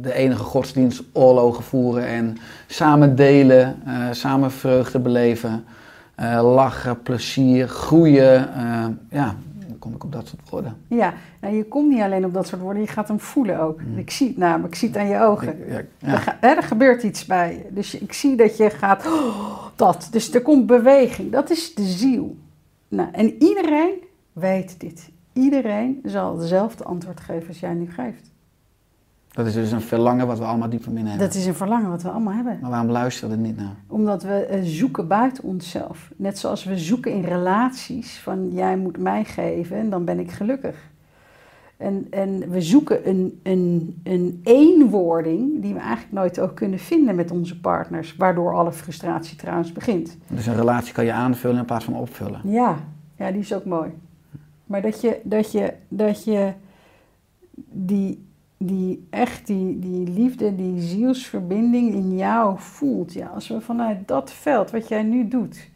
de 0.01 0.13
enige 0.13 0.43
godsdienst 0.43 1.03
oorlogen 1.13 1.63
voeren 1.63 2.05
en 2.05 2.37
samen 2.67 3.15
delen, 3.15 3.75
samen 4.11 4.51
vreugde 4.51 4.99
beleven, 4.99 5.65
eh, 6.15 6.53
lachen, 6.53 7.01
plezier, 7.01 7.67
groeien. 7.67 8.53
eh, 8.53 8.85
ja, 9.09 9.35
dan 9.67 9.79
kom 9.79 9.93
ik 9.93 10.03
op 10.03 10.11
dat 10.11 10.27
soort 10.27 10.49
woorden. 10.49 10.77
Ja, 10.87 11.13
nou, 11.41 11.55
je 11.55 11.63
komt 11.65 11.89
niet 11.89 12.01
alleen 12.01 12.25
op 12.25 12.33
dat 12.33 12.47
soort 12.47 12.61
woorden, 12.61 12.81
je 12.81 12.87
gaat 12.87 13.07
hem 13.07 13.19
voelen 13.19 13.59
ook. 13.59 13.81
Ik 13.95 14.11
zie 14.11 14.27
het 14.27 14.37
namelijk, 14.37 14.73
ik 14.73 14.79
zie 14.79 14.87
het 14.87 14.97
aan 14.97 15.07
je 15.07 15.19
ogen. 15.21 15.47
Ik- 15.47 15.67
ja, 15.69 15.75
Er, 15.75 15.87
ja. 15.97 16.17
ga- 16.17 16.37
hè, 16.39 16.47
er 16.47 16.63
gebeurt 16.63 17.03
iets 17.03 17.25
bij 17.25 17.53
je. 17.53 17.73
Dus 17.73 17.95
ik 17.95 18.13
zie 18.13 18.35
dat 18.35 18.57
je 18.57 18.69
gaat, 18.69 19.05
"Oh, 19.05 19.65
dat. 19.75 20.07
Dus 20.11 20.33
er 20.33 20.41
komt 20.41 20.65
beweging. 20.65 21.31
Dat 21.31 21.49
is 21.49 21.75
de 21.75 21.83
ziel. 21.83 22.35
Nou, 22.87 23.09
en 23.11 23.43
iedereen 23.43 23.93
weet 24.33 24.79
dit. 24.79 25.09
Iedereen 25.33 25.99
zal 26.05 26.37
hetzelfde 26.39 26.83
antwoord 26.83 27.19
geven 27.19 27.47
als 27.47 27.59
jij 27.59 27.73
nu 27.73 27.91
geeft. 27.91 28.30
Dat 29.31 29.45
is 29.45 29.53
dus 29.53 29.71
een 29.71 29.81
verlangen 29.81 30.27
wat 30.27 30.37
we 30.37 30.45
allemaal 30.45 30.69
diep 30.69 30.83
van 30.83 30.93
binnen 30.93 31.11
hebben. 31.11 31.29
Dat 31.29 31.37
is 31.37 31.45
een 31.45 31.55
verlangen 31.55 31.89
wat 31.89 32.01
we 32.01 32.09
allemaal 32.09 32.33
hebben. 32.33 32.57
Maar 32.61 32.69
waarom 32.69 32.89
luisteren 32.89 33.29
we 33.29 33.35
er 33.35 33.41
niet 33.41 33.57
naar? 33.57 33.75
Omdat 33.87 34.23
we 34.23 34.45
eh, 34.45 34.61
zoeken 34.63 35.07
buiten 35.07 35.43
onszelf. 35.43 36.11
Net 36.15 36.39
zoals 36.39 36.63
we 36.63 36.77
zoeken 36.77 37.11
in 37.11 37.23
relaties 37.23 38.19
van 38.19 38.49
jij 38.51 38.77
moet 38.77 38.97
mij 38.97 39.23
geven 39.23 39.77
en 39.77 39.89
dan 39.89 40.05
ben 40.05 40.19
ik 40.19 40.31
gelukkig. 40.31 40.89
En, 41.77 42.07
en 42.09 42.49
we 42.49 42.61
zoeken 42.61 43.09
een, 43.09 43.39
een, 43.43 43.99
een 44.03 44.41
eenwording 44.43 45.61
die 45.61 45.73
we 45.73 45.79
eigenlijk 45.79 46.13
nooit 46.13 46.39
ook 46.39 46.55
kunnen 46.55 46.79
vinden 46.79 47.15
met 47.15 47.31
onze 47.31 47.59
partners. 47.59 48.15
Waardoor 48.15 48.53
alle 48.53 48.71
frustratie 48.71 49.37
trouwens 49.37 49.71
begint. 49.71 50.17
Dus 50.27 50.45
een 50.45 50.55
relatie 50.55 50.93
kan 50.93 51.05
je 51.05 51.11
aanvullen 51.11 51.57
in 51.57 51.65
plaats 51.65 51.85
van 51.85 51.95
opvullen. 51.95 52.41
Ja, 52.43 52.77
ja 53.15 53.31
die 53.31 53.41
is 53.41 53.53
ook 53.53 53.65
mooi. 53.65 53.89
Maar 54.65 54.81
dat 54.81 55.01
je, 55.01 55.19
dat 55.23 55.51
je, 55.51 55.73
dat 55.87 56.23
je 56.23 56.53
die, 57.69 58.29
die 58.67 59.07
echt 59.09 59.47
die, 59.47 59.79
die 59.79 60.07
liefde, 60.07 60.55
die 60.55 60.81
zielsverbinding 60.81 61.93
in 61.93 62.17
jou 62.17 62.59
voelt. 62.59 63.13
Ja, 63.13 63.27
als 63.27 63.47
we 63.47 63.61
vanuit 63.61 64.07
dat 64.07 64.31
veld, 64.31 64.71
wat 64.71 64.87
jij 64.87 65.03
nu 65.03 65.27
doet. 65.27 65.69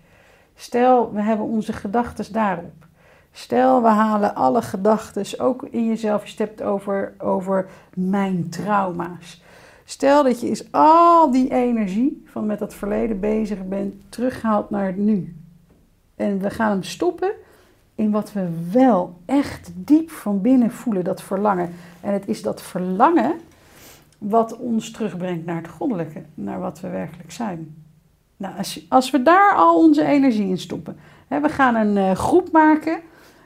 Stel, 0.56 1.13
we 1.13 1.21
hebben 1.21 1.45
onze 1.45 1.74
gedachten 1.74 2.34
daarop. 2.34 2.88
Stel, 3.32 3.82
we 3.82 3.88
halen 3.88 4.36
alle 4.36 4.62
gedachten, 4.62 5.39
ook 5.39 5.63
in 5.63 5.86
jezelf, 5.88 6.28
je 6.28 6.43
hebt 6.43 6.62
over, 6.62 7.13
over 7.17 7.69
mijn 7.93 8.50
trauma's. 8.50 9.43
Stel 9.84 10.24
dat 10.24 10.41
je 10.41 10.48
eens 10.48 10.71
al 10.71 11.32
die 11.32 11.52
energie 11.52 12.24
van 12.26 12.45
met 12.45 12.60
dat 12.60 12.74
verleden 12.74 13.19
bezig 13.19 13.67
bent, 13.67 13.93
terughaalt 14.10 14.69
naar 14.69 14.86
het 14.86 14.98
nu. 14.98 15.36
En 16.15 16.39
we 16.39 16.50
gaan 16.50 16.69
hem 16.69 16.84
stoppen 16.84 17.32
in 17.95 18.12
wat 18.12 18.34
we 18.34 18.47
wel 18.71 19.19
echt 19.25 19.71
diep 19.75 20.10
van 20.10 20.41
binnen 20.41 20.71
voelen, 20.71 21.03
dat 21.03 21.21
verlangen. 21.21 21.73
En 22.01 22.13
het 22.13 22.27
is 22.27 22.41
dat 22.41 22.62
verlangen 22.62 23.34
wat 24.17 24.58
ons 24.58 24.91
terugbrengt 24.91 25.45
naar 25.45 25.55
het 25.55 25.67
goddelijke, 25.67 26.21
naar 26.34 26.60
wat 26.60 26.79
we 26.79 26.89
werkelijk 26.89 27.31
zijn. 27.31 27.75
Nou, 28.38 28.58
als, 28.58 28.86
als 28.89 29.12
we 29.12 29.23
daar 29.23 29.55
al 29.55 29.77
onze 29.84 30.05
energie 30.05 30.47
in 30.47 30.58
stoppen. 30.58 30.97
Hè, 31.27 31.39
we 31.39 31.49
gaan 31.49 31.75
een 31.75 31.97
eh, 31.97 32.12
groep 32.12 32.51
maken 32.51 32.99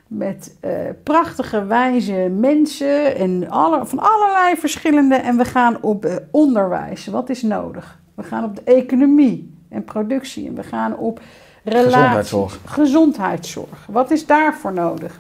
met 0.08 0.58
eh, 0.60 0.72
prachtige, 1.04 1.66
wijze 1.66 2.32
mensen 2.38 3.16
en 3.16 3.46
van 3.88 4.00
allerlei 4.00 4.56
verschillende. 4.56 5.16
En 5.16 5.38
we 5.38 5.46
gaan 5.46 5.82
op 5.82 6.06
eh, 6.06 6.16
onderwijs. 6.32 7.08
Wat 7.08 7.30
is 7.30 7.42
nodig? 7.42 8.00
We 8.16 8.24
gaan 8.24 8.44
op 8.44 8.56
de 8.56 8.64
economie 8.64 9.54
en 9.70 9.84
productie. 9.84 10.48
En 10.48 10.56
we 10.56 10.64
gaan 10.64 10.98
op 10.98 11.22
Gezondheidszorg. 11.66 12.60
Gezondheidszorg. 12.66 13.86
Wat 13.88 14.12
is 14.12 14.26
daarvoor 14.26 14.74
nodig? 14.74 15.16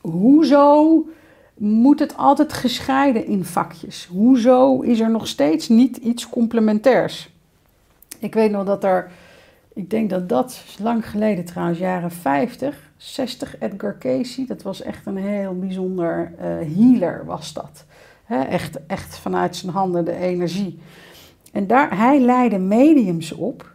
Hoezo 0.00 1.04
moet 1.54 1.98
het 1.98 2.16
altijd 2.16 2.52
gescheiden 2.52 3.26
in 3.26 3.44
vakjes? 3.44 4.08
Hoezo 4.10 4.80
is 4.80 5.00
er 5.00 5.10
nog 5.10 5.26
steeds 5.26 5.68
niet 5.68 5.96
iets 5.96 6.28
complementairs? 6.28 7.32
Ik 8.18 8.34
weet 8.34 8.50
nog 8.50 8.64
dat 8.64 8.84
er, 8.84 9.10
ik 9.72 9.90
denk 9.90 10.10
dat 10.10 10.28
dat 10.28 10.64
lang 10.78 11.10
geleden 11.10 11.44
trouwens, 11.44 11.78
jaren 11.78 12.10
50, 12.10 12.90
60, 12.96 13.58
Edgar 13.58 13.98
Casey, 13.98 14.46
dat 14.46 14.62
was 14.62 14.82
echt 14.82 15.06
een 15.06 15.16
heel 15.16 15.58
bijzonder 15.58 16.32
eh, 16.38 16.46
healer 16.46 17.24
was 17.24 17.52
dat. 17.52 17.84
Hè, 18.24 18.42
echt, 18.42 18.86
echt 18.86 19.18
vanuit 19.18 19.56
zijn 19.56 19.72
handen 19.72 20.04
de 20.04 20.16
energie. 20.16 20.78
En 21.52 21.66
daar, 21.66 21.96
hij 21.98 22.20
leidde 22.20 22.58
mediums 22.58 23.32
op 23.32 23.73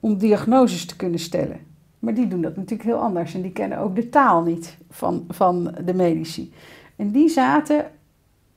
om 0.00 0.18
diagnoses 0.18 0.86
te 0.86 0.96
kunnen 0.96 1.18
stellen. 1.18 1.60
Maar 1.98 2.14
die 2.14 2.28
doen 2.28 2.42
dat 2.42 2.56
natuurlijk 2.56 2.88
heel 2.88 2.98
anders 2.98 3.34
en 3.34 3.42
die 3.42 3.52
kennen 3.52 3.78
ook 3.78 3.96
de 3.96 4.08
taal 4.08 4.42
niet 4.42 4.76
van, 4.90 5.24
van 5.28 5.74
de 5.84 5.94
medici. 5.94 6.52
En 6.96 7.10
die 7.10 7.28
zaten 7.28 7.90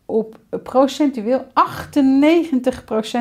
op 0.05 0.39
procentueel 0.63 1.45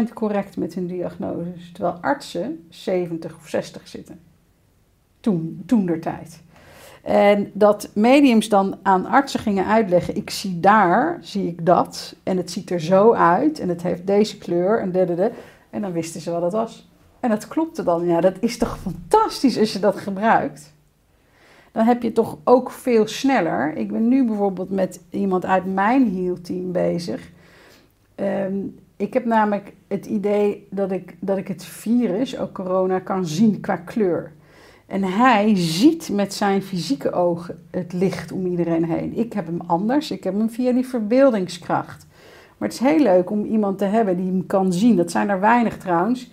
98% 0.08 0.12
correct 0.14 0.56
met 0.56 0.74
hun 0.74 0.86
diagnoses. 0.86 1.72
Terwijl 1.72 1.94
artsen 1.94 2.66
70 2.68 3.36
of 3.36 3.48
60 3.48 3.88
zitten. 3.88 4.20
Toen, 5.20 5.62
toen 5.66 5.86
der 5.86 6.00
tijd. 6.00 6.42
En 7.02 7.50
dat 7.52 7.90
mediums 7.94 8.48
dan 8.48 8.78
aan 8.82 9.06
artsen 9.06 9.40
gingen 9.40 9.66
uitleggen: 9.66 10.16
ik 10.16 10.30
zie 10.30 10.60
daar, 10.60 11.18
zie 11.20 11.46
ik 11.46 11.66
dat. 11.66 12.14
En 12.22 12.36
het 12.36 12.50
ziet 12.50 12.70
er 12.70 12.80
zo 12.80 13.12
uit. 13.12 13.58
En 13.58 13.68
het 13.68 13.82
heeft 13.82 14.06
deze 14.06 14.38
kleur 14.38 14.80
en 14.80 14.92
de, 14.92 15.30
En 15.70 15.80
dan 15.80 15.92
wisten 15.92 16.20
ze 16.20 16.30
wat 16.30 16.42
het 16.42 16.52
was. 16.52 16.87
En 17.20 17.30
dat 17.30 17.48
klopte 17.48 17.82
dan. 17.82 18.06
Ja, 18.06 18.20
dat 18.20 18.36
is 18.40 18.58
toch 18.58 18.78
fantastisch 18.78 19.58
als 19.58 19.72
je 19.72 19.78
dat 19.78 19.96
gebruikt. 19.96 20.72
Dan 21.72 21.84
heb 21.84 22.02
je 22.02 22.12
toch 22.12 22.38
ook 22.44 22.70
veel 22.70 23.06
sneller. 23.06 23.76
Ik 23.76 23.92
ben 23.92 24.08
nu 24.08 24.26
bijvoorbeeld 24.26 24.70
met 24.70 25.00
iemand 25.10 25.44
uit 25.44 25.74
mijn 25.74 26.14
heal-team 26.14 26.72
bezig. 26.72 27.30
Ehm, 28.14 28.54
ik 28.96 29.14
heb 29.14 29.24
namelijk 29.24 29.72
het 29.86 30.06
idee 30.06 30.66
dat 30.70 30.90
ik, 30.90 31.16
dat 31.20 31.36
ik 31.36 31.48
het 31.48 31.64
virus, 31.64 32.38
ook 32.38 32.52
corona, 32.52 32.98
kan 32.98 33.26
zien 33.26 33.60
qua 33.60 33.76
kleur. 33.76 34.32
En 34.86 35.02
hij 35.02 35.52
ziet 35.56 36.08
met 36.12 36.34
zijn 36.34 36.62
fysieke 36.62 37.12
ogen 37.12 37.64
het 37.70 37.92
licht 37.92 38.32
om 38.32 38.46
iedereen 38.46 38.84
heen. 38.84 39.16
Ik 39.16 39.32
heb 39.32 39.46
hem 39.46 39.60
anders. 39.66 40.10
Ik 40.10 40.24
heb 40.24 40.34
hem 40.34 40.50
via 40.50 40.72
die 40.72 40.86
verbeeldingskracht. 40.86 42.06
Maar 42.56 42.68
het 42.68 42.80
is 42.80 42.86
heel 42.86 43.02
leuk 43.02 43.30
om 43.30 43.44
iemand 43.44 43.78
te 43.78 43.84
hebben 43.84 44.16
die 44.16 44.26
hem 44.26 44.46
kan 44.46 44.72
zien. 44.72 44.96
Dat 44.96 45.10
zijn 45.10 45.28
er 45.28 45.40
weinig 45.40 45.78
trouwens. 45.78 46.30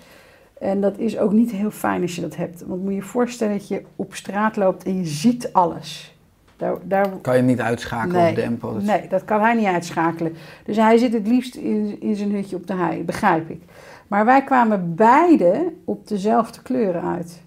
En 0.66 0.82
dat 0.82 0.98
is 0.98 1.18
ook 1.18 1.32
niet 1.32 1.52
heel 1.52 1.72
fijn 1.72 2.02
als 2.02 2.16
je 2.16 2.22
dat 2.22 2.36
hebt. 2.36 2.64
Want 2.66 2.82
moet 2.82 2.90
je 2.90 2.96
je 2.96 3.02
voorstellen 3.02 3.58
dat 3.58 3.68
je 3.68 3.82
op 3.96 4.16
straat 4.16 4.56
loopt 4.56 4.84
en 4.84 4.98
je 4.98 5.06
ziet 5.06 5.54
alles. 5.54 6.16
Daar, 6.58 6.76
daar... 6.84 7.10
Kan 7.22 7.36
je 7.36 7.42
niet 7.42 7.60
uitschakelen 7.60 8.22
nee, 8.22 8.30
op 8.30 8.36
tempo? 8.36 8.78
Nee, 8.82 9.08
dat 9.08 9.26
kan 9.26 9.42
hij 9.42 9.54
niet 9.54 9.66
uitschakelen. 9.66 10.34
Dus 10.66 10.78
hij 10.78 10.98
zit 10.98 11.14
het 11.14 11.28
liefst 11.28 11.56
in, 11.56 12.02
in 12.02 12.16
zijn 12.16 12.32
hutje 12.32 12.56
op 12.56 12.68
de 12.68 12.74
hei, 12.74 13.04
begrijp 13.04 13.50
ik. 13.50 13.62
Maar 14.08 14.26
wij 14.26 14.44
kwamen 14.44 14.96
beide 14.96 15.74
op 15.84 16.08
dezelfde 16.08 16.62
kleuren 16.62 17.02
uit 17.02 17.42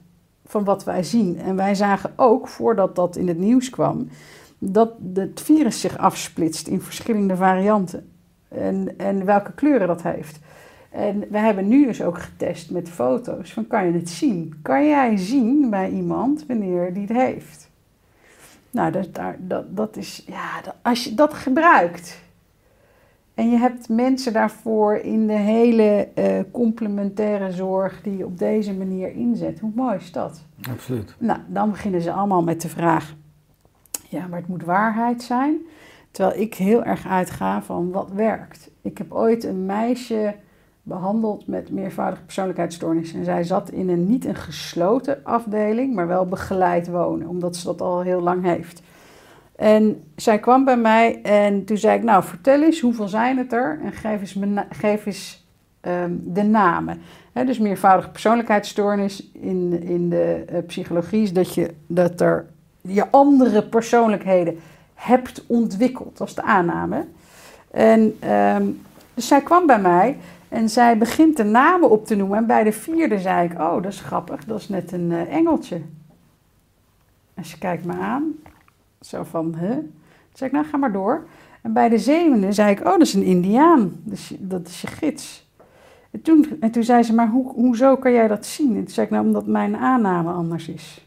van 0.47 0.64
wat 0.64 0.85
wij 0.85 1.03
zien. 1.03 1.39
En 1.39 1.57
wij 1.57 1.75
zagen 1.75 2.12
ook, 2.16 2.49
voordat 2.49 2.97
dat 2.97 3.16
in 3.16 3.29
het 3.29 3.39
nieuws 3.39 3.71
kwam, 3.71 4.09
dat 4.59 4.93
het 5.14 5.41
virus 5.41 5.81
zich 5.81 5.99
afsplitst 5.99 6.66
in 6.66 6.81
verschillende 6.81 7.37
varianten. 7.37 8.11
En, 8.49 8.95
en 8.97 9.25
welke 9.25 9.53
kleuren 9.53 9.87
dat 9.87 10.03
heeft. 10.03 10.39
En 10.91 11.24
we 11.30 11.39
hebben 11.39 11.68
nu 11.68 11.86
dus 11.86 12.03
ook 12.03 12.18
getest 12.18 12.70
met 12.70 12.89
foto's 12.89 13.53
van 13.53 13.66
kan 13.66 13.86
je 13.86 13.93
het 13.93 14.11
zien? 14.11 14.59
Kan 14.62 14.86
jij 14.86 15.16
zien 15.16 15.70
bij 15.70 15.91
iemand 15.91 16.47
wanneer 16.47 16.93
die 16.95 17.07
het 17.07 17.16
heeft? 17.16 17.70
Nou, 18.70 18.93
dat, 18.93 19.09
dat, 19.39 19.76
dat 19.76 19.97
is, 19.97 20.24
ja, 20.26 20.74
als 20.82 21.05
je 21.05 21.14
dat 21.14 21.34
gebruikt, 21.34 22.20
en 23.39 23.51
je 23.51 23.57
hebt 23.57 23.89
mensen 23.89 24.32
daarvoor 24.32 24.95
in 24.95 25.26
de 25.26 25.32
hele 25.32 26.09
uh, 26.14 26.41
complementaire 26.51 27.53
zorg 27.53 28.03
die 28.03 28.16
je 28.16 28.24
op 28.24 28.39
deze 28.39 28.74
manier 28.74 29.12
inzet. 29.12 29.61
Hoe 29.61 29.72
mooi 29.74 29.97
is 29.97 30.12
dat? 30.12 30.43
Absoluut. 30.70 31.14
Nou, 31.18 31.39
dan 31.47 31.70
beginnen 31.70 32.01
ze 32.01 32.12
allemaal 32.12 32.43
met 32.43 32.62
de 32.62 32.68
vraag: 32.68 33.14
ja, 34.09 34.26
maar 34.26 34.39
het 34.39 34.49
moet 34.49 34.64
waarheid 34.64 35.22
zijn. 35.22 35.57
Terwijl 36.11 36.41
ik 36.41 36.55
heel 36.55 36.84
erg 36.84 37.07
uitga 37.07 37.62
van 37.62 37.91
wat 37.91 38.11
werkt. 38.12 38.70
Ik 38.82 38.99
heb 38.99 39.12
ooit 39.12 39.45
een 39.45 39.66
meisje 39.66 40.34
behandeld 40.89 41.47
met 41.47 41.70
meervoudige 41.70 42.22
persoonlijkheidsstoornis. 42.22 43.12
En 43.12 43.24
zij 43.24 43.45
zat 43.45 43.70
in 43.70 43.89
een 43.89 44.07
niet 44.07 44.24
een 44.24 44.34
gesloten 44.34 45.20
afdeling, 45.22 45.95
maar 45.95 46.07
wel 46.07 46.26
begeleid 46.26 46.89
wonen, 46.89 47.28
omdat 47.28 47.57
ze 47.57 47.66
dat 47.66 47.80
al 47.80 48.01
heel 48.01 48.20
lang 48.20 48.45
heeft. 48.45 48.82
En 49.57 50.03
zij 50.16 50.39
kwam 50.39 50.64
bij 50.64 50.76
mij 50.76 51.22
en 51.22 51.64
toen 51.64 51.76
zei 51.76 51.97
ik, 51.97 52.03
nou 52.03 52.24
vertel 52.24 52.62
eens, 52.62 52.80
hoeveel 52.80 53.09
zijn 53.09 53.39
het 53.39 53.53
er? 53.53 53.80
En 53.84 53.93
geef 53.93 54.20
eens, 54.20 54.36
geef 54.70 55.07
eens 55.07 55.47
ehm, 55.80 56.12
de 56.24 56.43
namen. 56.43 57.01
He, 57.32 57.45
dus 57.45 57.59
meervoudige 57.59 58.11
persoonlijkheidsstoornis 58.11 59.30
in, 59.32 59.82
in 59.82 60.09
de 60.09 60.45
uh, 60.53 60.59
psychologie 60.66 61.22
is 61.22 61.32
dat 61.32 61.55
je, 61.55 61.74
dat 61.86 62.20
er 62.20 62.47
je 62.80 63.11
andere 63.11 63.62
persoonlijkheden 63.62 64.59
hebt 64.95 65.45
ontwikkeld. 65.47 66.18
Dat 66.18 66.28
is 66.28 66.34
de 66.34 66.43
aanname. 66.43 67.05
En 67.70 68.30
um, 68.32 68.80
dus 69.14 69.28
zij 69.28 69.41
kwam 69.41 69.66
bij 69.66 69.80
mij 69.80 70.16
en 70.49 70.68
zij 70.68 70.99
begint 70.99 71.36
de 71.36 71.44
namen 71.44 71.90
op 71.90 72.07
te 72.07 72.14
noemen. 72.14 72.38
En 72.38 72.46
bij 72.46 72.64
de 72.64 72.72
vierde 72.72 73.18
zei 73.18 73.49
ik, 73.49 73.59
oh 73.59 73.82
dat 73.82 73.92
is 73.92 74.01
grappig, 74.01 74.44
dat 74.44 74.59
is 74.59 74.68
net 74.68 74.92
een 74.92 75.11
uh, 75.11 75.34
engeltje. 75.34 75.80
En 77.34 77.44
ze 77.44 77.59
kijkt 77.59 77.84
me 77.84 77.92
aan 77.92 78.34
zo 79.01 79.22
van, 79.22 79.55
hè? 79.55 79.74
Toen 79.74 79.92
zei 80.32 80.51
ik, 80.51 80.57
nou 80.57 80.68
ga 80.68 80.76
maar 80.76 80.92
door. 80.92 81.26
En 81.62 81.72
bij 81.72 81.88
de 81.88 81.99
zevende 81.99 82.53
zei 82.53 82.70
ik, 82.70 82.78
oh, 82.78 82.84
dat 82.84 83.01
is 83.01 83.14
een 83.14 83.22
indiaan. 83.22 83.92
Dus 84.03 84.34
dat 84.38 84.68
is 84.68 84.80
je 84.80 84.86
gids. 84.86 85.46
En 86.11 86.22
toen, 86.22 86.57
en 86.61 86.70
toen 86.70 86.82
zei 86.82 87.03
ze, 87.03 87.14
maar 87.14 87.28
hoe, 87.28 87.53
hoezo 87.53 87.96
kan 87.96 88.12
jij 88.12 88.28
dat 88.28 88.46
zien? 88.46 88.76
En 88.76 88.84
toen 88.84 88.94
zei 88.94 89.07
ik, 89.07 89.12
nou, 89.12 89.26
omdat 89.26 89.46
mijn 89.46 89.76
aanname 89.76 90.30
anders 90.30 90.68
is. 90.68 91.07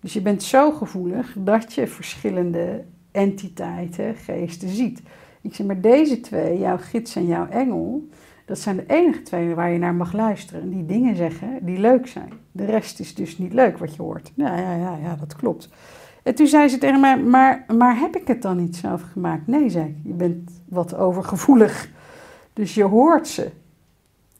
Dus 0.00 0.12
je 0.12 0.22
bent 0.22 0.42
zo 0.42 0.70
gevoelig 0.72 1.34
dat 1.38 1.72
je 1.74 1.86
verschillende 1.86 2.84
entiteiten, 3.10 4.14
geesten 4.14 4.68
ziet. 4.68 5.02
Ik 5.40 5.54
zeg, 5.54 5.66
maar 5.66 5.80
deze 5.80 6.20
twee, 6.20 6.58
jouw 6.58 6.78
gids 6.78 7.16
en 7.16 7.26
jouw 7.26 7.48
engel, 7.48 8.08
dat 8.50 8.58
zijn 8.58 8.76
de 8.76 8.84
enige 8.86 9.22
twee 9.22 9.54
waar 9.54 9.70
je 9.70 9.78
naar 9.78 9.94
mag 9.94 10.12
luisteren. 10.12 10.62
En 10.62 10.68
die 10.68 10.86
dingen 10.86 11.16
zeggen 11.16 11.58
die 11.62 11.78
leuk 11.78 12.06
zijn. 12.06 12.32
De 12.52 12.64
rest 12.64 13.00
is 13.00 13.14
dus 13.14 13.38
niet 13.38 13.52
leuk 13.52 13.78
wat 13.78 13.94
je 13.94 14.02
hoort. 14.02 14.32
Ja, 14.34 14.56
ja, 14.56 14.74
ja, 14.74 14.96
ja 15.02 15.16
dat 15.16 15.36
klopt. 15.36 15.68
En 16.22 16.34
toen 16.34 16.46
zei 16.46 16.68
ze 16.68 16.78
tegen 16.78 17.00
mij, 17.00 17.18
maar, 17.18 17.64
maar 17.76 17.98
heb 17.98 18.16
ik 18.16 18.26
het 18.26 18.42
dan 18.42 18.56
niet 18.56 18.76
zelf 18.76 19.02
gemaakt? 19.12 19.46
Nee, 19.46 19.68
zei 19.68 19.86
ik, 19.86 19.96
je 20.04 20.12
bent 20.12 20.50
wat 20.68 20.94
overgevoelig. 20.94 21.90
Dus 22.52 22.74
je 22.74 22.84
hoort 22.84 23.28
ze. 23.28 23.50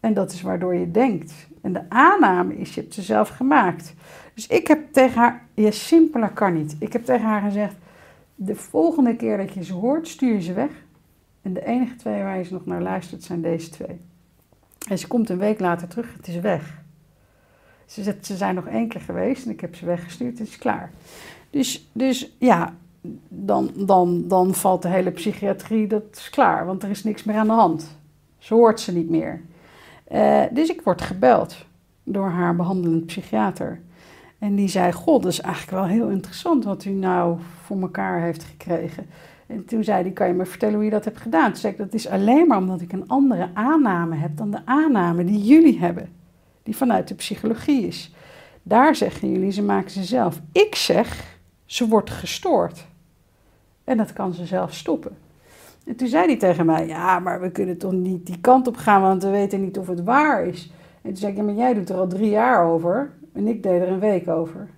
En 0.01 0.15
dat 0.15 0.33
is 0.33 0.43
waardoor 0.43 0.75
je 0.75 0.91
denkt. 0.91 1.33
En 1.63 1.73
de 1.73 1.83
aanname 1.89 2.57
is, 2.57 2.75
je 2.75 2.81
hebt 2.81 2.95
ze 2.95 3.03
zelf 3.03 3.29
gemaakt. 3.29 3.95
Dus 4.35 4.47
ik 4.47 4.69
heb 4.69 4.93
tegen 4.93 5.21
haar, 5.21 5.47
ja, 5.55 5.71
simpeler 5.71 6.31
kan 6.31 6.53
niet. 6.53 6.77
Ik 6.79 6.93
heb 6.93 7.05
tegen 7.05 7.27
haar 7.27 7.43
gezegd, 7.43 7.75
de 8.35 8.55
volgende 8.55 9.17
keer 9.17 9.37
dat 9.37 9.53
je 9.53 9.65
ze 9.65 9.73
hoort, 9.73 10.09
stuur 10.09 10.33
je 10.33 10.43
ze 10.43 10.53
weg. 10.53 10.71
En 11.43 11.53
de 11.53 11.67
enige 11.67 11.97
twee 11.97 12.23
waar 12.23 12.39
je 12.39 12.45
ze 12.45 12.53
nog 12.53 12.67
naar 12.67 12.83
luistert, 12.83 13.23
zijn 13.23 13.43
deze 13.43 13.71
twee. 13.71 14.01
En 14.89 14.99
ze 14.99 15.07
komt 15.07 15.29
een 15.29 15.39
week 15.39 15.61
later 15.61 15.89
terug, 15.89 16.15
het 16.17 16.29
is 16.29 16.41
weg. 16.41 16.79
Ze 17.87 18.17
ze 18.21 18.37
zijn 18.37 18.55
nog 18.55 18.67
één 18.67 18.89
keer 18.89 19.01
geweest 19.01 19.45
en 19.45 19.51
ik 19.51 19.61
heb 19.61 19.75
ze 19.75 19.87
weggestuurd, 19.87 20.39
het 20.39 20.49
is 20.49 20.59
klaar. 20.59 20.91
Dus, 21.51 21.89
dus 21.93 22.31
ja, 22.39 22.75
dan, 23.29 23.71
dan, 23.77 24.29
dan 24.29 24.55
valt 24.55 24.83
de 24.83 24.89
hele 24.89 25.11
psychiatrie, 25.11 25.87
dat 25.87 26.03
is 26.13 26.31
klaar, 26.31 26.67
want 26.67 26.83
er 26.83 26.91
is 26.91 27.05
niks 27.05 27.25
meer 27.25 27.37
aan 27.37 27.47
de 27.47 27.53
hand. 27.53 27.99
Ze 28.39 28.55
hoort 28.55 28.81
ze 28.81 28.93
niet 28.93 29.11
meer. 29.11 29.41
Uh, 30.13 30.43
dus 30.53 30.69
ik 30.69 30.81
word 30.81 31.03
gebeld 31.03 31.67
door 32.05 32.29
haar 32.29 32.57
behandelend 32.57 33.07
psychiater. 33.07 33.81
En 34.39 34.55
die 34.55 34.69
zei, 34.69 34.93
god, 34.93 35.23
dat 35.23 35.33
is 35.33 35.41
eigenlijk 35.41 35.73
wel 35.77 35.87
heel 35.87 36.09
interessant 36.09 36.65
wat 36.65 36.85
u 36.85 36.91
nou 36.91 37.39
voor 37.65 37.81
elkaar 37.81 38.21
heeft 38.21 38.45
gekregen. 38.45 39.07
En 39.51 39.65
toen 39.65 39.85
zei 39.85 40.03
hij, 40.03 40.11
kan 40.11 40.27
je 40.27 40.33
me 40.33 40.47
vertellen 40.47 40.75
hoe 40.75 40.85
je 40.85 40.91
dat 40.91 41.05
hebt 41.05 41.21
gedaan? 41.21 41.51
Toen 41.51 41.61
zei 41.61 41.73
ik, 41.73 41.79
dat 41.79 41.95
is 41.95 42.09
alleen 42.09 42.47
maar 42.47 42.59
omdat 42.59 42.81
ik 42.81 42.93
een 42.93 43.09
andere 43.09 43.51
aanname 43.55 44.17
heb 44.17 44.37
dan 44.37 44.51
de 44.51 44.61
aanname 44.65 45.25
die 45.25 45.43
jullie 45.43 45.79
hebben. 45.79 46.09
Die 46.63 46.77
vanuit 46.77 47.09
de 47.09 47.15
psychologie 47.15 47.87
is. 47.87 48.15
Daar 48.63 48.97
zeggen 48.97 49.33
jullie, 49.33 49.51
ze 49.51 49.63
maken 49.63 49.91
ze 49.91 50.05
zelf. 50.05 50.41
Ik 50.53 50.75
zeg, 50.75 51.39
ze 51.65 51.89
wordt 51.89 52.11
gestoord. 52.11 52.87
En 53.85 53.97
dat 53.97 54.13
kan 54.13 54.35
ze 54.35 54.47
zelf 54.47 54.75
stoppen. 54.75 55.17
En 55.87 55.97
toen 55.97 56.09
zei 56.09 56.27
hij 56.27 56.37
tegen 56.37 56.67
mij: 56.67 56.87
Ja, 56.87 57.19
maar 57.19 57.41
we 57.41 57.51
kunnen 57.51 57.79
toch 57.79 57.93
niet 57.93 58.27
die 58.27 58.41
kant 58.41 58.67
op 58.67 58.77
gaan, 58.77 59.03
want 59.03 59.23
we 59.23 59.31
weten 59.31 59.61
niet 59.61 59.79
of 59.79 59.87
het 59.87 60.03
waar 60.03 60.47
is. 60.47 60.73
En 61.03 61.09
toen 61.09 61.17
zei 61.17 61.33
ik: 61.33 61.43
maar 61.43 61.55
jij 61.55 61.75
doet 61.75 61.89
er 61.89 61.97
al 61.97 62.07
drie 62.09 62.31
jaar 62.31 62.65
over 62.65 63.13
en 63.33 63.47
ik 63.47 63.63
deed 63.63 63.81
er 63.81 63.89
een 63.89 64.01
week 64.01 64.29
over. 64.29 64.69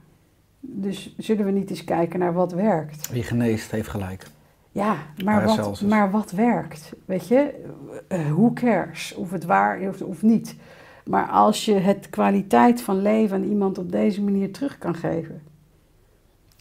Dus 0.61 1.15
zullen 1.19 1.45
we 1.45 1.51
niet 1.51 1.71
eens 1.71 1.85
kijken 1.85 2.19
naar 2.19 2.33
wat 2.33 2.53
werkt? 2.53 3.11
Wie 3.11 3.23
geneest 3.23 3.71
heeft 3.71 3.89
gelijk. 3.89 4.27
Ja, 4.73 4.97
maar, 5.25 5.45
wat, 5.45 5.81
maar 5.81 6.11
wat 6.11 6.31
werkt? 6.31 6.93
Weet 7.05 7.29
je, 7.29 7.65
uh, 8.09 8.31
who 8.31 8.53
cares 8.53 9.15
of 9.15 9.31
het 9.31 9.45
waar 9.45 9.81
is 9.81 10.03
of 10.03 10.23
niet? 10.23 10.57
Maar 11.05 11.29
als 11.29 11.65
je 11.65 11.75
het 11.75 12.11
kwaliteit 12.11 12.83
van 12.83 13.03
leven 13.03 13.37
aan 13.37 13.49
iemand 13.49 13.79
op 13.79 13.93
deze 13.93 14.23
manier 14.23 14.53
terug 14.53 14.79
kan 14.79 14.95
geven 14.95 15.43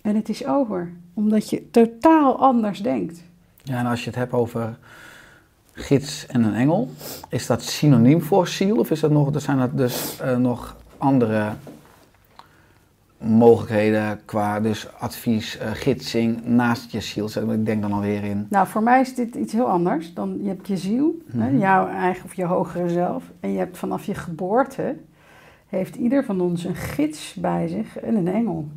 en 0.01 0.15
het 0.15 0.29
is 0.29 0.45
over, 0.45 0.91
omdat 1.13 1.49
je 1.49 1.69
totaal 1.71 2.39
anders 2.39 2.81
denkt. 2.81 3.23
Ja, 3.63 3.77
en 3.77 3.85
als 3.85 3.99
je 3.99 4.09
het 4.09 4.15
hebt 4.15 4.33
over 4.33 4.77
gids 5.73 6.25
en 6.25 6.43
een 6.43 6.53
engel, 6.53 6.89
is 7.29 7.47
dat 7.47 7.61
synoniem 7.61 8.21
voor 8.21 8.47
ziel 8.47 8.77
of 8.77 8.91
is 8.91 8.99
dat 8.99 9.11
nog, 9.11 9.33
er 9.33 9.41
zijn 9.41 9.59
er 9.59 9.75
dus 9.75 10.19
uh, 10.23 10.37
nog 10.37 10.75
andere 10.97 11.53
mogelijkheden 13.21 14.19
qua 14.25 14.59
dus 14.59 14.87
advies, 14.99 15.57
uh, 15.61 15.71
gidsing 15.73 16.45
naast 16.45 16.91
je 16.91 17.01
ziel? 17.01 17.29
Ik 17.51 17.65
denk 17.65 17.81
dan 17.81 17.91
alweer 17.91 18.23
in. 18.23 18.45
Nou, 18.49 18.67
voor 18.67 18.83
mij 18.83 19.01
is 19.01 19.15
dit 19.15 19.35
iets 19.35 19.53
heel 19.53 19.69
anders. 19.69 20.13
Dan, 20.13 20.37
je 20.41 20.47
hebt 20.47 20.67
je 20.67 20.77
ziel, 20.77 21.21
hè, 21.31 21.49
mhm. 21.49 21.59
jouw 21.59 21.87
eigen 21.87 22.25
of 22.25 22.33
je 22.33 22.45
hogere 22.45 22.89
zelf. 22.89 23.23
En 23.39 23.51
je 23.51 23.57
hebt 23.57 23.77
vanaf 23.77 24.05
je 24.05 24.15
geboorte, 24.15 24.95
heeft 25.67 25.95
ieder 25.95 26.23
van 26.23 26.41
ons 26.41 26.63
een 26.63 26.75
gids 26.75 27.33
bij 27.33 27.67
zich 27.67 27.99
en 27.99 28.15
een 28.15 28.27
engel. 28.27 28.67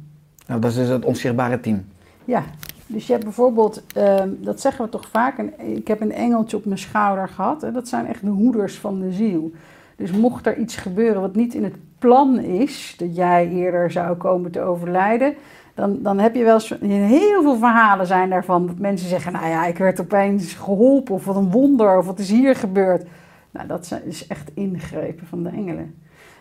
Nou, 0.47 0.61
dat 0.61 0.71
is 0.71 0.77
dus 0.77 0.89
het 0.89 1.05
onzichtbare 1.05 1.61
team. 1.61 1.85
Ja, 2.25 2.43
dus 2.87 3.07
je 3.07 3.13
hebt 3.13 3.25
bijvoorbeeld, 3.25 3.83
ehm, 3.95 4.29
dat 4.41 4.61
zeggen 4.61 4.85
we 4.85 4.91
toch 4.91 5.09
vaak, 5.09 5.39
een, 5.39 5.77
ik 5.77 5.89
heb 5.89 6.01
een 6.01 6.13
engeltje 6.13 6.57
op 6.57 6.65
mijn 6.65 6.79
schouder 6.79 7.29
gehad. 7.29 7.63
Hè? 7.63 7.73
Dat 7.73 7.89
zijn 7.89 8.07
echt 8.07 8.21
de 8.21 8.31
hoeders 8.31 8.79
van 8.79 9.01
de 9.01 9.13
ziel. 9.13 9.53
Dus 9.97 10.11
mocht 10.11 10.47
er 10.47 10.59
iets 10.59 10.77
gebeuren 10.77 11.21
wat 11.21 11.35
niet 11.35 11.55
in 11.55 11.65
het 11.65 11.77
plan 12.05 12.39
is, 12.39 12.95
dat 12.97 13.17
jij 13.17 13.49
eerder 13.49 13.91
zou 13.91 14.17
komen 14.17 14.51
te 14.51 14.61
overlijden, 14.61 15.35
dan, 15.75 16.03
dan 16.03 16.19
heb 16.19 16.35
je 16.35 16.45
wel 16.45 16.61
heel 16.81 17.43
veel 17.43 17.57
verhalen 17.57 18.07
zijn 18.07 18.31
daarvan, 18.31 18.67
dat 18.67 18.79
mensen 18.79 19.09
zeggen, 19.09 19.33
nou 19.33 19.47
ja, 19.47 19.67
ik 19.67 19.79
werd 19.79 20.01
opeens 20.01 20.55
geholpen, 20.55 21.15
of 21.15 21.25
wat 21.25 21.37
een 21.37 21.51
wonder, 21.51 21.99
of 21.99 22.07
wat 22.07 22.19
is 22.19 22.31
hier 22.31 22.57
gebeurd. 22.57 23.07
Nou, 23.51 23.67
dat 23.67 24.01
is 24.05 24.27
echt 24.27 24.51
ingrepen 24.55 25.27
van 25.27 25.43
de 25.43 25.49
engelen. 25.49 25.95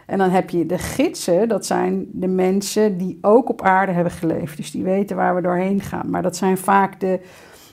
En 0.05 0.17
dan 0.17 0.29
heb 0.29 0.49
je 0.49 0.65
de 0.65 0.77
gidsen, 0.77 1.47
dat 1.49 1.65
zijn 1.65 2.05
de 2.11 2.27
mensen 2.27 2.97
die 2.97 3.17
ook 3.21 3.49
op 3.49 3.61
aarde 3.61 3.91
hebben 3.91 4.13
geleefd. 4.13 4.57
Dus 4.57 4.71
die 4.71 4.83
weten 4.83 5.15
waar 5.15 5.35
we 5.35 5.41
doorheen 5.41 5.81
gaan. 5.81 6.09
Maar 6.09 6.21
dat 6.21 6.35
zijn 6.35 6.57
vaak 6.57 6.99
de, 6.99 7.19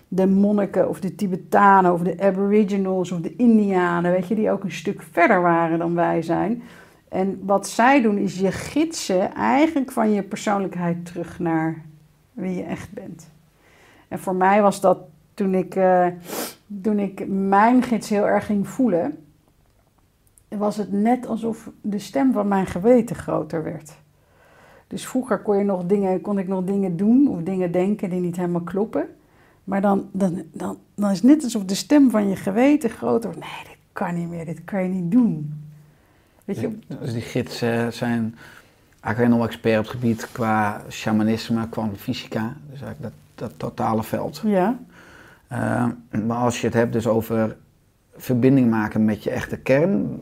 de 0.09 0.27
monniken 0.27 0.89
of 0.89 1.01
de 1.01 1.15
Tibetanen 1.15 1.93
of 1.93 2.01
de 2.01 2.17
Aboriginals 2.21 3.13
of 3.13 3.21
de 3.21 3.37
Indianen, 3.37 4.13
weet 4.13 4.29
je, 4.29 4.35
die 4.35 4.51
ook 4.51 4.65
een 4.65 4.73
stuk 4.73 5.03
verder 5.11 5.43
waren 5.43 5.79
dan 5.79 5.95
wij 5.95 6.23
zijn. 6.23 6.63
En 7.11 7.41
wat 7.45 7.69
zij 7.69 8.03
doen 8.03 8.19
is 8.19 8.39
je 8.39 8.53
gidsen 8.53 9.35
eigenlijk 9.35 9.93
van 9.93 10.11
je 10.11 10.23
persoonlijkheid 10.23 11.07
terug 11.07 11.39
naar 11.39 11.85
wie 12.33 12.55
je 12.55 12.63
echt 12.63 12.93
bent. 12.93 13.31
En 14.09 14.19
voor 14.19 14.35
mij 14.35 14.63
was 14.63 14.81
dat 14.81 14.99
toen 15.35 15.55
ik, 15.55 15.75
eh, 15.75 16.07
toen 16.83 16.99
ik 16.99 17.29
mijn 17.29 17.83
gids 17.83 18.09
heel 18.09 18.27
erg 18.27 18.47
ging 18.47 18.69
voelen, 18.69 19.25
was 20.49 20.77
het 20.77 20.93
net 20.93 21.27
alsof 21.27 21.71
de 21.81 21.99
stem 21.99 22.33
van 22.33 22.49
mijn 22.49 22.67
geweten 22.67 23.17
groter 23.17 23.63
werd. 23.63 23.93
Dus 24.87 25.07
vroeger 25.07 25.39
kon, 25.39 25.59
je 25.59 25.65
nog 25.65 25.85
dingen, 25.87 26.21
kon 26.21 26.39
ik 26.39 26.49
nog 26.49 26.65
dingen 26.65 26.97
doen 26.97 27.29
of 27.29 27.43
dingen 27.43 27.73
denken 27.73 28.11
die 28.11 28.21
niet 28.21 28.37
helemaal 28.37 28.61
kloppen. 28.61 29.09
Maar 29.65 29.81
dan, 29.81 30.09
dan, 30.13 30.43
dan, 30.53 30.79
dan 30.95 31.11
is 31.11 31.17
het 31.17 31.27
net 31.27 31.45
alsof 31.45 31.65
de 31.65 31.75
stem 31.75 32.11
van 32.11 32.29
je 32.29 32.37
geweten 32.37 32.91
groter 32.91 33.31
wordt. 33.31 33.47
Nee, 33.47 33.65
dit 33.65 33.79
kan 33.93 34.15
niet 34.15 34.29
meer, 34.29 34.45
dit 34.45 34.65
kan 34.65 34.83
je 34.83 34.89
niet 34.89 35.11
doen. 35.11 35.55
Weet 36.55 36.61
je, 36.89 36.97
Dus 37.01 37.13
die 37.13 37.23
gidsen 37.23 37.93
zijn 37.93 38.35
eigenlijk 39.01 39.35
nog 39.37 39.47
expert 39.47 39.79
op 39.79 39.85
het 39.85 39.93
gebied 39.93 40.29
qua 40.33 40.83
shamanisme, 40.89 41.67
fysica. 41.97 42.55
Dus 42.71 42.81
eigenlijk 42.83 43.01
dat, 43.03 43.13
dat 43.35 43.53
totale 43.57 44.03
veld. 44.03 44.43
ja, 44.45 44.79
Eh, 45.49 45.87
maar 46.27 46.37
als 46.37 46.61
je 46.61 46.67
het 46.67 46.75
hebt 46.75 46.93
dus 46.93 47.07
over 47.07 47.57
verbinding 48.17 48.71
maken 48.71 49.05
met 49.05 49.23
je 49.25 49.31
echte 49.31 49.57
kern, 49.57 50.21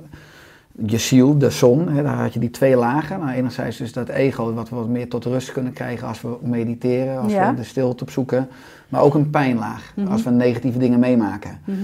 je 0.86 0.98
ziel, 0.98 1.38
de 1.38 1.50
zon, 1.50 1.88
hè, 1.88 2.02
daar 2.02 2.14
had 2.16 2.32
je 2.32 2.40
die 2.40 2.50
twee 2.50 2.76
lagen. 2.76 3.18
Nou, 3.20 3.30
enerzijds 3.32 3.76
dus 3.76 3.92
dat 3.92 4.08
ego, 4.08 4.52
wat 4.54 4.68
we 4.68 4.76
wat 4.76 4.88
meer 4.88 5.08
tot 5.08 5.24
rust 5.24 5.52
kunnen 5.52 5.72
krijgen 5.72 6.08
als 6.08 6.20
we 6.20 6.36
mediteren, 6.42 7.18
als 7.20 7.32
Ja. 7.32 7.50
we 7.50 7.56
de 7.56 7.64
stilte 7.64 8.04
opzoeken. 8.04 8.48
Maar 8.88 9.00
ook 9.00 9.14
een 9.14 9.30
pijnlaag, 9.30 9.92
Mhm. 9.96 10.06
als 10.08 10.22
we 10.22 10.30
negatieve 10.30 10.78
dingen 10.78 10.98
meemaken. 11.00 11.58
Mhm. 11.64 11.76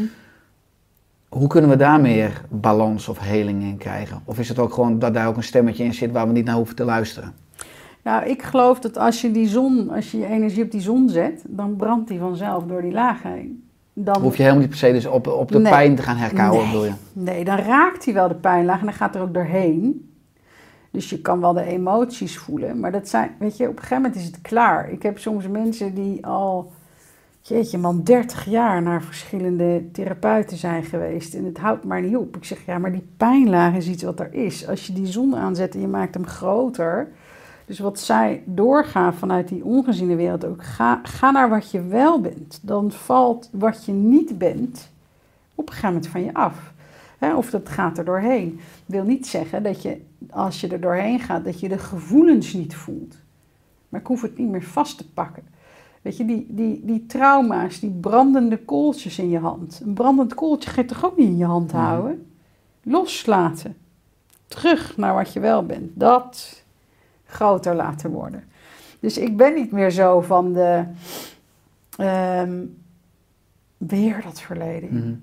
Hoe 1.35 1.49
kunnen 1.49 1.71
we 1.71 1.77
daar 1.77 2.01
meer 2.01 2.45
balans 2.49 3.09
of 3.09 3.19
heling 3.19 3.63
in 3.63 3.77
krijgen? 3.77 4.23
Of 4.25 4.39
is 4.39 4.49
het 4.49 4.59
ook 4.59 4.73
gewoon 4.73 4.99
dat 4.99 5.15
daar 5.15 5.29
ook 5.29 5.37
een 5.37 5.43
stemmetje 5.43 5.85
in 5.85 5.95
zit 5.95 6.13
waar 6.13 6.27
we 6.27 6.33
niet 6.33 6.45
naar 6.45 6.55
hoeven 6.55 6.77
te 6.77 6.85
luisteren? 6.85 7.33
Nou, 8.03 8.25
ik 8.25 8.43
geloof 8.43 8.81
dat 8.81 8.99
als 8.99 9.21
je 9.21 9.31
die 9.31 9.49
zon, 9.49 9.91
als 9.91 10.11
je 10.11 10.19
je 10.19 10.27
energie 10.27 10.65
op 10.65 10.71
die 10.71 10.81
zon 10.81 11.09
zet, 11.09 11.45
dan 11.49 11.77
brandt 11.77 12.09
die 12.09 12.19
vanzelf 12.19 12.65
door 12.65 12.83
die 12.83 12.93
lagen 12.93 13.31
heen. 13.33 13.69
Dan, 13.93 14.21
Hoef 14.23 14.37
je 14.37 14.43
helemaal 14.43 14.61
niet 14.63 14.71
per 14.71 14.79
se 14.79 14.93
dus 14.93 15.07
op, 15.07 15.27
op 15.27 15.51
de 15.53 15.59
Nee. 15.59 15.73
pijn 15.73 15.97
te 15.97 16.03
gaan 16.03 16.17
herkauwen, 16.17 16.59
Nee. 16.63 16.67
bedoel 16.71 16.85
je? 16.85 16.93
Nee, 17.13 17.45
dan 17.45 17.59
raakt 17.59 18.05
hij 18.05 18.15
wel 18.15 18.29
de 18.29 18.35
pijnlaag 18.35 18.79
en 18.79 18.85
dan 18.85 18.95
gaat 18.95 19.15
er 19.15 19.23
ook 19.23 19.35
doorheen. 19.35 20.11
Dus 20.91 21.11
je 21.11 21.21
kan 21.21 21.41
wel 21.41 21.53
de 21.53 21.65
emoties 21.65 22.39
voelen. 22.39 22.81
Maar 22.81 22.93
dat 22.93 23.09
zijn, 23.09 23.31
weet 23.39 23.57
je, 23.57 23.65
op 23.65 23.71
een 23.77 23.83
gegeven 23.83 24.03
moment 24.03 24.21
is 24.21 24.27
het 24.27 24.41
klaar. 24.41 24.91
Ik 24.91 25.03
heb 25.03 25.19
soms 25.19 25.49
mensen 25.49 25.95
die 25.95 26.27
al, 26.27 26.73
jeetje 27.49 27.79
man, 27.79 28.03
30 28.03 28.45
jaar 28.45 28.83
naar 28.83 29.03
verschillende 29.03 29.85
therapeuten 29.93 30.57
zijn 30.57 30.85
geweest. 30.85 31.35
En 31.35 31.45
het 31.45 31.59
houdt 31.59 31.85
maar 31.85 32.03
niet 32.03 32.17
op. 32.17 32.37
Ik 32.37 32.45
zeg, 32.45 32.67
ja, 32.67 32.79
maar 32.79 32.93
die 32.93 33.09
pijnlaag 33.17 33.75
is 33.75 33.89
iets 33.89 34.03
wat 34.03 34.21
er 34.21 34.35
is. 34.35 34.67
Als 34.69 34.87
je 34.87 34.93
die 34.93 35.07
zon 35.07 35.37
aanzet 35.37 35.75
en 35.75 35.81
je 35.81 35.87
maakt 35.87 36.15
hem 36.15 36.27
groter. 36.27 37.09
Dus 37.67 37.79
wat 37.79 38.01
zij 38.01 38.43
doorgaan 38.47 39.15
vanuit 39.15 39.49
die 39.49 39.65
ongeziene 39.65 40.17
wereld 40.17 40.45
ook. 40.45 40.65
Ga, 40.65 41.01
ga 41.03 41.31
naar 41.31 41.49
wat 41.49 41.71
je 41.71 41.83
wel 41.83 42.21
bent. 42.21 42.61
Dan 42.63 42.93
valt 42.93 43.49
wat 43.53 43.85
je 43.85 43.93
niet 43.93 44.39
bent 44.39 44.91
op 45.55 45.67
een 45.67 45.75
gegeven 45.75 45.95
moment 45.95 46.07
van 46.07 46.25
je 46.25 46.35
af. 46.35 46.73
Of 47.37 47.51
dat 47.51 47.69
gaat 47.69 47.99
er 47.99 48.05
doorheen. 48.05 48.61
wil 48.87 49.05
niet 49.05 49.27
zeggen 49.27 49.63
dat 49.63 49.83
je, 49.83 50.01
als 50.31 50.61
je 50.61 50.69
er 50.69 50.81
doorheen 50.81 51.21
gaat, 51.21 51.45
dat 51.45 51.61
je 51.61 51.69
de 51.69 51.79
gevoelens 51.79 52.53
niet 52.53 52.75
voelt. 52.75 53.17
Maar 53.89 54.01
ik 54.01 54.07
hoef 54.07 54.23
het 54.23 54.39
niet 54.39 54.51
meer 54.51 54.63
vast 54.63 54.99
te 54.99 55.11
pakken. 55.11 55.54
Weet 56.05 56.17
je, 56.17 56.25
die, 56.25 56.47
die, 56.49 56.81
die 56.85 57.07
trauma's, 57.07 57.81
die 57.81 57.91
brandende 57.91 58.57
kooltjes 58.59 59.19
in 59.19 59.31
je 59.31 59.39
hand. 59.39 59.81
Een 59.85 59.95
brandend 59.95 60.35
kooltje 60.35 60.71
ga 60.71 60.81
je 60.81 60.87
toch 60.87 61.05
ook 61.05 61.17
niet 61.17 61.27
in 61.29 61.37
je 61.37 61.45
hand 61.45 61.73
Mhm. 61.73 61.83
houden? 61.83 62.27
Loslaten. 62.83 63.77
Terug 64.47 64.97
naar 64.97 65.15
wat 65.15 65.33
je 65.33 65.41
wel 65.41 65.67
bent. 65.67 65.91
Dat 65.95 66.63
groter 67.27 67.75
laten 67.75 68.11
worden. 68.11 68.45
Dus 69.01 69.19
ik 69.19 69.37
ben 69.37 69.55
niet 69.55 69.71
meer 69.71 69.91
zo 69.91 70.21
van 70.21 70.53
de... 70.53 70.85
ehm, 71.97 72.65
weer 73.77 74.23
dat 74.23 74.41
verleden. 74.41 74.95
Mhm. 74.95 75.15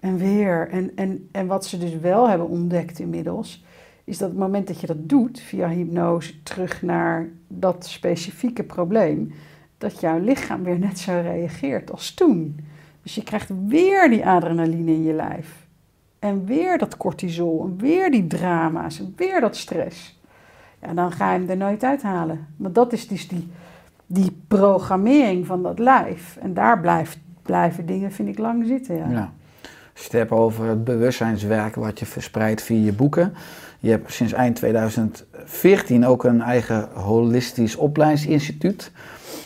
En 0.00 0.16
weer. 0.16 0.68
En, 0.68 0.92
en, 0.96 1.28
en 1.32 1.46
wat 1.46 1.66
ze 1.66 1.78
dus 1.78 1.98
wel 1.98 2.28
hebben 2.28 2.48
ontdekt 2.48 2.98
inmiddels, 2.98 3.64
is 4.04 4.18
dat 4.18 4.28
het 4.28 4.38
moment 4.38 4.66
dat 4.66 4.80
je 4.80 4.86
dat 4.86 5.08
doet 5.08 5.40
via 5.40 5.68
hypnose 5.68 6.42
terug 6.42 6.82
naar 6.82 7.28
dat 7.48 7.86
specifieke 7.86 8.62
probleem, 8.64 9.32
dat 9.80 10.00
jouw 10.00 10.18
lichaam 10.18 10.62
weer 10.62 10.78
net 10.78 10.98
zo 10.98 11.20
reageert 11.22 11.90
als 11.90 12.14
toen. 12.14 12.60
Dus 13.02 13.14
je 13.14 13.22
krijgt 13.22 13.50
weer 13.66 14.10
die 14.10 14.26
adrenaline 14.26 14.90
in 14.90 15.02
je 15.02 15.12
lijf. 15.12 15.66
En 16.18 16.44
weer 16.44 16.78
dat 16.78 16.96
cortisol, 16.96 17.64
en 17.64 17.78
weer 17.78 18.10
die 18.10 18.26
drama's, 18.26 18.98
en 18.98 19.12
weer 19.16 19.40
dat 19.40 19.56
stress. 19.56 20.20
Ja, 20.82 20.94
dan 20.94 21.12
ga 21.12 21.32
je 21.32 21.38
hem 21.38 21.50
er 21.50 21.56
nooit 21.56 21.84
uithalen. 21.84 22.46
Want 22.56 22.74
dat 22.74 22.92
is 22.92 23.08
dus 23.08 23.28
die, 23.28 23.48
die 24.06 24.36
programmering 24.48 25.46
van 25.46 25.62
dat 25.62 25.78
lijf. 25.78 26.36
En 26.40 26.54
daar 26.54 26.80
blijft, 26.80 27.18
blijven 27.42 27.86
dingen, 27.86 28.12
vind 28.12 28.28
ik, 28.28 28.38
lang 28.38 28.66
zitten. 28.66 28.96
Ja. 28.96 29.10
Ja. 29.10 29.32
Hebt 30.10 30.30
over 30.30 30.66
het 30.66 30.84
bewustzijnswerk 30.84 31.74
wat 31.74 31.98
je 31.98 32.06
verspreidt 32.06 32.62
via 32.62 32.84
je 32.84 32.92
boeken. 32.92 33.34
Je 33.78 33.90
hebt 33.90 34.12
sinds 34.12 34.32
eind 34.32 34.56
2014 34.56 36.06
ook 36.06 36.24
een 36.24 36.42
eigen 36.42 36.88
holistisch 36.92 37.76
opleidingsinstituut. 37.76 38.92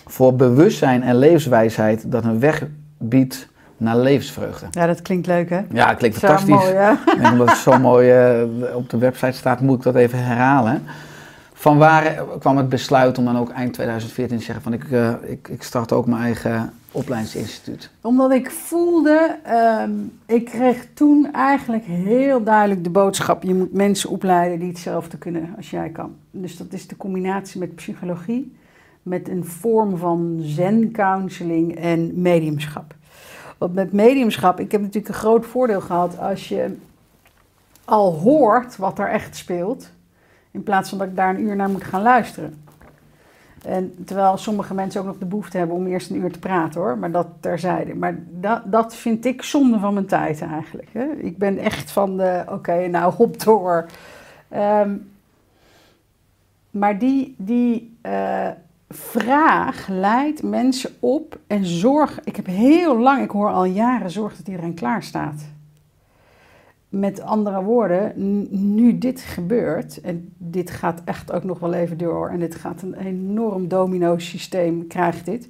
Voor 0.07 0.34
bewustzijn 0.34 1.02
en 1.02 1.18
levenswijsheid 1.18 2.11
dat 2.12 2.24
een 2.24 2.40
weg 2.40 2.66
biedt 2.98 3.48
naar 3.76 3.96
levensvreugde. 3.96 4.66
Ja, 4.70 4.86
dat 4.86 5.02
klinkt 5.02 5.26
leuk, 5.26 5.50
hè? 5.50 5.61
Ja, 5.72 5.88
het 5.88 5.98
klinkt 5.98 6.18
Zo 6.18 6.26
fantastisch. 6.26 6.55
mooi? 6.55 6.74
En 7.22 7.32
omdat 7.32 7.48
het 7.48 7.59
zo 7.59 7.78
mooi 7.78 8.11
eh, 8.11 8.42
op 8.76 8.90
de 8.90 8.98
website 8.98 9.32
staat, 9.32 9.61
moet 9.61 9.76
ik 9.76 9.82
dat 9.82 9.94
even 9.94 10.24
herhalen. 10.24 10.82
Van 11.52 11.78
waar 11.78 12.24
kwam 12.38 12.57
het 12.57 12.68
besluit 12.68 13.18
om 13.18 13.24
dan 13.24 13.38
ook 13.38 13.50
eind 13.50 13.72
2014 13.72 14.38
te 14.38 14.44
zeggen 14.44 14.62
van 14.62 14.72
ik, 14.72 14.90
eh, 14.90 15.12
ik, 15.22 15.48
ik 15.48 15.62
start 15.62 15.92
ook 15.92 16.07
mijn 16.07 16.22
eigen 16.22 16.72
opleidingsinstituut? 16.92 17.90
Omdat 18.00 18.32
ik 18.32 18.50
voelde, 18.50 19.36
ehm, 19.44 19.90
ik 20.26 20.44
kreeg 20.44 20.86
toen 20.94 21.28
eigenlijk 21.32 21.84
heel 21.84 22.42
duidelijk 22.42 22.84
de 22.84 22.90
boodschap: 22.90 23.42
je 23.42 23.55
moet 23.55 23.72
mensen 23.72 24.11
opleiden 24.11 24.59
die 24.59 24.68
hetzelfde 24.68 25.18
kunnen 25.18 25.55
als 25.57 25.70
jij 25.70 25.88
kan. 25.88 26.14
Dus 26.30 26.57
dat 26.57 26.72
is 26.72 26.86
de 26.86 26.96
combinatie 26.96 27.61
met 27.61 27.74
psychologie, 27.74 28.57
met 29.05 29.28
een 29.28 29.44
vorm 29.44 29.96
van 29.96 30.36
zen-counseling 30.40 31.76
en 31.76 32.22
mediumschap. 32.22 32.94
Want 33.59 33.74
met 33.74 33.92
mediumschap, 33.92 34.61
ik 34.61 34.72
heb 34.72 34.80
natuurlijk 34.80 35.09
een 35.09 35.20
groot 35.20 35.46
voordeel 35.46 35.80
gehad 35.80 36.18
als 36.18 36.48
je 36.48 36.76
al 37.84 38.12
hoort 38.12 38.76
wat 38.76 38.98
er 38.98 39.09
echt 39.09 39.36
speelt, 39.36 39.90
in 40.50 40.62
plaats 40.62 40.88
van 40.88 40.98
dat 40.98 41.07
ik 41.07 41.16
daar 41.16 41.34
een 41.34 41.42
uur 41.42 41.57
naar 41.57 41.70
moet 41.70 41.84
gaan 41.84 42.02
luisteren. 42.02 42.62
En 43.64 44.05
terwijl 44.05 44.36
sommige 44.36 44.74
mensen 44.74 45.00
ook 45.00 45.07
nog 45.07 45.18
de 45.18 45.24
behoefte 45.24 45.59
hebben 45.59 45.76
om 45.76 45.86
eerst 45.86 46.11
een 46.11 46.16
uur 46.16 46.32
te 46.32 46.38
praten 46.38 46.80
hoor, 46.80 46.98
maar 46.98 47.11
dat 47.11 47.26
terzijde. 47.40 47.94
Maar 47.94 48.18
dat, 48.30 48.62
dat 48.64 48.94
vind 48.94 49.24
ik 49.24 49.42
zonde 49.42 49.78
van 49.78 49.94
mijn 49.94 50.07
tijd 50.07 50.42
eigenlijk. 50.42 50.88
Hè? 50.92 51.05
Ik 51.05 51.38
ben 51.38 51.59
echt 51.59 51.90
van 51.90 52.16
de, 52.16 52.44
oké, 52.48 52.86
nou 52.86 53.12
hop 53.12 53.42
door. 53.42 53.86
Ehm, 54.48 54.96
maar 56.70 56.98
die, 56.98 57.34
die 57.38 57.96
eh, 58.00 58.48
vraag 58.89 59.89
leidt 59.89 60.43
mensen 60.43 60.91
op 61.01 61.39
en 61.47 61.66
zorg. 61.66 62.20
Ik 62.24 62.37
heb 62.37 62.47
heel 62.47 62.99
lang, 62.99 63.22
ik 63.22 63.30
hoor 63.30 63.51
al 63.51 63.64
jaren, 63.64 64.11
zorg 64.11 64.37
dat 64.37 64.49
iedereen 64.49 64.74
klaar 64.74 65.03
staat. 65.03 65.43
Met 66.89 67.20
andere 67.20 67.62
woorden, 67.62 68.12
nu 68.74 68.99
dit 68.99 69.20
gebeurt, 69.20 70.01
en 70.01 70.35
dit 70.39 70.70
gaat 70.70 71.03
echt 71.05 71.32
ook 71.32 71.45
nog 71.45 71.59
wel 71.59 71.72
even 71.72 71.99
door, 71.99 72.28
en 72.28 72.39
dit 72.39 72.55
gaat 72.55 72.82
een 72.82 72.95
enorm 72.95 73.68
domino-systeem, 73.68 74.87
krijgt 74.87 75.24
dit. 75.24 75.49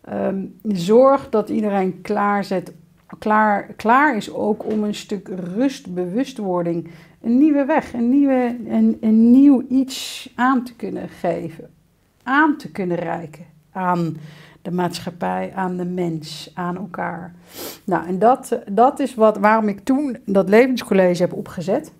Ehm, 0.00 0.44
zorg 0.62 1.28
dat 1.28 1.48
iedereen 1.48 2.00
klaar, 2.00 2.44
zet, 2.44 2.72
klaar, 3.18 3.62
klaar 3.76 4.16
is 4.16 4.32
ook 4.32 4.64
om 4.72 4.84
een 4.84 4.94
stuk 4.94 5.28
rust, 5.28 5.94
bewustwording, 5.94 6.88
een 7.20 7.38
nieuwe 7.38 7.64
weg, 7.64 7.92
een, 7.92 8.08
nieuwe, 8.08 8.56
een 9.00 9.30
nieuw 9.30 9.64
iets 9.68 10.32
aan 10.34 10.64
te 10.64 10.74
kunnen 10.74 11.08
geven, 11.08 11.70
aan 12.26 12.56
te 12.56 12.70
kunnen 12.70 12.96
reiken 12.96 13.44
aan 13.72 14.16
de 14.62 14.70
maatschappij, 14.70 15.52
aan 15.54 15.76
de 15.76 15.84
mens, 15.84 16.50
aan 16.54 16.76
elkaar. 16.76 17.34
Nou, 17.84 18.06
en 18.06 18.18
dat, 18.18 18.58
dat 18.70 19.00
is 19.00 19.14
wat, 19.14 19.38
waarom 19.38 19.68
ik 19.68 19.80
toen 19.84 20.16
dat 20.24 20.48
levenscollege 20.48 21.22
heb 21.22 21.32
opgezet. 21.32 21.92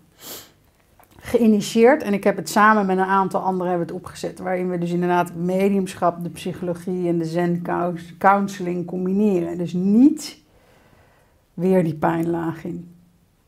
geïnitieerd. 1.18 2.03
En 2.03 2.12
ik 2.12 2.24
heb 2.24 2.37
het 2.37 2.49
samen 2.49 2.87
met 2.87 2.99
een 2.99 3.05
aantal 3.05 3.41
anderen 3.41 3.68
hebben 3.68 3.87
het 3.87 3.97
opgezet. 3.97 4.39
Waarin 4.39 4.70
we 4.70 4.79
dus 4.79 4.91
inderdaad 4.91 5.35
mediumschap, 5.35 6.22
de 6.22 6.31
psychologie 6.31 7.09
en 7.09 7.18
de 7.18 7.24
zen 7.24 7.62
counseling 8.18 8.87
combineren. 8.87 9.59
Dus 9.59 9.72
niet 9.72 10.39
weer 11.55 11.85
die 11.85 11.95
pijnlaag 11.95 12.64
in. 12.64 12.95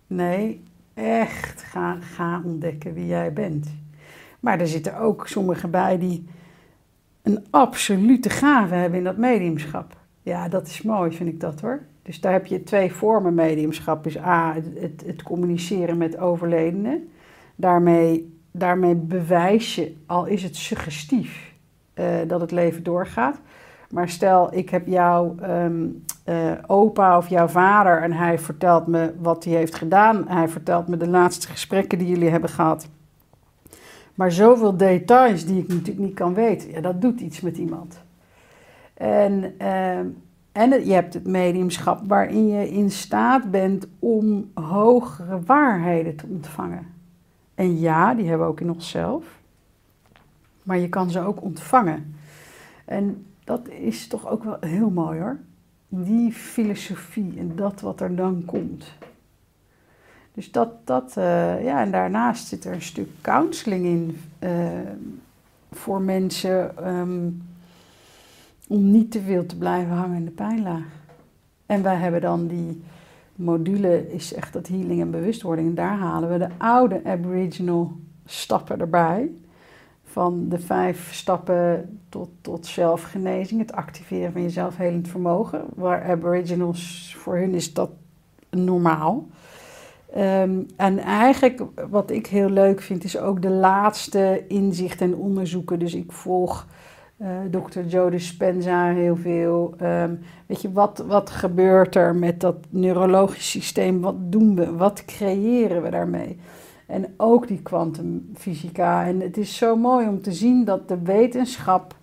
Nee, 0.07 0.63
echt 0.95 1.63
ga, 1.63 1.97
ga 2.01 2.43
ontdekken 2.45 2.95
wie 2.95 3.07
jij 3.07 3.33
bent. 3.33 3.67
Maar 4.41 4.61
er 4.61 4.69
zitten 4.69 4.99
ook 4.99 5.29
sommigen 5.29 5.71
bij 5.71 5.99
die 5.99 6.27
een 7.23 7.47
absolute 7.51 8.31
gave 8.31 8.75
hebben 8.75 8.99
in 8.99 9.05
dat 9.05 9.17
mediumschap. 9.17 9.97
Ja, 10.23 10.49
dat 10.49 10.67
is 10.67 10.83
mooi, 10.83 11.13
vind 11.13 11.29
ik 11.29 11.41
dat 11.41 11.61
hoor. 11.61 11.83
Dus 12.03 12.21
daar 12.21 12.33
heb 12.33 12.47
je 12.47 12.63
twee 12.63 12.93
vormen 12.93 13.35
mediumschap. 13.35 14.07
Is 14.07 14.19
A, 14.19 14.55
het, 14.55 15.03
het, 15.07 15.23
communiceren 15.23 15.97
met 15.97 16.19
overledenen. 16.19 17.09
Daarmee, 17.55 18.39
daarmee 18.51 18.95
bewijs 18.95 19.75
je, 19.75 19.95
al 20.07 20.27
is 20.27 20.43
het 20.43 20.57
suggestief, 20.57 21.53
uh, 21.95 22.07
dat 22.27 22.41
het 22.41 22.51
leven 22.51 22.83
doorgaat. 22.83 23.41
Maar 23.91 24.09
stel, 24.09 24.55
ik 24.55 24.71
heb 24.71 24.87
jouw 24.87 25.37
um, 25.43 26.05
uh, 26.29 26.53
opa 26.67 27.17
of 27.17 27.29
jouw 27.29 27.49
vader 27.49 28.03
en 28.03 28.13
hij 28.13 28.39
vertelt 28.39 28.87
me 28.87 29.15
wat 29.19 29.45
hij 29.45 29.55
heeft 29.55 29.75
gedaan. 29.75 30.25
Hij 30.29 30.49
vertelt 30.49 30.89
me 30.89 30.97
de 30.97 31.09
laatste 31.09 31.49
gesprekken 31.49 31.99
die 31.99 32.09
jullie 32.09 32.31
hebben 32.31 32.51
gehad. 32.51 32.89
Maar 34.19 34.33
zoveel 34.33 34.77
details 34.77 35.45
die 35.47 35.59
ik 35.63 35.69
natuurlijk 35.69 35.99
niet 35.99 36.15
kan 36.15 36.35
weten, 36.35 36.71
ja, 36.71 36.81
dat 36.81 37.01
doet 37.01 37.21
iets 37.21 37.41
met 37.41 37.57
iemand. 37.57 38.01
En, 38.95 39.55
uh, 39.61 39.99
en 40.53 40.87
je 40.87 40.93
hebt 40.93 41.15
het 41.15 41.27
mediumschap 41.27 42.01
waarin 42.07 42.49
je 42.49 42.71
in 42.71 42.91
staat 42.91 43.51
bent 43.51 43.89
om 43.99 44.51
hogere 44.55 45.43
waarheden 45.43 46.17
te 46.17 46.27
ontvangen. 46.27 46.87
En 47.55 47.79
ja, 47.79 48.15
die 48.15 48.29
hebben 48.29 48.47
we 48.47 48.53
ook 48.53 48.61
in 48.61 48.71
onszelf. 48.71 49.25
Maar 50.63 50.79
je 50.79 50.89
kan 50.89 51.11
ze 51.11 51.21
ook 51.21 51.43
ontvangen. 51.43 52.15
En 52.85 53.27
dat 53.45 53.69
is 53.69 54.07
toch 54.07 54.29
ook 54.29 54.45
wel 54.45 54.57
heel 54.61 54.91
mooi 54.91 55.21
hoor. 55.21 55.39
Die 55.89 56.33
filosofie 56.33 57.35
en 57.39 57.53
dat 57.57 57.81
wat 57.81 58.01
er 58.01 58.17
dan 58.17 58.43
komt. 58.45 58.93
Dus 60.39 60.51
dat, 60.51 60.69
dat 60.85 61.15
uh, 61.19 61.65
ja, 61.65 61.81
en 61.81 61.91
daarnaast 61.91 62.47
zit 62.47 62.65
er 62.65 62.73
een 62.73 62.83
stuk 62.83 63.09
counseling 63.21 63.85
in 63.85 64.21
uh, 64.41 64.69
voor 65.73 66.01
mensen 66.01 66.89
um, 66.97 67.43
om 68.69 68.91
niet 68.91 69.11
te 69.11 69.21
veel 69.21 69.47
te 69.47 69.57
blijven 69.57 69.95
hangen 69.95 70.17
in 70.17 70.25
de 70.25 70.31
pijnlaag. 70.31 70.87
En 71.67 71.83
wij 71.83 71.97
hebben 71.97 72.21
dan 72.21 72.47
die 72.47 72.83
module, 73.35 74.13
is 74.13 74.35
echt 74.35 74.53
dat 74.53 74.69
healing 74.69 75.01
en 75.01 75.11
bewustwording. 75.11 75.69
En 75.69 75.75
daar 75.75 75.99
halen 75.99 76.31
we 76.31 76.39
de 76.39 76.49
oude 76.59 77.01
Aboriginal 77.05 77.93
stappen 78.25 78.81
erbij. 78.81 79.31
Van 80.05 80.49
de 80.49 80.59
vijf 80.59 81.15
stappen 81.15 81.99
tot, 82.09 82.29
tot 82.41 82.67
zelfgenezing, 82.67 83.61
het 83.61 83.73
activeren 83.73 84.33
van 84.33 84.43
je 84.43 84.51
zelfhelend 84.51 85.09
vermogen. 85.09 85.65
Waar 85.75 86.05
Aboriginals, 86.05 87.15
voor 87.19 87.37
hun 87.37 87.55
is 87.55 87.73
dat 87.73 87.91
normaal. 88.51 89.27
Um, 90.17 90.67
en 90.77 90.99
eigenlijk 90.99 91.63
wat 91.91 92.11
ik 92.11 92.27
heel 92.27 92.51
leuk 92.51 92.81
vind, 92.81 93.05
is 93.05 93.19
ook 93.19 93.43
de 93.43 93.51
laatste 93.51 94.45
inzichten 94.49 95.07
en 95.07 95.17
onderzoeken. 95.17 95.79
Dus 95.79 95.95
ik 95.95 96.13
volg 96.13 96.67
uh, 97.23 97.29
dokter 97.51 97.87
Joe 97.87 98.11
Dispenza 98.11 98.93
heel 98.93 99.17
veel. 99.17 99.75
Um, 99.83 100.21
weet 100.47 100.63
je, 100.63 100.73
wat, 100.73 101.05
wat 101.07 101.31
gebeurt 101.31 101.95
er 101.95 102.15
met 102.15 102.41
dat 102.41 102.57
neurologisch 102.71 103.51
systeem? 103.51 104.01
Wat 104.01 104.17
doen 104.19 104.55
we? 104.55 104.77
Wat 104.77 105.05
creëren 105.05 105.83
we 105.83 105.91
daarmee? 105.91 106.39
En 106.87 107.15
ook 107.17 107.49
die 107.49 107.63
kwantumfysica. 107.63 109.07
En 109.07 109.21
het 109.21 109.37
is 109.37 109.57
zo 109.57 109.77
mooi 109.77 110.09
om 110.09 110.23
te 110.23 110.33
zien 110.33 110.65
dat 110.65 110.89
de 110.89 110.99
wetenschap 111.03 111.97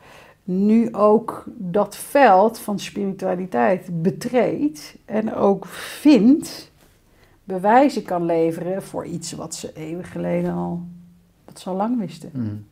nu 0.44 0.94
ook 0.94 1.44
dat 1.48 1.96
veld 1.96 2.60
van 2.60 2.80
spiritualiteit 2.80 4.02
betreedt. 4.02 4.98
En 5.06 5.36
ook 5.36 5.66
vindt 5.66 6.74
bewijzen 7.46 8.04
kan 8.04 8.26
leveren 8.26 8.84
voor 8.84 9.06
iets 9.06 9.32
wat 9.32 9.56
ze 9.56 9.72
eeuwen 9.74 10.06
geleden 10.06 10.54
al, 10.54 10.84
wat 11.46 11.60
ze 11.60 11.70
al 11.70 11.76
lang 11.76 12.00
wisten. 12.00 12.30
Mm. 12.34 12.66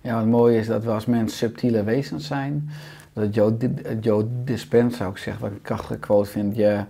Ja, 0.00 0.14
wat 0.14 0.26
mooi 0.26 0.56
is 0.56 0.66
dat 0.66 0.84
we 0.84 0.90
als 0.90 1.06
mensen 1.06 1.38
subtiele 1.38 1.82
wezens 1.82 2.26
zijn. 2.26 2.70
Dat 3.12 3.34
Joe, 3.34 3.56
Joe 4.00 4.26
Dispenza 4.44 5.06
ook 5.06 5.18
zegt, 5.18 5.40
wat 5.40 5.50
ik 5.50 5.56
een 5.56 5.62
krachtige 5.62 5.98
quote 5.98 6.30
vind, 6.30 6.56
je 6.56 6.84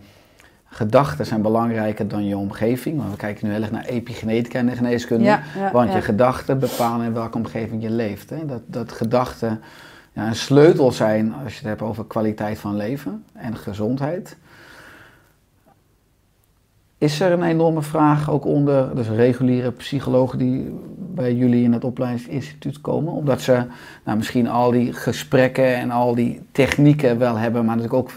gedachten 0.65 1.27
zijn 1.27 1.43
belangrijker 1.43 2.09
dan 2.09 2.25
je 2.25 2.37
omgeving. 2.37 2.99
Want 2.99 3.11
we 3.11 3.17
kijken 3.17 3.47
nu 3.47 3.53
heel 3.53 3.63
erg 3.63 3.71
naar 3.71 3.85
epigenetica 3.85 4.59
en 4.59 4.67
de 4.67 4.77
geneeskunde. 4.77 5.39
want 5.73 5.93
je 5.93 6.01
gedachten 6.01 6.59
bepalen 6.59 7.07
in 7.07 7.13
welke 7.13 7.39
omgeving 7.39 7.83
je 7.83 7.91
leeft. 7.91 8.31
Hè? 8.31 8.47
Dat, 8.47 8.63
dat 8.67 8.93
gedachten 8.93 9.61
ja, 10.13 10.27
een 10.27 10.37
sleutel 10.37 10.93
zijn 10.93 11.35
als 11.45 11.53
je 11.53 11.59
het 11.59 11.69
hebt 11.69 11.83
over 11.83 12.07
kwaliteit 12.07 12.59
van 12.59 12.77
leven 12.77 13.25
en 13.33 13.57
gezondheid. 13.57 14.37
Is 17.03 17.21
er 17.21 17.33
een 17.33 17.43
enorme 17.43 17.83
vraag 17.83 18.31
ook 18.31 18.45
onder 18.45 18.95
dus 18.95 19.09
reguliere 19.09 19.71
psychologen 19.71 20.39
die 20.39 20.79
bij 20.97 21.35
jullie 21.35 21.65
in 21.65 21.73
het 21.73 21.85
opleidingsinstituut 21.85 22.81
komen? 22.81 23.13
Omdat 23.13 23.41
ze 23.41 23.65
nou, 24.05 24.17
misschien 24.17 24.49
al 24.49 24.71
die 24.71 24.93
gesprekken 24.93 25.75
en 25.75 25.91
al 25.91 26.15
die 26.15 26.41
technieken 26.53 27.19
wel 27.19 27.37
hebben, 27.37 27.65
maar 27.65 27.77
natuurlijk 27.77 28.03
ook 28.03 28.11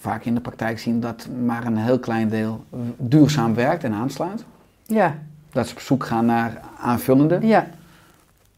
vaak 0.00 0.24
in 0.24 0.34
de 0.34 0.40
praktijk 0.40 0.78
zien 0.78 1.00
dat 1.00 1.28
maar 1.44 1.66
een 1.66 1.76
heel 1.76 1.98
klein 1.98 2.28
deel 2.28 2.64
duurzaam 2.96 3.54
werkt 3.54 3.84
en 3.84 3.92
aanslaat. 3.92 4.44
Ja. 4.86 5.18
Dat 5.52 5.66
ze 5.68 5.74
op 5.74 5.80
zoek 5.80 6.04
gaan 6.04 6.26
naar 6.26 6.60
aanvullende. 6.80 7.38
Ja, 7.42 7.66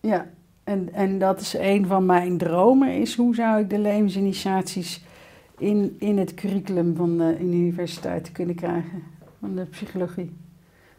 ja. 0.00 0.26
En, 0.64 0.88
en 0.92 1.18
dat 1.18 1.40
is 1.40 1.54
een 1.58 1.86
van 1.86 2.06
mijn 2.06 2.38
dromen, 2.38 3.00
is 3.00 3.16
hoe 3.16 3.34
zou 3.34 3.60
ik 3.60 3.70
de 3.70 3.78
levensinitiaties 3.78 5.04
in, 5.58 5.96
in 5.98 6.18
het 6.18 6.34
curriculum 6.34 6.96
van 6.96 7.18
de 7.18 7.36
universiteit 7.40 8.32
kunnen 8.32 8.54
krijgen 8.54 9.18
van 9.40 9.54
de 9.54 9.64
psychologie. 9.64 10.36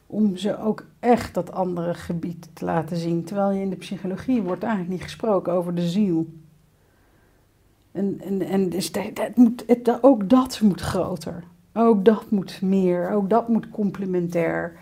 Om 0.07 0.37
ze 0.37 0.59
ook 0.59 0.85
echt 0.99 1.33
dat 1.33 1.51
andere 1.51 1.93
gebied 1.93 2.49
te 2.53 2.65
laten 2.65 2.97
zien. 2.97 3.23
Terwijl 3.23 3.51
je 3.51 3.61
in 3.61 3.69
de 3.69 3.75
psychologie 3.75 4.41
wordt 4.41 4.63
eigenlijk 4.63 4.93
niet 4.93 5.03
gesproken 5.03 5.53
over 5.53 5.75
de 5.75 5.87
ziel. 5.87 6.27
En, 7.91 8.21
en, 8.23 8.41
en 8.41 8.69
dus 8.69 8.91
dat, 8.91 9.35
moet, 9.35 9.63
het, 9.67 10.03
ook 10.03 10.29
dat 10.29 10.59
moet 10.61 10.81
groter. 10.81 11.43
Ook 11.73 12.05
dat 12.05 12.31
moet 12.31 12.61
meer. 12.61 13.11
Ook 13.11 13.29
dat 13.29 13.47
moet 13.47 13.69
complementair. 13.69 14.79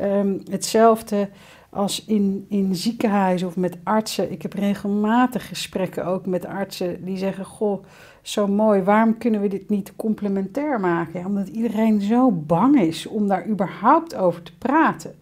Um, 0.00 0.40
hetzelfde 0.50 1.28
als 1.70 2.04
in, 2.04 2.46
in 2.48 2.74
ziekenhuizen 2.74 3.48
of 3.48 3.56
met 3.56 3.76
artsen. 3.82 4.32
Ik 4.32 4.42
heb 4.42 4.52
regelmatig 4.52 5.48
gesprekken 5.48 6.06
ook 6.06 6.26
met 6.26 6.46
artsen 6.46 7.04
die 7.04 7.16
zeggen: 7.16 7.44
Goh, 7.44 7.84
zo 8.24 8.46
mooi, 8.46 8.82
waarom 8.82 9.18
kunnen 9.18 9.40
we 9.40 9.48
dit 9.48 9.68
niet 9.68 9.96
complementair 9.96 10.80
maken? 10.80 11.24
omdat 11.24 11.48
iedereen 11.48 12.00
zo 12.00 12.30
bang 12.30 12.80
is 12.80 13.06
om 13.06 13.28
daar 13.28 13.46
überhaupt 13.46 14.14
over 14.14 14.42
te 14.42 14.56
praten. 14.58 15.14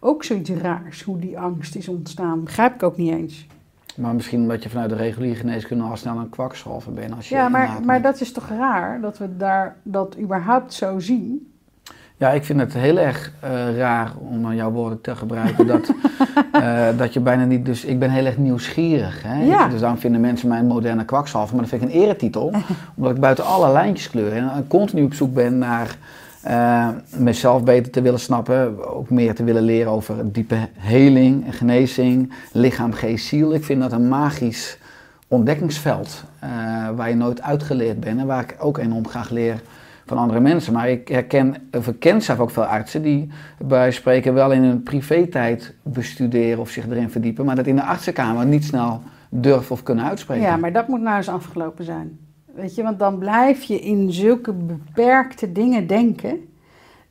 Ook 0.00 0.24
zoiets 0.24 0.50
raars, 0.50 1.02
hoe 1.02 1.18
die 1.18 1.38
angst 1.38 1.76
is 1.76 1.88
ontstaan. 1.88 2.44
Begrijp 2.44 2.74
ik 2.74 2.82
ook 2.82 2.96
niet 2.96 3.12
eens. 3.12 3.46
Maar 3.96 4.14
misschien 4.14 4.40
omdat 4.40 4.62
je 4.62 4.68
vanuit 4.68 4.90
de 4.90 4.96
reguliere 4.96 5.36
geneeskunde 5.36 5.84
al 5.84 5.96
snel 5.96 6.16
een 6.16 6.28
kwakzalver 6.28 6.92
bent. 6.92 7.14
Als 7.14 7.28
je 7.28 7.34
ja, 7.34 7.48
maar, 7.48 7.80
maar 7.84 8.02
dat 8.02 8.20
is 8.20 8.32
toch 8.32 8.48
raar 8.48 9.00
dat 9.00 9.18
we 9.18 9.36
daar 9.36 9.76
dat 9.82 10.18
überhaupt 10.18 10.72
zo 10.72 10.98
zien. 10.98 11.53
Ja, 12.16 12.30
ik 12.30 12.44
vind 12.44 12.60
het 12.60 12.74
heel 12.74 12.98
erg 12.98 13.32
uh, 13.44 13.76
raar, 13.76 14.12
om 14.18 14.42
dan 14.42 14.54
jouw 14.54 14.70
woorden 14.70 15.00
te 15.00 15.16
gebruiken, 15.16 15.66
dat, 15.66 15.92
uh, 16.54 16.88
dat 16.98 17.12
je 17.12 17.20
bijna 17.20 17.44
niet... 17.44 17.64
Dus 17.64 17.84
ik 17.84 17.98
ben 17.98 18.10
heel 18.10 18.24
erg 18.24 18.36
nieuwsgierig. 18.36 19.22
Hè? 19.22 19.44
Ja. 19.44 19.68
Dus 19.68 19.80
dan 19.80 19.98
vinden 19.98 20.20
mensen 20.20 20.48
mij 20.48 20.58
een 20.58 20.66
moderne 20.66 21.04
kwakzalver, 21.04 21.54
maar 21.56 21.64
dat 21.64 21.78
vind 21.78 21.82
ik 21.82 21.88
een 21.88 22.02
eretitel. 22.02 22.52
omdat 22.96 23.14
ik 23.14 23.20
buiten 23.20 23.44
alle 23.44 23.72
lijntjes 23.72 24.10
kleur 24.10 24.32
en 24.32 24.66
continu 24.68 25.02
op 25.02 25.14
zoek 25.14 25.34
ben 25.34 25.58
naar 25.58 25.96
uh, 26.46 26.88
mezelf 27.16 27.64
beter 27.64 27.92
te 27.92 28.02
willen 28.02 28.20
snappen. 28.20 28.88
Ook 28.94 29.10
meer 29.10 29.34
te 29.34 29.44
willen 29.44 29.62
leren 29.62 29.92
over 29.92 30.32
diepe 30.32 30.68
heling 30.76 31.46
en 31.46 31.52
genezing, 31.52 32.32
lichaam, 32.52 32.92
geest, 32.92 33.26
ziel. 33.26 33.54
Ik 33.54 33.64
vind 33.64 33.80
dat 33.80 33.92
een 33.92 34.08
magisch 34.08 34.78
ontdekkingsveld 35.28 36.24
waar 36.96 37.08
je 37.08 37.16
nooit 37.16 37.42
uitgeleerd 37.42 38.00
bent 38.00 38.20
en 38.20 38.26
waar 38.26 38.42
ik 38.42 38.56
ook 38.58 38.78
enorm 38.78 39.08
graag 39.08 39.30
leer 39.30 39.60
van 40.06 40.18
andere 40.18 40.40
mensen. 40.40 40.72
Maar 40.72 40.88
ik 40.88 41.08
herken, 41.08 41.54
of 41.72 41.88
ik 41.88 42.00
ken 42.00 42.22
zelf 42.22 42.38
ook 42.38 42.50
veel 42.50 42.64
artsen 42.64 43.02
die 43.02 43.30
bij 43.58 43.90
spreken 43.90 44.34
wel 44.34 44.52
in 44.52 44.62
hun 44.62 44.82
privé-tijd 44.82 45.74
bestuderen 45.82 46.58
of 46.58 46.70
zich 46.70 46.86
erin 46.86 47.10
verdiepen, 47.10 47.44
maar 47.44 47.56
dat 47.56 47.66
in 47.66 47.76
de 47.76 47.82
artsenkamer 47.82 48.46
niet 48.46 48.64
snel 48.64 49.02
durven 49.28 49.72
of 49.72 49.82
kunnen 49.82 50.04
uitspreken. 50.04 50.44
Ja, 50.44 50.56
maar 50.56 50.72
dat 50.72 50.88
moet 50.88 51.00
nou 51.00 51.16
eens 51.16 51.28
afgelopen 51.28 51.84
zijn. 51.84 52.18
Weet 52.54 52.74
je, 52.74 52.82
want 52.82 52.98
dan 52.98 53.18
blijf 53.18 53.62
je 53.62 53.80
in 53.80 54.12
zulke 54.12 54.52
beperkte 54.52 55.52
dingen 55.52 55.86
denken. 55.86 56.48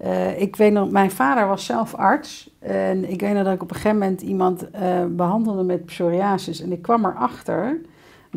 Uh, 0.05 0.41
ik 0.41 0.55
weet 0.55 0.73
nog, 0.73 0.91
mijn 0.91 1.11
vader 1.11 1.47
was 1.47 1.65
zelf 1.65 1.95
arts. 1.95 2.55
En 2.59 3.11
ik 3.11 3.21
weet 3.21 3.33
nog 3.33 3.43
dat 3.43 3.53
ik 3.53 3.61
op 3.61 3.69
een 3.69 3.75
gegeven 3.75 3.97
moment 3.97 4.21
iemand 4.21 4.65
uh, 4.75 5.05
behandelde 5.09 5.63
met 5.63 5.85
psoriasis. 5.85 6.61
En 6.61 6.71
ik 6.71 6.81
kwam 6.81 7.05
erachter 7.05 7.81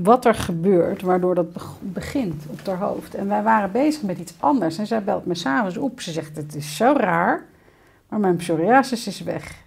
wat 0.02 0.24
er 0.24 0.34
gebeurt, 0.34 1.02
waardoor 1.02 1.34
dat 1.34 1.46
begint 1.80 2.44
op 2.50 2.66
haar 2.66 2.78
hoofd. 2.88 3.14
En 3.14 3.28
wij 3.28 3.42
waren 3.42 3.72
bezig 3.72 4.02
met 4.02 4.18
iets 4.18 4.34
anders. 4.38 4.78
En 4.78 4.86
zij 4.86 5.02
belt 5.02 5.26
me 5.26 5.34
s'avonds 5.34 5.76
op. 5.76 6.00
Ze 6.00 6.12
zegt, 6.12 6.36
het 6.36 6.54
is 6.54 6.76
zo 6.76 6.94
raar, 6.96 7.44
maar 8.08 8.20
mijn 8.20 8.36
psoriasis 8.36 9.06
is 9.06 9.22
weg. 9.22 9.64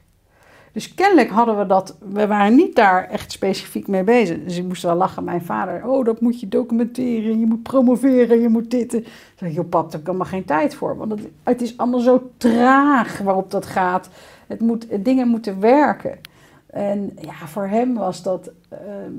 Dus 0.72 0.94
kennelijk 0.94 1.30
hadden 1.30 1.58
we 1.58 1.66
dat, 1.66 1.96
we 2.00 2.28
waren 2.28 2.56
niet 2.56 2.76
daar 2.76 3.10
echt 3.10 3.32
specifiek 3.32 3.88
mee 3.88 4.04
bezig. 4.04 4.44
Dus 4.44 4.58
ik 4.58 4.64
moest 4.64 4.84
wel 4.84 4.96
lachen, 4.96 5.24
mijn 5.24 5.42
vader, 5.42 5.88
oh 5.88 6.06
dat 6.06 6.22
moet 6.22 6.40
je 6.40 6.48
documenteren, 6.48 7.40
je 7.40 7.46
moet 7.46 7.64
promoveren, 7.64 8.42
je 8.42 8.50
moet 8.50 8.72
dit. 8.72 8.90
Toen 8.90 9.06
zei 9.36 9.50
ik, 9.50 9.56
joh 9.56 9.70
pap, 9.70 9.92
daar 9.92 10.02
heb 10.04 10.16
ik 10.16 10.24
geen 10.24 10.46
tijd 10.46 10.76
voor. 10.76 10.98
Want 10.98 11.12
het, 11.12 11.22
het 11.44 11.62
is 11.62 11.78
allemaal 11.78 12.00
zo 12.00 12.32
traag 12.38 13.18
waarop 13.18 13.52
dat 13.52 13.66
gaat. 13.66 14.10
Het 14.48 14.60
moet, 14.60 14.88
dingen 15.04 15.28
moeten 15.28 15.60
werken. 15.60 16.18
En 16.66 17.18
ja, 17.22 17.48
voor 17.48 17.68
hem 17.68 17.94
was 17.94 18.24
dat, 18.24 18.52
ehm, 18.70 19.14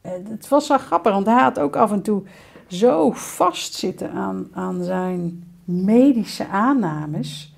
het 0.00 0.48
was 0.48 0.68
wel 0.68 0.78
grappig, 0.78 1.12
want 1.12 1.26
hij 1.26 1.42
had 1.42 1.58
ook 1.58 1.76
af 1.76 1.92
en 1.92 2.02
toe 2.02 2.22
zo 2.66 3.10
vastzitten 3.10 4.10
aan, 4.10 4.48
aan 4.52 4.84
zijn 4.84 5.44
medische 5.64 6.48
aannames. 6.48 7.54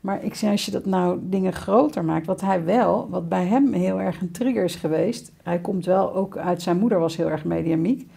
Maar 0.00 0.24
ik 0.24 0.34
zeg, 0.34 0.50
als 0.50 0.64
je 0.64 0.70
dat 0.70 0.86
nou 0.86 1.18
dingen 1.22 1.52
groter 1.52 2.04
maakt, 2.04 2.26
wat 2.26 2.40
hij 2.40 2.64
wel, 2.64 3.08
wat 3.10 3.28
bij 3.28 3.44
hem 3.44 3.72
heel 3.72 4.00
erg 4.00 4.20
een 4.20 4.30
trigger 4.30 4.64
is 4.64 4.74
geweest. 4.74 5.32
Hij 5.42 5.58
komt 5.58 5.84
wel 5.84 6.14
ook 6.14 6.36
uit 6.36 6.62
zijn 6.62 6.78
moeder, 6.78 6.98
was 6.98 7.16
heel 7.16 7.30
erg 7.30 7.44
mediamiek. 7.44 8.08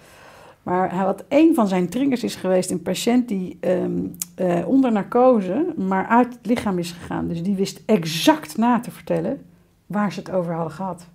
Maar 0.63 0.89
hij 0.89 1.05
had 1.05 1.23
een 1.27 1.55
van 1.55 1.67
zijn 1.67 1.89
triggers 1.89 2.23
is 2.23 2.35
geweest 2.35 2.71
een 2.71 2.81
patiënt 2.81 3.27
die 3.27 3.57
eh, 3.59 4.67
onder 4.67 4.91
narcose, 4.91 5.73
maar 5.75 6.07
uit 6.07 6.33
het 6.33 6.45
lichaam 6.45 6.77
is 6.77 6.91
gegaan. 6.91 7.27
Dus 7.27 7.43
die 7.43 7.55
wist 7.55 7.81
exact 7.85 8.57
na 8.57 8.79
te 8.79 8.91
vertellen 8.91 9.45
waar 9.85 10.11
ze 10.11 10.19
het 10.19 10.31
over 10.31 10.53
hadden 10.53 10.73
gehad 10.73 11.05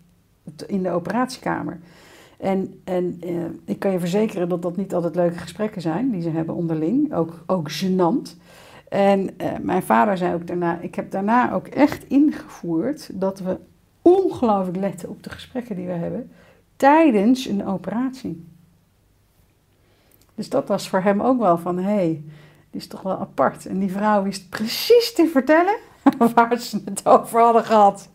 in 0.67 0.83
de 0.83 0.91
operatiekamer. 0.91 1.81
En, 2.45 2.81
en 2.85 3.17
eh, 3.21 3.35
ik 3.65 3.79
kan 3.79 3.93
je 3.93 3.99
verzekeren 3.99 4.49
dat 4.49 4.63
dat 4.63 4.77
niet 4.77 4.95
altijd 4.95 5.15
leuke 5.15 5.39
gesprekken 5.39 5.83
zijn 5.83 6.11
die 6.11 6.23
ze 6.23 6.31
hebben 6.31 6.55
onderling, 6.55 7.15
ook, 7.15 7.43
ook 7.47 7.71
gênant. 7.73 8.37
En 8.89 9.39
eh, 9.39 9.53
mijn 9.61 9.83
vader 9.83 10.17
zei 10.17 10.35
ook 10.35 10.47
daarna, 10.47 10.81
ik 10.81 10.95
heb 10.95 11.11
daarna 11.11 11.53
ook 11.53 11.67
echt 11.67 12.09
ingevoerd 12.09 13.11
dat 13.13 13.39
we 13.39 13.59
ongelooflijk 14.03 14.77
letten 14.77 15.09
op 15.09 15.23
de 15.23 15.31
gesprekken 15.31 15.77
die 15.77 15.87
we 15.87 15.93
hebben 15.93 16.31
tijdens 16.77 17.47
een 17.47 17.67
operatie. 17.67 18.47
Dus 20.35 20.49
dat 20.49 20.69
was 20.69 20.89
voor 20.89 21.01
hem 21.01 21.21
ook 21.21 21.39
wel 21.39 21.59
van, 21.59 21.79
hé, 21.79 21.95
hey, 21.95 22.23
die 22.71 22.81
is 22.81 22.87
toch 22.87 23.03
wel 23.03 23.19
apart. 23.19 23.67
En 23.67 23.79
die 23.79 23.93
vrouw 23.93 24.23
wist 24.23 24.49
precies 24.49 25.13
te 25.15 25.27
vertellen 25.33 25.77
waar 26.35 26.59
ze 26.59 26.83
het 26.85 27.07
over 27.07 27.41
hadden 27.41 27.65
gehad. 27.65 28.09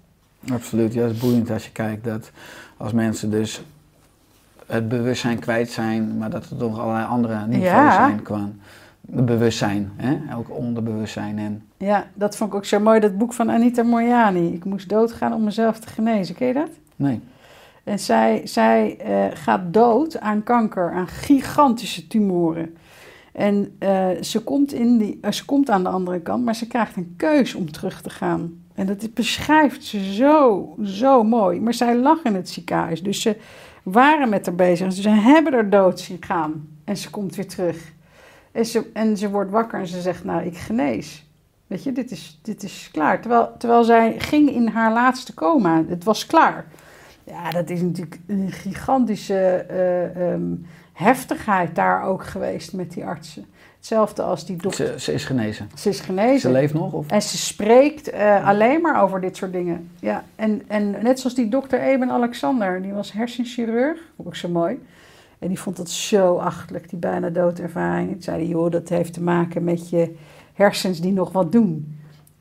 Absoluut, 0.52 0.94
ja, 0.94 1.06
is 1.06 1.18
boeiend 1.18 1.50
als 1.50 1.66
je 1.66 1.72
kijkt 1.72 2.04
dat 2.04 2.32
als 2.78 2.94
mensen 2.94 3.32
dus 3.32 3.64
het 4.70 4.88
bewustzijn 4.90 5.40
kwijt 5.40 5.70
zijn, 5.70 6.18
maar 6.18 6.30
dat 6.30 6.50
er 6.50 6.58
toch 6.58 6.80
allerlei 6.80 7.06
andere 7.06 7.48
niveaus 7.48 7.94
Ja. 7.94 7.94
zijn 7.94 8.22
qua 8.22 8.50
bewustzijn, 9.02 9.92
hè? 9.96 10.36
ook 10.36 10.50
onderbewustzijn. 10.58 11.40
En 11.40 11.64
Ja, 11.78 12.08
dat 12.14 12.36
vond 12.36 12.50
ik 12.52 12.56
ook 12.58 12.66
zo 12.66 12.80
mooi, 12.80 13.00
dat 13.00 13.18
boek 13.18 13.34
van 13.34 13.52
Anita 13.52 13.84
Moriani. 13.84 14.54
Ik 14.54 14.66
moest 14.66 14.90
doodgaan 14.90 15.34
om 15.34 15.44
mezelf 15.44 15.80
te 15.80 15.88
genezen. 15.88 16.36
Ken 16.36 16.48
je 16.48 16.54
dat? 16.54 16.70
nee, 16.96 17.20
En 17.84 18.00
zij, 18.00 18.42
zij 18.44 18.98
eh, 18.98 19.26
gaat 19.34 19.74
dood 19.74 20.20
aan 20.20 20.44
kanker, 20.44 20.92
aan 20.92 21.08
gigantische 21.08 22.08
tumoren. 22.08 22.76
En 23.32 23.76
eh, 23.80 24.08
ze, 24.22 24.44
komt 24.44 24.74
in 24.74 24.98
die, 24.98 25.18
eh, 25.22 25.32
ze 25.32 25.46
komt 25.46 25.70
aan 25.70 25.84
de 25.84 25.90
andere 25.90 26.20
kant, 26.20 26.46
maar 26.46 26.56
ze 26.56 26.68
krijgt 26.68 26.96
een 26.96 27.14
keus 27.18 27.56
om 27.56 27.72
terug 27.72 28.02
te 28.02 28.10
gaan. 28.10 28.64
En 28.76 28.86
dat 28.86 29.14
beschrijft 29.14 29.84
ze 29.84 30.14
zo, 30.14 30.70
zo 30.84 31.24
mooi. 31.24 31.62
Maar 31.62 31.74
zij 31.74 31.96
lag 31.98 32.24
in 32.24 32.36
het 32.36 32.50
ziekenhuis, 32.50 33.04
dus 33.04 33.22
ze 33.22 33.36
waren 33.84 34.30
met 34.30 34.46
haar 34.46 34.56
bezig. 34.56 34.94
Ze 34.94 35.10
hebben 35.10 35.54
er 35.54 35.70
dood 35.70 36.00
zien 36.00 36.24
gaan. 36.24 36.68
En 36.84 36.98
ze 36.98 37.10
komt 37.10 37.36
weer 37.36 37.48
terug. 37.48 37.92
En 38.52 38.66
ze, 38.66 38.90
en 38.94 39.18
ze 39.18 39.30
wordt 39.30 39.52
wakker 39.52 39.80
en 39.80 39.88
ze 39.88 40.02
zegt, 40.02 40.24
nou, 40.24 40.44
ik 40.44 40.58
genees. 40.58 41.28
Weet 41.68 41.84
je, 41.84 41.92
dit 41.92 42.12
is, 42.12 42.40
dit 42.42 42.64
is 42.64 42.90
klaar. 42.92 43.22
Terwijl, 43.22 43.52
terwijl 43.58 43.84
zij 43.84 44.20
ging 44.20 44.50
in 44.50 44.68
haar 44.68 44.94
laatste 44.94 45.34
coma. 45.34 45.84
Het 45.88 46.04
was 46.04 46.26
klaar. 46.26 46.66
Ja, 47.24 47.52
dat 47.52 47.70
is 47.70 47.82
natuurlijk 47.82 48.20
een 48.28 48.52
gigantische 48.52 49.66
eh, 49.68 50.32
ehm, 50.32 50.56
heftigheid 50.94 51.76
daar 51.76 52.04
ook 52.04 52.26
geweest 52.26 52.74
met 52.74 52.92
die 52.92 53.06
artsen. 53.06 53.46
Hetzelfde 53.80 54.22
als 54.22 54.46
die 54.46 54.58
dokter. 54.58 54.86
ze, 54.86 55.00
ze 55.00 55.14
is 55.14 55.26
genezen. 55.26 55.70
Ze 55.76 55.90
is 55.90 56.00
genezen. 56.00 56.40
Ze 56.40 56.52
leeft 56.52 56.74
nog? 56.74 56.94
Of? 56.94 57.08
En 57.08 57.22
ze 57.22 57.38
spreekt 57.38 58.10
eh, 58.10 58.48
alleen 58.48 58.82
maar 58.82 59.04
over 59.04 59.22
dit 59.22 59.38
soort 59.38 59.52
dingen. 59.52 59.90
Ja, 60.00 60.24
en, 60.36 60.62
en 60.68 60.92
net 60.92 61.20
zoals 61.20 61.36
die 61.36 61.50
dokter 61.50 61.82
Eben 61.82 62.10
Alexander, 62.10 62.82
die 62.82 62.94
was 62.94 63.12
hersenchirurg, 63.12 64.00
ik 64.18 64.28
ook 64.28 64.36
zo 64.36 64.50
mooi. 64.50 64.80
En 65.40 65.48
die 65.48 65.60
vond 65.60 65.78
dat 65.78 65.90
zo 65.90 66.38
achtelijk, 66.38 66.90
die 66.90 67.00
bijna 67.00 67.30
doodervaring. 67.30 68.12
En 68.12 68.22
zei 68.22 68.38
hij, 68.38 68.48
joh, 68.48 68.72
dat 68.72 68.90
heeft 68.90 69.14
te 69.14 69.22
maken 69.22 69.64
met 69.64 69.90
je 69.90 70.16
hersens 70.54 71.02
die 71.02 71.12
nog 71.12 71.32
wat 71.32 71.52
doen. 71.52 72.00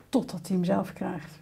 Totdat 0.09 0.41
hij 0.47 0.57
hem 0.57 0.64
zelf 0.64 0.93
krijgt. 0.93 1.39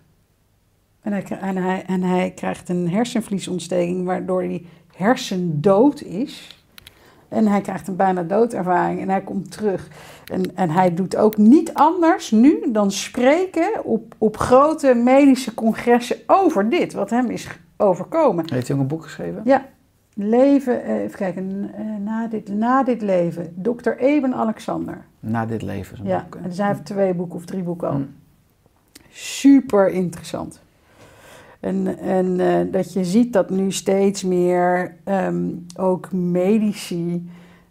En 1.01 1.13
hij, 1.13 1.23
en 1.23 1.57
hij, 1.57 1.85
en 1.87 2.03
hij 2.03 2.31
krijgt 2.31 2.69
een 2.69 2.91
hersenvliesontsteking 2.91 4.05
waardoor 4.05 4.43
hij 4.43 4.65
hersendood 4.97 6.03
is. 6.03 6.56
En 7.29 7.47
hij 7.47 7.61
krijgt 7.61 7.89
een 7.89 7.97
bijna 7.97 8.23
doodervaring 8.23 9.01
en 9.01 9.09
hij 9.09 9.21
komt 9.21 9.51
terug. 9.51 9.89
En, 10.33 10.57
en 10.57 10.71
hij 10.71 10.95
doet 10.95 11.17
ook 11.17 11.37
niet 11.37 11.75
anders 11.75 12.31
nu 12.31 12.59
dan 12.73 12.91
spreken 12.91 13.85
op, 13.85 14.15
op 14.19 14.37
grote 14.37 14.95
medische 14.95 15.55
congressen 15.55 16.17
over 16.27 16.69
dit, 16.69 16.93
wat 16.93 17.11
hem 17.11 17.31
is 17.31 17.59
overkomen. 17.77 18.45
Heeft 18.53 18.67
hij 18.69 18.77
ook 18.77 18.83
een 18.83 18.89
boek 18.89 19.03
geschreven? 19.03 19.41
Ja, 19.45 19.67
leven, 20.15 20.83
eh, 20.85 21.03
even 21.03 21.19
kijken, 21.19 21.71
eh, 21.75 21.85
na, 22.05 22.27
dit, 22.27 22.49
na 22.49 22.83
dit 22.83 23.03
leven, 23.03 23.55
Dr. 23.63 23.91
Eben 23.91 24.35
Alexander. 24.35 25.05
Na 25.21 25.47
dit 25.47 25.63
leven 25.63 25.93
is 25.95 25.99
een 26.01 26.07
Ja, 26.07 26.23
boek. 26.23 26.35
en 26.35 26.49
dus 26.49 26.59
hij 26.59 26.67
heeft 26.67 26.85
twee 26.85 27.15
boeken 27.15 27.37
of 27.37 27.45
drie 27.45 27.63
boeken 27.63 27.89
al. 27.89 27.99
Mm. 27.99 28.15
Super 29.11 29.89
interessant. 29.89 30.61
En, 31.67 31.99
en 31.99 32.41
eh, 32.41 32.73
dat 32.73 32.93
je 32.93 33.05
ziet 33.05 33.33
dat 33.33 33.51
nu 33.51 33.73
steeds 33.73 34.23
meer 34.23 34.97
ehm, 35.05 35.51
ook 35.77 36.13
medici 36.13 37.31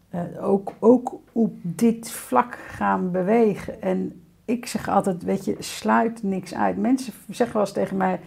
eh, 0.09 0.21
ook, 0.41 0.73
ook 0.79 1.19
op 1.31 1.53
dit 1.61 2.11
vlak 2.11 2.57
gaan 2.67 3.11
bewegen. 3.11 3.81
En 3.81 4.21
ik 4.45 4.65
zeg 4.65 4.89
altijd, 4.89 5.23
weet 5.23 5.45
je, 5.45 5.55
sluit 5.59 6.23
niks 6.23 6.55
uit. 6.55 6.77
Mensen 6.77 7.13
zeggen 7.29 7.55
wel 7.55 7.65
eens 7.65 7.73
tegen 7.73 7.97
mij, 7.97 8.19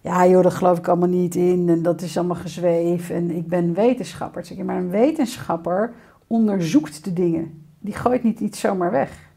ja 0.00 0.26
joh, 0.26 0.42
daar 0.42 0.52
geloof 0.52 0.78
ik 0.78 0.88
allemaal 0.88 1.08
niet 1.08 1.34
in 1.34 1.68
en 1.68 1.82
dat 1.82 2.02
is 2.02 2.16
allemaal 2.16 2.36
gezweef 2.36 3.10
en 3.10 3.30
ik 3.30 3.48
ben 3.48 3.74
wetenschapper. 3.74 4.44
Zeg 4.44 4.58
ik, 4.58 4.64
maar 4.64 4.76
een 4.76 4.90
wetenschapper 4.90 5.94
onderzoekt 6.26 7.04
de 7.04 7.12
dingen. 7.12 7.64
Die 7.78 7.94
gooit 7.94 8.22
niet 8.22 8.40
iets 8.40 8.60
zomaar 8.60 8.90
weg. 8.90 9.32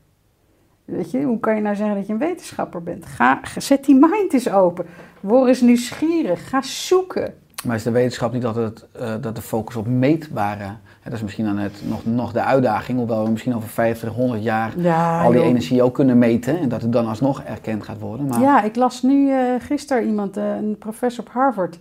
Weet 0.87 1.11
je, 1.11 1.21
hoe 1.23 1.39
kan 1.39 1.55
je 1.55 1.61
nou 1.61 1.75
zeggen 1.75 1.95
dat 1.95 2.07
je 2.07 2.13
een 2.13 2.19
wetenschapper 2.19 2.83
bent? 2.83 3.05
Ga, 3.05 3.39
zet 3.57 3.85
die 3.85 3.95
mind 3.95 4.33
eens 4.33 4.49
open. 4.49 4.85
Word 5.19 5.47
eens 5.47 5.61
nieuwsgierig. 5.61 6.49
Ga 6.49 6.61
zoeken. 6.61 7.33
Maar 7.65 7.75
is 7.75 7.83
de 7.83 7.91
wetenschap 7.91 8.33
niet 8.33 8.45
altijd 8.45 8.85
eh, 8.91 9.13
dat 9.21 9.35
de 9.35 9.41
focus 9.41 9.75
op 9.75 9.87
meetbare... 9.87 10.63
Hè, 10.63 11.03
dat 11.03 11.13
is 11.13 11.21
misschien 11.21 11.45
dan 11.45 11.57
het, 11.57 11.81
nog, 11.87 12.05
nog 12.05 12.31
de 12.31 12.41
uitdaging, 12.41 12.97
hoewel 12.97 13.23
we 13.23 13.29
misschien 13.29 13.55
over 13.55 13.69
50, 13.69 14.09
100 14.13 14.43
jaar 14.43 14.73
Ja, 14.79 15.23
al 15.23 15.31
die 15.31 15.39
joh. 15.39 15.49
energie 15.49 15.83
ook 15.83 15.93
kunnen 15.93 16.17
meten 16.17 16.59
en 16.59 16.69
dat 16.69 16.81
het 16.81 16.91
dan 16.91 17.07
alsnog 17.07 17.41
erkend 17.43 17.83
gaat 17.83 17.99
worden. 17.99 18.27
Maar 18.27 18.39
Ja, 18.41 18.63
ik 18.63 18.75
las 18.75 19.01
nu 19.01 19.31
eh 19.31 19.39
gisteren 19.59 20.05
iemand, 20.07 20.37
eh, 20.37 20.55
een 20.55 20.75
professor 20.79 21.23
op 21.27 21.29
Harvard, 21.33 21.79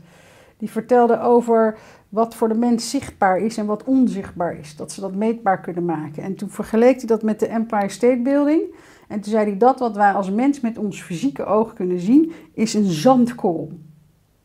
die 0.58 0.70
vertelde 0.70 1.20
over 1.20 1.76
wat 2.08 2.34
voor 2.34 2.48
de 2.48 2.54
mens 2.54 2.90
zichtbaar 2.90 3.38
is 3.38 3.56
en 3.56 3.66
wat 3.66 3.84
onzichtbaar 3.84 4.56
is. 4.58 4.76
Dat 4.76 4.92
ze 4.92 5.00
dat 5.00 5.14
meetbaar 5.14 5.60
kunnen 5.60 5.84
maken. 5.84 6.22
En 6.22 6.34
toen 6.34 6.50
vergeleek 6.50 6.96
hij 6.96 7.06
dat 7.06 7.22
met 7.22 7.40
de 7.40 7.46
Empire 7.46 7.88
State 7.88 8.20
Building. 8.22 8.62
En 9.06 9.20
toen 9.20 9.32
zei 9.32 9.44
hij 9.44 9.56
dat 9.56 9.78
wat 9.78 9.96
wij 9.96 10.12
als 10.12 10.30
mens 10.30 10.60
met 10.60 10.78
ons 10.78 11.02
fysieke 11.02 11.44
oog 11.44 11.72
kunnen 11.72 12.00
zien, 12.00 12.32
is 12.52 12.74
een 12.74 12.90
zandkorrel. 12.90 13.70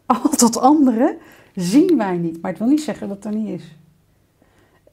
Al 0.06 0.38
dat 0.38 0.60
andere 0.60 1.18
zien 1.56 1.98
wij 1.98 2.18
niet. 2.18 2.42
Maar 2.42 2.52
het 2.52 2.60
wil 2.60 2.70
niet 2.70 2.82
zeggen 2.82 3.08
dat 3.08 3.24
het 3.24 3.34
er 3.34 3.40
niet 3.40 3.60
is. 3.60 3.76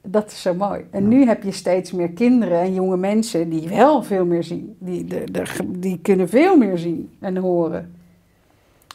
Dat 0.01 0.31
is 0.31 0.41
zo 0.41 0.53
mooi. 0.53 0.85
En 0.91 1.07
nu 1.07 1.25
heb 1.25 1.43
je 1.43 1.51
steeds 1.51 1.91
meer 1.91 2.09
kinderen 2.09 2.59
en 2.59 2.73
jonge 2.73 2.97
mensen 2.97 3.49
die 3.49 3.67
wel 3.67 4.03
veel 4.03 4.25
meer 4.25 4.43
zien. 4.43 4.75
Die, 4.79 5.05
de, 5.05 5.23
de, 5.31 5.43
die 5.67 5.99
kunnen 6.01 6.29
veel 6.29 6.57
meer 6.57 6.77
zien 6.77 7.11
en 7.19 7.37
horen. 7.37 7.95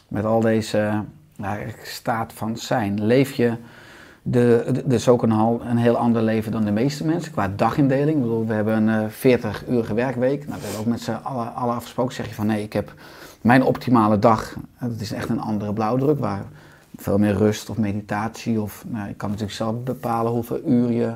met 0.07 0.25
al 0.25 0.39
deze 0.39 1.03
nou, 1.35 1.59
staat 1.83 2.33
van 2.33 2.57
zijn, 2.57 3.05
leef 3.05 3.31
je 3.33 3.53
de, 4.27 4.65
de, 4.73 4.87
dus 4.87 5.07
ook 5.09 5.23
een, 5.23 5.77
heel 5.77 5.97
ander 5.97 6.21
leven 6.21 6.51
dan 6.51 6.65
de 6.65 6.71
meeste 6.71 7.05
mensen 7.05 7.31
qua 7.31 7.51
dagindeling. 7.55 8.15
Ik 8.17 8.21
bedoel, 8.21 8.45
we 8.45 8.53
hebben 8.53 8.87
een 8.87 9.09
eh 9.21 9.37
40-urige 9.37 9.93
werkweek. 9.93 10.47
Nou, 10.47 10.59
we 10.59 10.65
hebben 10.65 10.79
ook 10.79 10.85
met 10.85 11.01
z'n 11.01 11.11
allen, 11.23 11.55
allen 11.55 11.75
afgesproken. 11.75 12.13
Zeg 12.13 12.27
je 12.27 12.33
van 12.33 12.45
nee, 12.45 12.63
ik 12.63 12.73
heb 12.73 12.93
mijn 13.41 13.63
optimale 13.63 14.19
dag. 14.19 14.55
eh, 14.79 14.87
Dat 14.89 14.99
is 14.99 15.11
echt 15.13 15.29
een 15.29 15.39
andere 15.41 15.73
blauwdruk 15.73 16.19
waar 16.19 16.41
veel 16.97 17.17
meer 17.17 17.33
rust 17.35 17.69
of 17.69 17.77
meditatie. 17.77 18.61
Of 18.61 18.85
nou, 18.87 19.07
je 19.07 19.13
kan 19.13 19.29
natuurlijk 19.29 19.57
zelf 19.57 19.75
bepalen 19.83 20.31
hoeveel 20.31 20.61
uur 20.65 20.91
je 20.91 21.13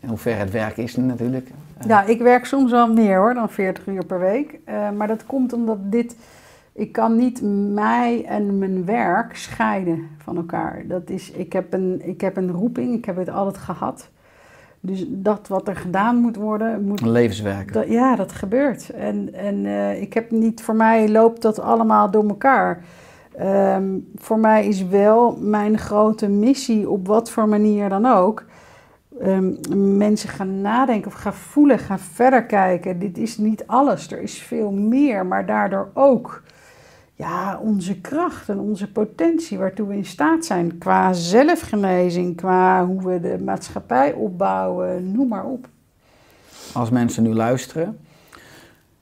en 0.00 0.08
hoe 0.08 0.18
ver 0.18 0.38
het 0.38 0.50
werk 0.50 0.76
is 0.76 0.96
natuurlijk. 0.96 1.48
Eh, 1.78 1.86
Ja, 1.88 2.02
ik 2.04 2.20
werk 2.20 2.44
soms 2.44 2.70
wel 2.70 2.92
meer 2.92 3.18
hoor 3.18 3.34
dan 3.34 3.48
40 3.50 3.86
uur 3.86 4.04
per 4.04 4.18
week. 4.18 4.58
Eh, 4.64 4.90
maar 4.90 5.06
dat 5.08 5.26
komt 5.26 5.52
omdat 5.52 5.78
dit. 5.82 6.16
Ik 6.76 6.92
kan 6.92 7.16
niet 7.16 7.40
mij 7.74 8.24
en 8.24 8.58
mijn 8.58 8.84
werk 8.84 9.36
scheiden 9.36 10.08
van 10.18 10.36
elkaar. 10.36 10.84
Dat 10.88 11.10
is, 11.10 11.30
ik, 11.30 11.52
heb 11.52 11.72
een, 11.72 12.00
ik 12.04 12.20
heb 12.20 12.36
een 12.36 12.50
roeping, 12.50 12.94
ik 12.94 13.04
heb 13.04 13.16
het 13.16 13.28
altijd 13.30 13.58
gehad. 13.58 14.08
Dus 14.80 15.04
dat 15.08 15.48
wat 15.48 15.68
er 15.68 15.76
gedaan 15.76 16.16
moet 16.16 16.36
worden, 16.36 16.84
moet 16.84 17.00
Een 17.00 17.10
levenswerk. 17.10 17.72
Dat- 17.72 17.88
ja, 17.88 18.16
dat 18.16 18.32
gebeurt. 18.32 18.90
En, 18.90 19.34
en 19.34 19.66
eh, 19.66 20.00
ik 20.00 20.14
heb 20.14 20.30
niet, 20.30 20.62
voor 20.62 20.74
mij 20.76 21.08
loopt 21.08 21.42
dat 21.42 21.60
allemaal 21.60 22.10
door 22.10 22.28
elkaar. 22.28 22.84
Ehm, 23.36 23.98
voor 24.14 24.38
mij 24.38 24.66
is 24.66 24.86
wel 24.86 25.36
mijn 25.40 25.78
grote 25.78 26.28
missie, 26.28 26.90
op 26.90 27.06
wat 27.06 27.30
voor 27.30 27.48
manier 27.48 27.88
dan 27.88 28.06
ook, 28.06 28.44
ehm, 29.20 29.52
mensen 29.96 30.28
gaan 30.28 30.60
nadenken 30.60 31.06
of 31.06 31.14
gaan 31.16 31.34
voelen, 31.34 31.78
gaan 31.78 31.98
verder 31.98 32.44
kijken. 32.44 32.98
Dit 32.98 33.18
is 33.18 33.38
niet 33.38 33.66
alles, 33.66 34.10
er 34.10 34.20
is 34.20 34.38
veel 34.38 34.70
meer, 34.72 35.26
maar 35.26 35.46
daardoor 35.46 35.90
ook 35.94 36.42
ja, 37.16 37.58
onze 37.62 38.00
kracht 38.00 38.48
en 38.48 38.58
onze 38.58 38.90
potentie 38.90 39.58
waartoe 39.58 39.88
we 39.88 39.96
in 39.96 40.04
staat 40.04 40.44
zijn 40.44 40.78
qua 40.78 41.12
zelfgenezing, 41.12 42.36
qua 42.36 42.86
hoe 42.86 43.02
we 43.02 43.20
de 43.20 43.38
maatschappij 43.44 44.12
opbouwen, 44.12 45.12
noem 45.12 45.28
maar 45.28 45.44
op. 45.44 45.68
Als 46.72 46.90
mensen 46.90 47.22
nu 47.22 47.34
luisteren 47.34 47.98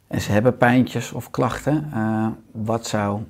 en 0.06 0.20
ze 0.20 0.32
hebben 0.32 0.56
pijntjes 0.56 1.12
of 1.12 1.30
klachten, 1.30 1.90
uh, 1.94 2.26
wat 2.50 2.86
zou 2.86 3.20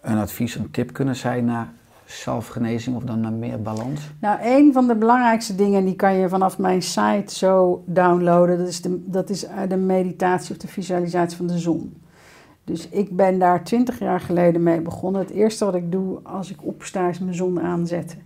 een 0.00 0.18
advies, 0.18 0.54
een 0.54 0.70
tip 0.70 0.92
kunnen 0.92 1.16
zijn 1.16 1.44
naar 1.44 1.72
zelfgenezing 2.04 2.96
of 2.96 3.02
dan 3.02 3.20
naar 3.20 3.32
meer 3.32 3.62
balans? 3.62 4.00
Nou, 4.20 4.38
een 4.42 4.72
van 4.72 4.86
de 4.86 4.94
belangrijkste 4.94 5.54
dingen, 5.54 5.84
die 5.84 5.96
kan 5.96 6.14
je 6.14 6.28
vanaf 6.28 6.58
mijn 6.58 6.82
site 6.82 7.34
zo 7.34 7.84
downloaden, 7.86 8.58
dat 8.58 8.68
is 8.68 8.80
de, 8.80 9.04
dat 9.06 9.30
is 9.30 9.46
de 9.68 9.76
meditatie 9.76 10.50
of 10.50 10.56
de 10.56 10.68
visualisatie 10.68 11.36
van 11.36 11.46
de 11.46 11.58
zon. 11.58 12.01
Dus 12.64 12.88
ik 12.88 13.16
ben 13.16 13.38
daar 13.38 13.64
twintig 13.64 13.98
jaar 13.98 14.20
geleden 14.20 14.62
mee 14.62 14.80
begonnen. 14.80 15.20
Het 15.20 15.30
eerste 15.30 15.64
wat 15.64 15.74
ik 15.74 15.92
doe 15.92 16.18
als 16.22 16.50
ik 16.50 16.66
opsta 16.66 17.08
is 17.08 17.18
mijn 17.18 17.34
zon 17.34 17.60
aanzetten. 17.60 18.18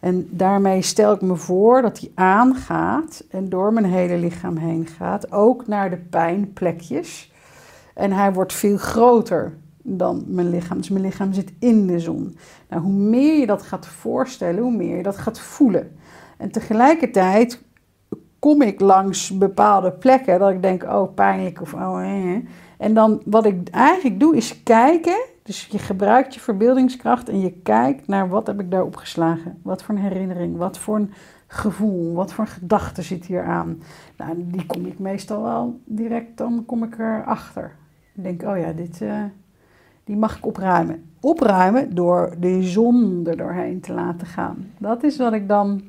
En 0.00 0.28
daarmee 0.30 0.82
stel 0.82 1.14
ik 1.14 1.20
me 1.20 1.36
voor 1.36 1.82
dat 1.82 1.96
die 1.96 2.12
aangaat 2.14 3.24
en 3.30 3.48
door 3.48 3.72
mijn 3.72 3.86
hele 3.86 4.16
lichaam 4.16 4.56
heen 4.56 4.86
gaat, 4.86 5.32
ook 5.32 5.66
naar 5.66 5.90
de 5.90 5.96
pijnplekjes. 5.96 7.32
En 7.94 8.12
hij 8.12 8.32
wordt 8.32 8.52
veel 8.52 8.76
groter 8.76 9.56
dan 9.82 10.24
mijn 10.26 10.50
lichaam. 10.50 10.76
Dus 10.76 10.88
mijn 10.88 11.04
lichaam 11.04 11.32
zit 11.32 11.52
in 11.58 11.86
de 11.86 11.98
zon. 11.98 12.36
Nou, 12.68 12.82
hoe 12.82 12.92
meer 12.92 13.38
je 13.38 13.46
dat 13.46 13.62
gaat 13.62 13.86
voorstellen, 13.86 14.62
hoe 14.62 14.76
meer 14.76 14.96
je 14.96 15.02
dat 15.02 15.16
gaat 15.16 15.40
voelen. 15.40 15.96
En 16.36 16.50
tegelijkertijd 16.50 17.62
kom 18.38 18.62
ik 18.62 18.80
langs 18.80 19.38
bepaalde 19.38 19.92
plekken 19.92 20.38
dat 20.38 20.50
ik 20.50 20.62
denk, 20.62 20.82
oh 20.82 21.14
pijnlijk 21.14 21.60
of 21.60 21.74
oh. 21.74 21.96
hè. 21.96 22.42
En 22.78 22.94
dan 22.94 23.22
wat 23.24 23.46
ik 23.46 23.68
eigenlijk 23.68 24.20
doe 24.20 24.36
is 24.36 24.62
kijken. 24.62 25.24
Dus 25.42 25.66
je 25.66 25.78
gebruikt 25.78 26.34
je 26.34 26.40
verbeeldingskracht 26.40 27.28
en 27.28 27.40
je 27.40 27.52
kijkt 27.52 28.06
naar 28.06 28.28
wat 28.28 28.46
heb 28.46 28.60
ik 28.60 28.70
daar 28.70 28.84
opgeslagen. 28.84 29.58
Wat 29.62 29.82
voor 29.82 29.94
een 29.94 30.00
herinnering, 30.00 30.56
wat 30.56 30.78
voor 30.78 30.96
een 30.96 31.12
gevoel, 31.46 32.14
wat 32.14 32.32
voor 32.32 32.46
gedachte 32.46 33.02
zit 33.02 33.26
hier 33.26 33.44
aan. 33.44 33.82
Nou, 34.16 34.34
die 34.36 34.66
kom 34.66 34.86
ik 34.86 34.98
meestal 34.98 35.42
wel 35.42 35.80
direct, 35.84 36.36
dan 36.36 36.62
kom 36.66 36.82
ik 36.82 36.98
erachter. 36.98 37.76
Ik 38.14 38.22
denk, 38.22 38.42
oh 38.42 38.58
ja, 38.58 38.72
dit, 38.72 39.00
uh, 39.00 39.22
die 40.04 40.16
mag 40.16 40.36
ik 40.36 40.46
opruimen. 40.46 41.10
Opruimen 41.20 41.94
door 41.94 42.34
de 42.38 42.62
zon 42.62 43.26
er 43.26 43.36
doorheen 43.36 43.80
te 43.80 43.92
laten 43.92 44.26
gaan. 44.26 44.70
Dat 44.78 45.02
is 45.02 45.16
wat 45.16 45.32
ik 45.32 45.48
dan 45.48 45.82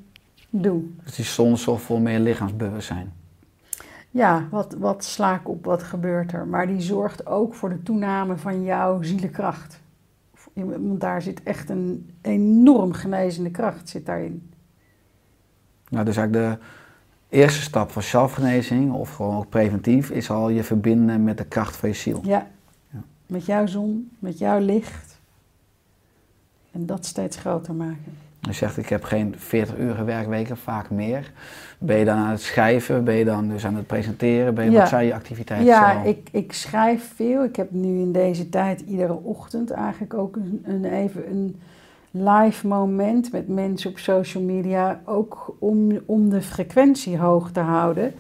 doe. 0.50 0.82
Dus 1.04 1.16
die 1.16 1.26
zon 1.26 1.58
voor 1.58 2.02
meer 2.02 2.20
lichaamsbewustzijn. 2.20 3.19
Ja, 4.12 4.48
wat, 4.52 4.74
wat 4.74 5.04
sla 5.04 5.36
ik 5.36 5.50
op, 5.50 5.66
wat 5.66 5.84
gebeurt 5.84 6.32
er? 6.32 6.48
Maar 6.48 6.68
die 6.68 6.82
zorgt 6.82 7.26
ook 7.26 7.56
voor 7.56 7.70
de 7.70 7.84
toename 7.84 8.38
van 8.38 8.64
jouw 8.64 9.02
zielenkracht. 9.02 9.82
Want 10.54 11.02
daar 11.02 11.22
zit 11.22 11.44
echt 11.44 11.70
een 11.70 12.10
enorm 12.22 12.94
genezende 12.94 13.52
kracht 13.52 13.90
zit 13.90 14.06
daarin. 14.06 14.52
Nou, 15.90 16.06
dus 16.06 16.18
eigenlijk 16.18 16.60
de 16.60 16.66
eerste 17.38 17.62
stap 17.62 17.92
van 17.92 18.02
zelfgenezing, 18.02 18.94
of 18.94 19.16
gewoon 19.16 19.38
ook 19.38 19.50
preventief, 19.50 20.10
is 20.10 20.30
al 20.30 20.50
je 20.50 20.64
verbinden 20.64 21.24
met 21.24 21.38
de 21.38 21.46
kracht 21.46 21.76
van 21.76 21.90
je 21.90 21.96
ziel. 21.96 22.22
Ja, 22.24 22.48
ja. 22.92 23.04
met 23.26 23.46
jouw 23.46 23.66
zon, 23.66 24.12
met 24.20 24.38
jouw 24.38 24.60
licht. 24.60 25.20
En 26.72 26.86
dat 26.86 27.06
steeds 27.06 27.38
groter 27.38 27.74
maken. 27.74 28.29
Je 28.42 28.54
zegt, 28.54 28.78
ik 28.78 28.90
heb 28.90 29.04
geen 29.04 29.36
40 29.38 29.78
uur 29.78 30.06
werkweken, 30.06 30.58
vaak 30.58 30.90
meer. 30.90 31.32
Ben 31.78 31.98
je 31.98 32.06
dan 32.06 32.18
aan 32.18 32.32
het 32.32 32.42
schrijven? 32.42 33.04
Ben 33.04 33.16
je 33.16 33.26
dan 33.26 33.48
dus 33.48 33.66
aan 33.66 33.76
het 33.76 33.88
presenteren? 33.88 34.54
Ben 34.54 34.72
je, 34.72 34.78
Wat 34.78 34.88
zijn 34.88 35.06
je 35.06 35.14
activiteiten? 35.14 35.68
Ja, 35.68 36.04
ik, 36.04 36.30
ik 36.32 36.54
schrijf 36.54 37.14
veel. 37.16 37.44
Ik 37.44 37.56
heb 37.56 37.72
nu 37.72 38.00
in 38.00 38.12
deze 38.12 38.50
tijd 38.50 38.82
iedere 38.82 39.20
ochtend 39.24 39.72
eigenlijk 39.72 40.14
ook 40.14 40.36
een, 40.36 40.64
een 40.64 40.86
even 40.86 41.30
een 41.30 41.60
live 42.12 42.68
moment 42.68 43.32
met 43.32 43.48
mensen 43.48 43.90
op 43.90 43.98
social 43.98 44.44
media. 44.44 45.02
Ook 45.06 45.56
om, 45.60 46.00
om 46.06 46.30
de 46.30 46.42
frequentie 46.42 47.18
hoog 47.18 47.52
te 47.52 47.60
houden. 47.60 48.14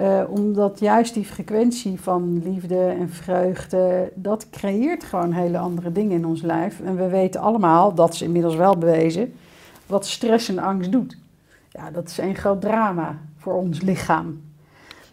Uh, 0.00 0.22
omdat 0.28 0.80
juist 0.80 1.14
die 1.14 1.24
frequentie 1.24 2.00
van 2.00 2.42
liefde 2.44 2.94
en 2.98 3.10
vreugde, 3.10 4.12
dat 4.14 4.50
creëert 4.50 5.04
gewoon 5.04 5.32
hele 5.32 5.58
andere 5.58 5.92
dingen 5.92 6.16
in 6.16 6.26
ons 6.26 6.42
lijf. 6.42 6.80
En 6.80 6.96
we 6.96 7.08
weten 7.08 7.40
allemaal, 7.40 7.94
dat 7.94 8.12
is 8.12 8.22
inmiddels 8.22 8.56
wel 8.56 8.78
bewezen, 8.78 9.32
wat 9.88 10.06
stress 10.06 10.48
en 10.48 10.58
angst 10.58 10.92
doet. 10.92 11.18
Ja, 11.70 11.90
dat 11.90 12.08
is 12.08 12.18
een 12.18 12.36
groot 12.36 12.60
drama 12.60 13.18
voor 13.36 13.54
ons 13.54 13.80
lichaam. 13.80 14.40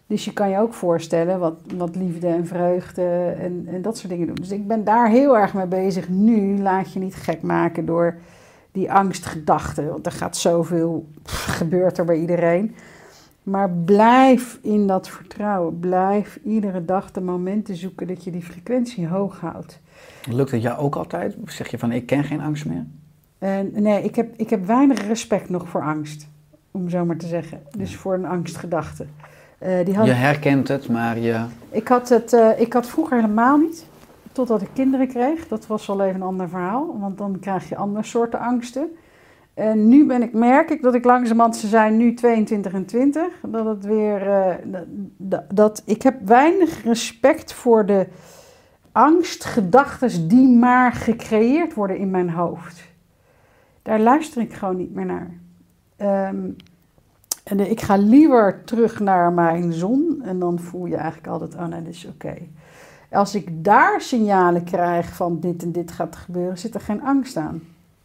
Dus 0.07 0.25
je 0.25 0.33
kan 0.33 0.49
je 0.49 0.59
ook 0.59 0.73
voorstellen 0.73 1.39
wat, 1.39 1.55
wat 1.75 1.95
liefde 1.95 2.27
en 2.27 2.47
vreugde 2.47 3.35
en, 3.39 3.67
en 3.71 3.81
dat 3.81 3.97
soort 3.97 4.09
dingen 4.09 4.27
doen. 4.27 4.35
Dus 4.35 4.51
ik 4.51 4.67
ben 4.67 4.83
daar 4.83 5.09
heel 5.09 5.37
erg 5.37 5.53
mee 5.53 5.65
bezig. 5.65 6.09
Nu 6.09 6.61
laat 6.61 6.93
je 6.93 6.99
niet 6.99 7.15
gek 7.15 7.41
maken 7.41 7.85
door 7.85 8.17
die 8.71 8.91
angstgedachten. 8.91 9.89
Want 9.89 10.05
er 10.05 10.11
gaat 10.11 10.37
zoveel, 10.37 11.07
pff, 11.23 11.45
gebeurt 11.45 11.97
er 11.97 12.05
bij 12.05 12.19
iedereen. 12.19 12.75
Maar 13.43 13.69
blijf 13.69 14.59
in 14.61 14.87
dat 14.87 15.09
vertrouwen. 15.09 15.79
Blijf 15.79 16.39
iedere 16.43 16.85
dag 16.85 17.11
de 17.11 17.21
momenten 17.21 17.75
zoeken 17.75 18.07
dat 18.07 18.23
je 18.23 18.31
die 18.31 18.43
frequentie 18.43 19.07
hoog 19.07 19.39
houdt. 19.39 19.79
Lukt 20.29 20.51
het 20.51 20.61
jou 20.61 20.77
ook 20.77 20.95
altijd? 20.95 21.35
Zeg 21.45 21.67
je 21.67 21.77
van 21.77 21.91
ik 21.91 22.05
ken 22.05 22.23
geen 22.23 22.41
angst 22.41 22.65
meer? 22.65 22.85
En 23.45 23.71
nee, 23.73 24.03
ik 24.03 24.15
heb, 24.15 24.33
ik 24.37 24.49
heb 24.49 24.65
weinig 24.65 25.07
respect 25.07 25.49
nog 25.49 25.69
voor 25.69 25.81
angst, 25.81 26.27
om 26.71 26.89
zo 26.89 27.05
maar 27.05 27.17
te 27.17 27.27
zeggen. 27.27 27.61
Dus 27.77 27.95
voor 27.95 28.13
een 28.13 28.25
angstgedachte. 28.25 29.05
Uh, 29.63 29.85
die 29.85 29.95
had... 29.95 30.05
Je 30.05 30.11
herkent 30.11 30.67
het, 30.67 30.89
maar 30.89 31.19
je... 31.19 31.45
Ik 31.69 31.87
had 31.87 32.09
het 32.09 32.33
uh, 32.33 32.59
ik 32.59 32.73
had 32.73 32.87
vroeger 32.87 33.15
helemaal 33.15 33.57
niet, 33.57 33.85
totdat 34.31 34.61
ik 34.61 34.67
kinderen 34.73 35.07
kreeg. 35.07 35.47
Dat 35.47 35.67
was 35.67 35.87
wel 35.87 36.01
even 36.01 36.15
een 36.15 36.27
ander 36.27 36.49
verhaal, 36.49 36.99
want 36.99 37.17
dan 37.17 37.39
krijg 37.39 37.69
je 37.69 37.75
andere 37.75 38.05
soorten 38.05 38.39
angsten. 38.39 38.87
En 39.53 39.87
nu 39.87 40.05
ben 40.05 40.21
ik, 40.21 40.33
merk 40.33 40.69
ik 40.69 40.81
dat 40.81 40.95
ik 40.95 41.05
langzamerhand, 41.05 41.55
ze 41.55 41.67
zijn 41.67 41.97
nu 41.97 42.13
22 42.13 42.73
en 42.73 42.85
20, 42.85 43.23
dat 43.47 43.65
het 43.65 43.85
weer, 43.85 44.27
uh, 44.27 44.77
dat, 45.17 45.43
dat, 45.53 45.81
ik 45.85 46.01
heb 46.01 46.15
weinig 46.27 46.83
respect 46.83 47.53
voor 47.53 47.85
de 47.85 48.07
angstgedachten 48.91 50.27
die 50.27 50.47
maar 50.47 50.91
gecreëerd 50.91 51.73
worden 51.73 51.97
in 51.97 52.09
mijn 52.09 52.29
hoofd. 52.29 52.93
Daar 53.85 53.99
luister 53.99 54.41
ik 54.41 54.53
gewoon 54.53 54.77
niet 54.77 54.93
meer 54.93 55.05
naar. 55.05 55.29
Um, 56.29 56.55
en 57.43 57.69
ik 57.69 57.81
ga 57.81 57.95
liever 57.95 58.63
terug 58.63 58.99
naar 58.99 59.33
mijn 59.33 59.73
zon 59.73 60.21
en 60.23 60.39
dan 60.39 60.59
voel 60.59 60.85
je 60.85 60.95
eigenlijk 60.95 61.27
altijd, 61.27 61.55
oh 61.55 61.65
nee, 61.65 61.81
is 61.87 62.07
oké. 62.13 62.37
Als 63.11 63.35
ik 63.35 63.63
daar 63.63 64.01
signalen 64.01 64.63
krijg 64.63 65.15
van 65.15 65.39
dit 65.39 65.63
en 65.63 65.71
dit 65.71 65.91
gaat 65.91 66.15
gebeuren, 66.15 66.57
zit 66.57 66.75
er 66.75 66.81
geen 66.81 67.03
angst 67.03 67.37
aan. 67.37 67.61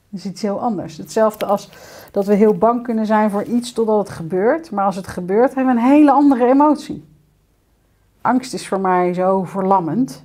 Dat 0.08 0.20
is 0.20 0.26
iets 0.26 0.42
heel 0.42 0.60
anders. 0.60 0.96
Hetzelfde 0.96 1.46
als 1.46 1.70
dat 2.10 2.26
we 2.26 2.34
heel 2.34 2.54
bang 2.54 2.82
kunnen 2.82 3.06
zijn 3.06 3.30
voor 3.30 3.44
iets 3.44 3.72
totdat 3.72 3.98
het 3.98 4.16
gebeurt. 4.16 4.70
Maar 4.70 4.84
als 4.84 4.96
het 4.96 5.06
gebeurt, 5.06 5.54
hebben 5.54 5.74
we 5.74 5.80
een 5.80 5.86
hele 5.86 6.12
andere 6.12 6.46
emotie. 6.46 7.04
Angst 8.20 8.54
is 8.54 8.68
voor 8.68 8.80
mij 8.80 9.14
zo 9.14 9.44
verlammend. 9.44 10.24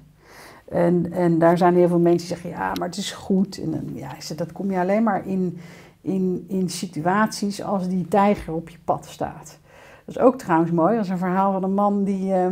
En, 0.70 1.12
en 1.12 1.40
daar 1.40 1.58
zijn 1.58 1.76
heel 1.76 1.88
veel 1.88 2.00
mensen 2.00 2.28
die 2.28 2.38
zeggen, 2.38 2.50
ja, 2.50 2.72
maar 2.80 2.88
het 2.88 2.98
is 2.98 3.12
goed. 3.12 3.62
En 3.62 3.72
dan, 3.72 3.90
ja, 3.94 4.12
dat 4.36 4.52
kom 4.52 4.72
je 4.72 4.80
alleen 4.80 5.04
maar 5.04 5.28
in, 5.28 5.60
in, 6.02 6.46
in 6.48 6.70
situaties 6.70 7.64
als 7.64 7.88
die 7.88 8.08
tijger 8.08 8.54
op 8.54 8.70
je 8.70 8.78
pad 8.86 9.06
staat. 9.06 9.60
Dat 10.06 10.16
is 10.16 10.20
ook 10.22 10.38
trouwens 10.38 10.72
mooi. 10.72 10.96
Dat 10.96 11.04
is 11.04 11.10
een 11.10 11.18
verhaal 11.18 11.52
van 11.52 11.64
een 11.64 11.74
man 11.74 12.04
die 12.04 12.34
uh, 12.34 12.48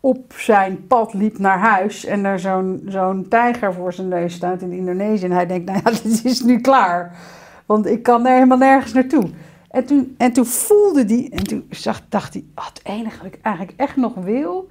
op 0.00 0.32
zijn 0.36 0.86
pad 0.86 1.14
liep 1.14 1.38
naar 1.38 1.58
huis. 1.58 2.04
En 2.04 2.24
er 2.24 2.38
zo'n 2.40 2.82
zo'n 2.86 3.28
tijger 3.28 3.74
voor 3.74 3.92
zijn 3.92 4.08
neus 4.08 4.34
staat 4.34 4.62
in 4.62 4.72
Indonesië. 4.72 5.24
En 5.24 5.30
hij 5.30 5.46
denkt, 5.46 5.66
nou 5.66 5.80
ja, 5.84 5.90
dit 6.02 6.24
is 6.24 6.42
nu 6.42 6.60
klaar. 6.60 7.16
Want 7.66 7.86
ik 7.86 8.02
kan 8.02 8.26
er 8.26 8.32
helemaal 8.32 8.58
nergens 8.58 8.92
naartoe. 8.92 9.24
En 9.70 9.84
toen, 9.84 10.14
en 10.18 10.32
toen 10.32 10.46
voelde 10.46 11.04
die, 11.04 11.30
en 11.30 11.44
toen 11.44 11.66
zag, 11.70 12.00
dacht 12.08 12.34
hij, 12.34 12.44
het 12.54 12.80
enige 12.82 13.16
wat 13.16 13.26
ik 13.26 13.38
eigenlijk 13.42 13.80
echt 13.80 13.96
nog 13.96 14.14
wil, 14.14 14.68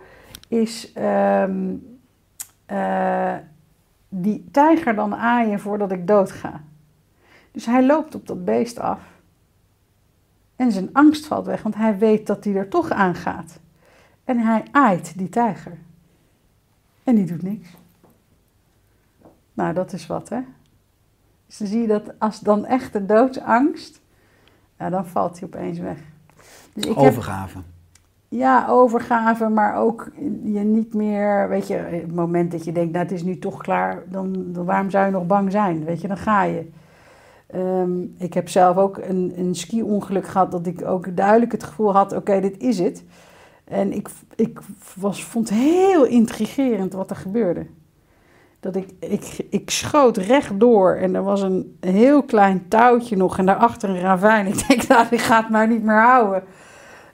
is 0.48 0.94
um, 0.98 1.93
uh, 2.74 3.36
die 4.10 4.50
tijger 4.52 4.96
dan 4.96 5.16
aaien 5.16 5.60
voordat 5.60 5.92
ik 5.92 6.08
dood 6.08 6.32
ga. 6.32 6.62
Dus 7.52 7.66
hij 7.66 7.86
loopt 7.86 8.16
op 8.16 8.28
dat 8.28 8.46
beest 8.46 8.80
af. 8.80 9.02
En 10.56 10.72
zijn 10.72 10.90
angst 10.94 11.26
valt 11.26 11.46
weg, 11.46 11.62
want 11.62 11.76
hij 11.76 11.98
weet 11.98 12.28
dat 12.28 12.44
hij 12.44 12.56
er 12.56 12.70
toch 12.70 12.90
aan 12.90 13.16
gaat. 13.16 13.60
En 14.24 14.40
hij 14.40 14.64
aait 14.72 15.18
die 15.18 15.30
tijger. 15.30 15.78
En 17.04 17.16
die 17.16 17.26
doet 17.26 17.42
niks. 17.42 17.70
Nou, 19.54 19.74
dat 19.74 19.94
is 19.94 20.08
wat, 20.08 20.30
hè? 20.30 20.40
Dus 21.46 21.58
dan 21.58 21.68
zie 21.68 21.82
je 21.82 21.88
dat 21.88 22.20
als 22.20 22.40
dan 22.40 22.66
echt 22.66 22.94
de 22.94 23.06
doodsangst, 23.06 24.02
dan 24.78 25.06
valt 25.08 25.40
hij 25.40 25.48
opeens 25.48 25.80
weg. 25.80 26.00
Dus 26.74 26.86
ik 26.86 26.98
Overgave. 26.98 27.58
Heb, 27.58 27.66
ja, 28.38 28.68
overgave, 28.70 29.50
maar 29.50 29.76
ook 29.76 30.12
je 30.44 30.60
niet 30.60 30.94
meer, 30.94 31.50
weet 31.50 31.68
je, 31.68 31.74
het 31.74 32.16
moment 32.16 32.52
dat 32.52 32.64
je 32.64 32.72
denkt, 32.72 32.92
nou 32.92 33.04
het 33.04 33.14
is 33.14 33.24
nu 33.24 33.40
toch 33.40 33.62
klaar, 33.62 34.04
dan, 34.10 34.46
dan 34.48 34.66
waarom 34.66 34.90
zou 34.90 35.06
je 35.06 35.12
nog 35.12 35.26
bang 35.26 35.52
zijn? 35.52 35.86
Weet 35.86 36.02
je, 36.02 36.08
dan 36.08 36.18
ga 36.18 36.44
je. 36.44 36.70
Ehm, 37.48 38.02
ik 38.18 38.34
heb 38.34 38.50
zelf 38.50 38.78
ook 38.78 38.98
een, 38.98 39.34
een 39.36 39.56
ski-ongeluk 39.56 40.28
gehad 40.28 40.52
dat 40.52 40.68
ik 40.68 40.86
ook 40.86 41.16
duidelijk 41.18 41.52
het 41.52 41.64
gevoel 41.64 41.94
had, 41.94 42.16
oké, 42.16 42.40
dit 42.42 42.58
is 42.58 42.80
het. 42.80 43.04
En 43.64 43.94
ik, 43.94 44.10
ik 44.36 44.60
was, 44.96 45.24
vond 45.24 45.50
het 45.50 45.58
heel 45.58 46.06
intrigerend 46.06 46.94
wat 46.94 47.10
er 47.10 47.16
gebeurde. 47.16 47.66
Dat 48.60 48.76
ik, 48.76 48.90
ik, 49.00 49.46
ik 49.50 49.70
schoot 49.70 50.18
rechtdoor 50.18 50.96
en 50.96 51.16
er 51.16 51.24
was 51.24 51.42
een 51.42 51.78
heel 51.80 52.24
klein 52.24 52.68
touwtje 52.68 53.18
nog 53.18 53.38
en 53.38 53.46
daarachter 53.46 53.90
een 53.90 54.00
ravijn. 54.00 54.48
Ik 54.54 54.68
denk, 54.68 54.88
nou, 54.88 55.06
die 55.10 55.20
gaat 55.20 55.50
mij 55.50 55.66
niet 55.66 55.84
meer 55.84 56.02
houden. 56.02 56.44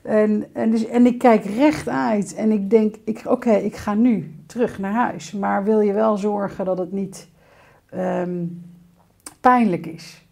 En, 0.01 0.45
en, 0.53 0.71
dus, 0.71 0.85
en 0.85 1.05
ik 1.05 1.17
kijk 1.17 1.45
recht 1.45 1.87
uit 1.87 2.35
en 2.35 2.51
ik 2.51 2.69
denk, 2.69 2.95
ik, 3.03 3.21
oké, 3.25 3.51
ik 3.51 3.75
ga 3.75 3.93
nu 3.93 4.35
terug 4.45 4.79
naar 4.79 4.93
huis. 4.93 5.31
Maar 5.31 5.63
wil 5.63 5.79
je 5.79 5.93
wel 5.93 6.17
zorgen 6.17 6.65
dat 6.65 6.77
het 6.77 6.91
niet 6.91 7.29
ehm, 7.89 8.45
pijnlijk 9.39 9.85
is. 9.85 10.27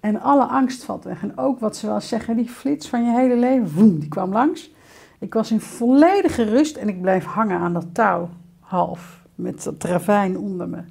En 0.00 0.20
alle 0.20 0.44
angst 0.44 0.84
valt 0.84 1.04
weg. 1.04 1.22
En 1.22 1.38
ook 1.38 1.60
wat 1.60 1.76
ze 1.76 1.86
wel 1.86 2.00
zeggen, 2.00 2.36
die 2.36 2.48
flits 2.48 2.88
van 2.88 3.04
je 3.04 3.10
hele 3.10 3.36
leven, 3.36 3.74
woem, 3.74 3.98
die 3.98 4.08
kwam 4.08 4.32
langs. 4.32 4.74
Ik 5.18 5.34
was 5.34 5.50
in 5.50 5.60
volledige 5.60 6.42
rust 6.42 6.76
en 6.76 6.88
ik 6.88 7.00
bleef 7.00 7.24
hangen 7.24 7.58
aan 7.58 7.72
dat 7.72 7.94
touw, 7.94 8.28
half, 8.60 9.26
met 9.34 9.62
dat 9.62 9.84
ravijn 9.84 10.38
onder 10.38 10.68
me. 10.68 10.82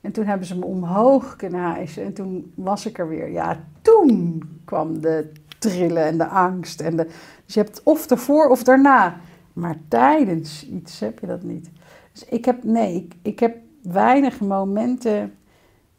En 0.00 0.12
toen 0.12 0.24
hebben 0.24 0.46
ze 0.46 0.58
me 0.58 0.64
omhoog 0.64 1.36
kunnen 1.36 1.60
hijsen 1.60 2.04
en 2.04 2.12
toen 2.12 2.52
was 2.54 2.86
ik 2.86 2.98
er 2.98 3.08
weer. 3.08 3.30
Ja, 3.30 3.64
toen 3.82 4.42
kwam 4.64 5.00
de 5.00 5.32
trillen 5.68 6.04
en 6.04 6.18
de 6.18 6.26
angst. 6.26 6.80
En 6.80 6.96
de, 6.96 7.04
dus 7.44 7.54
je 7.54 7.60
hebt 7.60 7.82
of 7.82 8.10
ervoor 8.10 8.48
of 8.48 8.62
daarna. 8.62 9.16
Maar 9.52 9.76
tijdens 9.88 10.66
iets 10.66 11.00
heb 11.00 11.18
je 11.18 11.26
dat 11.26 11.42
niet. 11.42 11.70
Dus 12.12 12.24
ik 12.24 12.44
heb, 12.44 12.64
nee, 12.64 12.94
ik, 12.94 13.14
ik 13.22 13.38
heb 13.38 13.56
weinig 13.82 14.40
momenten 14.40 15.34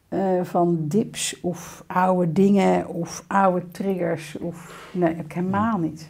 eh, 0.08 0.42
van 0.42 0.88
dips 0.88 1.40
of 1.40 1.84
oude 1.86 2.32
dingen 2.32 2.86
of 2.88 3.24
oude 3.26 3.68
triggers. 3.68 4.38
Of, 4.38 4.88
nee, 4.92 5.14
heb 5.14 5.24
ik 5.24 5.32
helemaal 5.32 5.78
niet. 5.78 6.08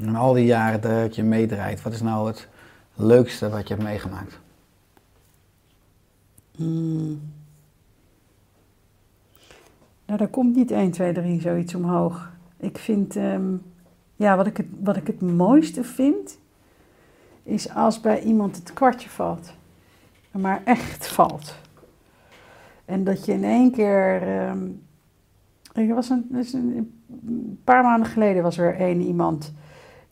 En 0.00 0.14
al 0.14 0.32
die 0.32 0.44
jaren 0.44 0.80
dat 0.80 1.14
je 1.14 1.22
meedraait, 1.22 1.82
wat 1.82 1.92
is 1.92 2.02
nou 2.02 2.26
het 2.26 2.48
leukste 2.94 3.48
wat 3.48 3.68
je 3.68 3.74
hebt 3.74 3.86
meegemaakt? 3.86 4.40
Hmm. 6.56 7.32
Nou, 10.06 10.18
daar 10.18 10.28
komt 10.28 10.56
niet 10.56 10.70
1, 10.70 10.90
2, 10.90 11.12
3 11.12 11.40
zoiets 11.40 11.74
omhoog. 11.74 12.32
Ik 12.64 12.78
vind, 12.78 13.16
ehm, 13.16 13.56
ja, 14.16 14.36
wat 14.36 14.46
ik, 14.46 14.56
het, 14.56 14.66
wat 14.80 14.96
ik 14.96 15.06
het 15.06 15.20
mooiste 15.20 15.84
vind, 15.84 16.38
is 17.42 17.74
als 17.74 18.00
bij 18.00 18.22
iemand 18.22 18.56
het 18.56 18.72
kwartje 18.72 19.08
valt. 19.08 19.52
Maar 20.30 20.62
echt 20.64 21.06
valt. 21.06 21.54
En 22.84 23.04
dat 23.04 23.24
je 23.24 23.32
in 23.32 23.44
één 23.44 23.70
keer. 23.70 24.22
Um, 24.48 24.82
er 25.72 25.94
was 25.94 26.08
een, 26.08 26.26
dus 26.28 26.52
een, 26.52 26.92
een 27.26 27.60
paar 27.64 27.82
maanden 27.82 28.08
geleden 28.08 28.42
was 28.42 28.58
er 28.58 28.76
één 28.76 29.00
iemand 29.00 29.52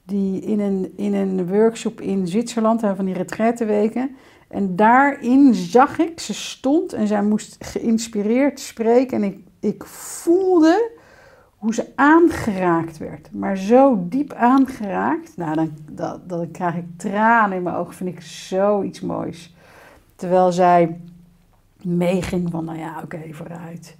die 0.05 0.41
in 0.41 0.61
een, 0.61 0.93
in 0.97 1.15
een 1.15 1.49
workshop 1.49 2.01
in 2.01 2.27
Zwitserland, 2.27 2.81
van 2.81 3.05
die 3.05 3.15
retraiteweken. 3.15 4.17
En 4.49 4.77
daarin 4.77 5.55
zag 5.55 5.99
ik, 5.99 6.21
ze 6.21 6.35
stond 6.35 6.93
en 6.93 7.07
zij 7.07 7.23
moest 7.23 7.57
geïnspireerd 7.65 8.61
spreken. 8.61 9.23
En 9.23 9.25
ik, 9.25 9.39
ik 9.61 9.85
voelde 9.85 10.91
hoe 11.63 11.75
ze 11.75 11.87
aangeraakt 11.95 12.99
werd. 12.99 13.33
Maar 13.33 13.57
zo 13.57 14.07
diep 14.09 14.33
aangeraakt, 14.33 15.37
nou 15.37 15.71
dan, 15.91 16.21
dan 16.27 16.51
krijg 16.51 16.75
ik 16.75 16.85
tranen 16.97 17.57
in 17.57 17.63
mijn 17.63 17.77
ogen. 17.77 17.95
Vind 17.95 18.11
ik 18.11 18.21
zoiets 18.23 19.01
moois. 19.01 19.55
Terwijl 20.17 20.53
zij 20.53 21.01
meeging 21.83 22.51
van, 22.51 22.65
nou 22.65 22.79
ja, 22.79 23.01
oké, 23.05 23.21
vooruit. 23.31 23.97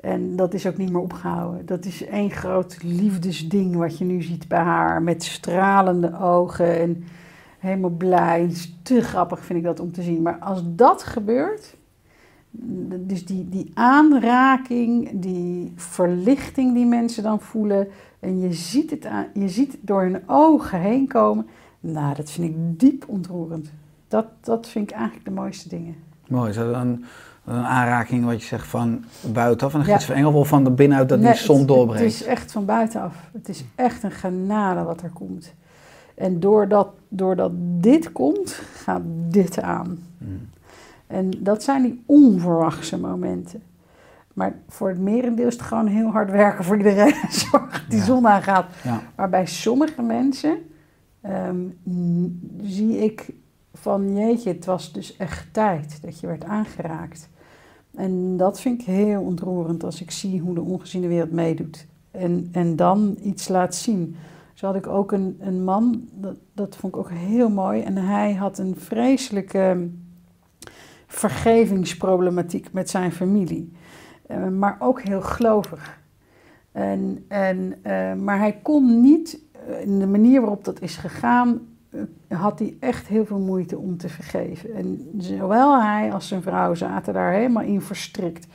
En 0.00 0.36
dat 0.36 0.54
is 0.54 0.66
ook 0.66 0.76
niet 0.76 0.90
meer 0.90 1.00
opgehouden. 1.00 1.66
Dat 1.66 1.84
is 1.84 2.04
één 2.04 2.30
groot 2.30 2.82
liefdesding 2.82 3.76
wat 3.76 3.98
je 3.98 4.04
nu 4.04 4.22
ziet 4.22 4.48
bij 4.48 4.62
haar. 4.62 5.02
Met 5.02 5.22
stralende 5.22 6.18
ogen 6.18 6.80
en 6.80 7.04
helemaal 7.58 7.90
blij. 7.90 8.40
Het 8.40 8.52
is 8.52 8.74
te 8.82 9.00
grappig 9.00 9.44
vind 9.44 9.58
ik 9.58 9.64
dat 9.64 9.80
om 9.80 9.92
te 9.92 10.02
zien. 10.02 10.22
Maar 10.22 10.38
als 10.38 10.62
dat 10.64 11.02
gebeurt, 11.02 11.74
dus 13.00 13.24
die, 13.24 13.48
die 13.48 13.70
aanraking, 13.74 15.10
die 15.20 15.72
verlichting 15.76 16.74
die 16.74 16.86
mensen 16.86 17.22
dan 17.22 17.40
voelen. 17.40 17.88
En 18.20 18.40
je 18.40 18.52
ziet 18.52 18.90
het, 18.90 19.06
aan, 19.06 19.26
je 19.34 19.48
ziet 19.48 19.72
het 19.72 19.80
door 19.82 20.02
hun 20.02 20.22
ogen 20.26 20.80
heen 20.80 21.06
komen. 21.08 21.46
Nou, 21.80 22.14
dat 22.14 22.30
vind 22.30 22.48
ik 22.48 22.80
diep 22.80 23.04
ontroerend. 23.08 23.72
Dat, 24.08 24.26
dat 24.40 24.68
vind 24.68 24.90
ik 24.90 24.96
eigenlijk 24.96 25.24
de 25.24 25.30
mooiste 25.30 25.68
dingen. 25.68 25.94
Mooi, 26.28 26.50
is 26.50 26.56
dat 26.56 26.74
een, 26.74 27.04
een 27.44 27.64
aanraking 27.64 28.24
wat 28.24 28.40
je 28.40 28.46
zegt 28.46 28.66
van 28.66 29.04
buitenaf, 29.32 29.72
van 29.72 29.80
de 29.80 29.86
gids 29.86 30.04
van 30.04 30.14
Engel 30.14 30.32
of 30.32 30.48
van 30.48 30.64
de 30.64 30.70
binnenuit 30.70 31.08
dat 31.08 31.22
die 31.22 31.34
zon 31.34 31.66
doorbreekt? 31.66 32.02
Het 32.02 32.12
is 32.12 32.24
echt 32.24 32.52
van 32.52 32.64
buitenaf. 32.64 33.30
Het 33.32 33.48
is 33.48 33.64
echt 33.74 34.02
een 34.02 34.10
genade 34.10 34.82
wat 34.82 35.02
er 35.02 35.10
komt. 35.10 35.54
En 36.14 36.40
doordat, 36.40 36.88
doordat 37.08 37.52
dit 37.56 38.12
komt, 38.12 38.50
gaat 38.74 39.02
dit 39.28 39.60
aan. 39.60 39.98
Hmm. 40.18 40.50
En 41.12 41.30
dat 41.38 41.62
zijn 41.62 41.82
die 41.82 42.02
onverwachte 42.06 42.98
momenten. 42.98 43.62
Maar 44.32 44.54
voor 44.68 44.88
het 44.88 44.98
merendeel 44.98 45.46
is 45.46 45.52
het 45.52 45.62
gewoon 45.62 45.86
heel 45.86 46.10
hard 46.10 46.30
werken 46.30 46.64
voor 46.64 46.76
iedereen. 46.76 47.14
Zorg 47.50 47.70
dat 47.70 47.90
die 47.90 48.02
zon 48.02 48.26
aangaat. 48.26 48.66
Ja. 48.84 49.02
Maar 49.16 49.28
bij 49.28 49.46
sommige 49.46 50.02
mensen 50.02 50.58
ehm, 51.20 51.60
zie 52.62 52.98
ik 52.98 53.28
van 53.74 54.14
jeetje, 54.14 54.52
het 54.52 54.64
was 54.64 54.92
dus 54.92 55.16
echt 55.16 55.46
tijd 55.52 56.02
dat 56.02 56.20
je 56.20 56.26
werd 56.26 56.44
aangeraakt. 56.44 57.28
En 57.94 58.36
dat 58.36 58.60
vind 58.60 58.80
ik 58.80 58.86
heel 58.86 59.22
ontroerend 59.22 59.84
als 59.84 60.00
ik 60.00 60.10
zie 60.10 60.40
hoe 60.40 60.54
de 60.54 60.60
ongeziene 60.60 61.06
wereld 61.06 61.32
meedoet. 61.32 61.86
En, 62.10 62.48
en 62.52 62.76
dan 62.76 63.16
iets 63.22 63.48
laat 63.48 63.74
zien. 63.74 64.16
Zo 64.54 64.66
had 64.66 64.76
ik 64.76 64.86
ook 64.86 65.12
een, 65.12 65.36
een 65.40 65.64
man, 65.64 66.08
dat, 66.14 66.36
dat 66.54 66.76
vond 66.76 66.94
ik 66.94 67.00
ook 67.00 67.10
heel 67.10 67.50
mooi. 67.50 67.82
En 67.82 67.96
hij 67.96 68.34
had 68.34 68.58
een 68.58 68.74
vreselijke 68.76 69.88
vergevingsproblematiek 71.12 72.72
met 72.72 72.90
zijn 72.90 73.12
familie. 73.12 73.72
Uh, 74.30 74.48
maar 74.48 74.76
ook 74.78 75.02
heel 75.02 75.22
gelovig. 75.22 76.00
En, 76.72 77.24
en, 77.28 77.74
uh, 77.86 78.14
maar 78.14 78.38
hij 78.38 78.58
kon 78.62 79.00
niet, 79.00 79.38
uh, 79.68 79.80
in 79.80 79.98
de 79.98 80.06
manier 80.06 80.40
waarop 80.40 80.64
dat 80.64 80.80
is 80.80 80.96
gegaan, 80.96 81.60
had 82.28 82.58
hij 82.58 82.76
echt 82.80 83.06
heel 83.06 83.24
veel 83.24 83.38
moeite 83.38 83.78
om 83.78 83.96
te 83.96 84.08
vergeven. 84.08 84.74
En 84.74 85.10
zowel 85.18 85.82
hij 85.82 86.12
als 86.12 86.28
zijn 86.28 86.42
vrouw 86.42 86.74
zaten 86.74 87.14
daar 87.14 87.32
helemaal 87.32 87.62
in 87.62 87.80
verstrikt. 87.80 88.46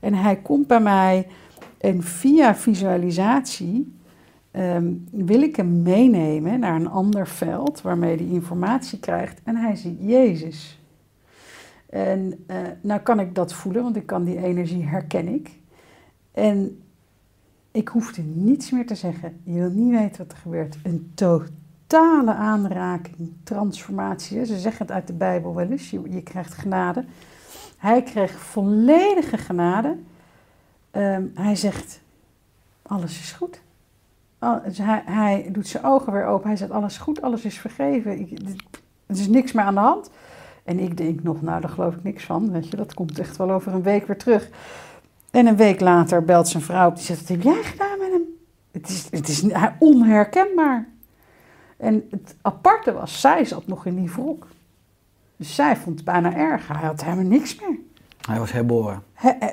En 0.00 0.14
hij 0.14 0.36
komt 0.36 0.66
bij 0.66 0.80
mij 0.80 1.26
en 1.78 2.02
via 2.02 2.54
visualisatie 2.54 3.94
um, 4.52 5.04
wil 5.10 5.42
ik 5.42 5.56
hem 5.56 5.82
meenemen 5.82 6.60
naar 6.60 6.74
een 6.74 6.88
ander 6.88 7.26
veld 7.26 7.82
waarmee 7.82 8.16
hij 8.16 8.26
informatie 8.26 8.98
krijgt. 8.98 9.40
En 9.44 9.56
hij 9.56 9.76
ziet 9.76 9.98
Jezus. 10.00 10.78
En 11.96 12.44
uh, 12.46 12.56
nou 12.80 13.00
kan 13.00 13.20
ik 13.20 13.34
dat 13.34 13.52
voelen, 13.52 13.82
want 13.82 13.96
ik 13.96 14.06
kan 14.06 14.24
die 14.24 14.42
energie 14.42 14.84
herken 14.84 15.28
ik. 15.28 15.50
En 16.32 16.82
ik 17.70 17.88
hoefde 17.88 18.22
niets 18.22 18.70
meer 18.70 18.86
te 18.86 18.94
zeggen. 18.94 19.40
Je 19.42 19.52
wil 19.52 19.70
niet 19.70 19.90
weten 19.90 20.18
wat 20.18 20.32
er 20.32 20.38
gebeurt. 20.38 20.76
Een 20.82 21.12
totale 21.14 22.34
aanraking, 22.34 23.32
transformatie. 23.42 24.44
Ze 24.44 24.58
zeggen 24.58 24.86
het 24.86 24.94
uit 24.94 25.06
de 25.06 25.12
Bijbel 25.12 25.54
wel 25.54 25.70
eens, 25.70 25.90
je, 25.90 26.22
krijgt 26.22 26.54
genade. 26.54 27.04
Hij 27.76 28.02
kreeg 28.02 28.38
volledige 28.38 29.38
genade. 29.38 29.96
Um, 30.92 31.30
hij 31.34 31.56
zegt, 31.56 32.00
alles 32.82 33.18
is 33.18 33.32
goed. 33.32 33.60
Dus 34.64 34.78
hij, 34.78 35.02
hij, 35.04 35.48
doet 35.52 35.66
zijn 35.66 35.84
ogen 35.84 36.12
weer 36.12 36.26
open. 36.26 36.48
Hij 36.48 36.56
zegt, 36.56 36.70
alles 36.70 36.92
is 36.92 36.98
goed, 36.98 37.22
alles 37.22 37.44
is 37.44 37.58
vergeven. 37.58 38.10
Er 39.06 39.16
is 39.16 39.28
niks 39.28 39.52
meer 39.52 39.64
aan 39.64 39.74
de 39.74 39.80
hand. 39.80 40.10
En 40.66 40.78
ik 40.78 40.96
denk 40.96 41.22
nog, 41.22 41.42
nou, 41.42 41.60
daar 41.60 41.70
geloof 41.70 41.94
ik 41.94 42.02
niks 42.02 42.24
van. 42.24 42.50
Weet 42.50 42.68
je, 42.68 42.76
dat 42.76 42.94
komt 42.94 43.18
echt 43.18 43.36
wel 43.36 43.50
over 43.50 43.72
een 43.74 43.82
week 43.82 44.06
weer 44.06 44.18
terug. 44.18 44.48
En 45.30 45.46
een 45.46 45.56
week 45.56 45.80
later 45.80 46.24
belt 46.24 46.48
zijn 46.48 46.62
vrouw 46.62 46.88
op. 46.88 46.94
Die 46.94 47.04
zegt, 47.04 47.20
wat 47.20 47.28
heb 47.28 47.42
jij 47.42 47.62
gedaan 47.62 47.98
met 47.98 48.10
hem? 48.10 48.22
Het 48.70 48.88
is, 48.88 49.06
het 49.10 49.28
is 49.28 49.44
onherkenbaar. 49.78 50.88
En 51.76 52.04
het 52.10 52.36
aparte 52.42 52.92
was, 52.92 53.20
zij 53.20 53.44
zat 53.44 53.66
nog 53.66 53.86
in 53.86 53.96
die 53.96 54.10
wrok. 54.10 54.46
Dus 55.36 55.54
zij 55.54 55.76
vond 55.76 55.96
het 55.96 56.04
bijna 56.04 56.34
erg. 56.34 56.68
Hij 56.68 56.86
had 56.86 57.04
helemaal 57.04 57.24
niks 57.24 57.60
meer. 57.60 57.78
Hij 58.20 58.38
was 58.38 58.52
herboren. 58.52 59.02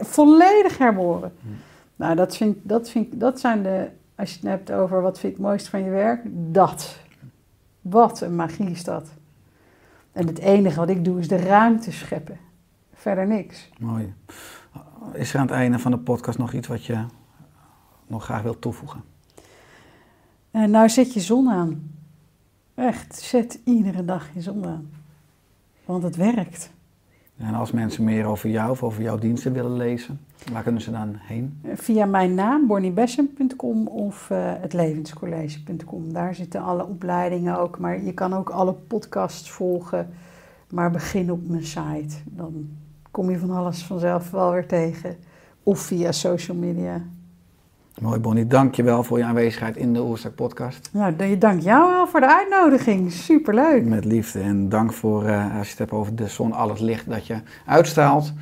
volledig 0.02 0.78
herboren. 0.78 1.34
Hm. 1.42 1.48
Nou, 1.96 2.16
dat, 2.16 2.38
vind, 2.38 2.58
dat, 2.62 2.90
vind, 2.90 3.20
dat 3.20 3.40
zijn 3.40 3.64
de, 3.64 3.88
als 4.16 4.30
je 4.30 4.40
het 4.40 4.50
hebt 4.50 4.72
over 4.72 5.02
wat 5.02 5.20
vind 5.20 5.34
ik 5.34 5.40
het 5.40 5.48
mooiste 5.48 5.70
van 5.70 5.84
je 5.84 5.90
werk, 5.90 6.22
dat. 6.52 6.98
Wat 7.82 8.22
een 8.22 8.36
magie 8.36 8.70
is 8.70 8.84
dat. 8.84 9.10
En 10.14 10.28
het 10.28 10.40
enige 10.40 10.80
wat 10.80 10.90
ik 10.90 11.06
doe 11.06 11.20
is 11.20 11.28
de 11.28 11.38
ruimte 11.38 11.92
scheppen. 11.92 12.38
Verder 12.94 13.28
niks. 13.28 13.70
Mooi. 13.80 14.14
Is 15.14 15.34
er 15.34 15.40
aan 15.40 15.46
het 15.46 15.56
einde 15.56 15.80
van 15.80 15.92
de 15.92 15.98
podcast 15.98 16.38
nog 16.38 16.54
iets 16.54 16.68
wat 16.68 16.86
je 16.86 17.06
nog 18.08 18.24
graag 18.24 18.42
wilt 18.42 18.62
toevoegen? 18.62 19.04
En 20.52 20.72
nou 20.72 20.90
zet 20.90 21.14
je 21.14 21.20
zon 21.20 21.50
aan. 21.50 21.92
Echt, 22.76 23.16
zet 23.16 23.60
iedere 23.64 24.06
dag 24.06 24.30
je 24.34 24.42
zon 24.42 24.66
aan. 24.66 24.92
Want 25.86 26.04
het 26.04 26.16
werkt. 26.16 26.72
En 27.38 27.54
als 27.54 27.72
mensen 27.72 28.04
meer 28.04 28.26
over 28.26 28.50
jou 28.50 28.70
of 28.72 28.84
over 28.84 29.02
jouw 29.02 29.18
diensten 29.18 29.54
willen 29.54 29.78
lezen, 29.78 30.20
waar 30.52 30.64
kunnen 30.64 30.82
ze 30.82 30.92
dan 30.92 31.16
heen? 31.18 31.60
Via 31.74 32.06
mijn 32.06 32.34
naam, 32.34 32.68
bonniebessem.com 32.68 33.88
of 33.88 34.30
uh, 34.32 34.38
hetlevenscollege.com. 34.60 36.14
Daar 36.14 36.36
zitten 36.36 36.62
alle 36.62 36.86
opleidingen 36.86 37.60
ook. 37.60 37.80
Maar 37.80 38.04
je 38.04 38.14
kan 38.14 38.34
ook 38.34 38.50
alle 38.50 38.74
podcasts 38.74 39.52
volgen. 39.52 40.10
Maar 40.70 40.92
begin 40.92 41.32
op 41.32 41.48
mijn 41.48 41.64
site. 41.64 42.16
Dan 42.26 42.70
kom 43.12 43.30
je 43.30 43.40
van 43.40 43.52
alles 43.52 43.84
vanzelf 43.84 44.32
wel 44.32 44.52
weer 44.52 44.68
tegen. 44.68 45.16
Of 45.64 45.80
via 45.80 46.12
social 46.12 46.58
media. 46.58 47.02
Mooi 48.02 48.20
Bonnie, 48.20 48.48
dank 48.48 48.76
je 48.76 48.84
wel 48.84 49.04
voor 49.04 49.18
je 49.18 49.24
aanwezigheid 49.24 49.78
in 49.78 49.94
de 49.94 50.02
Oerstak 50.02 50.36
podcast. 50.36 50.90
Nou, 50.94 51.38
dank 51.38 51.62
jou 51.62 51.92
wel 51.92 52.08
voor 52.08 52.20
de 52.20 52.36
uitnodiging. 52.38 53.12
Superleuk. 53.12 53.86
Met 53.86 54.06
liefde 54.06 54.40
en 54.40 54.70
dank 54.70 54.94
voor, 54.94 55.24
uh, 55.24 55.58
als 55.58 55.66
je 55.66 55.70
het 55.70 55.78
hebt 55.78 55.92
over 55.92 56.16
de 56.16 56.28
zon, 56.28 56.54
al 56.54 56.70
het 56.70 56.80
licht 56.80 57.10
dat 57.10 57.28
je 57.28 57.36
uitstraalt. 57.66 58.34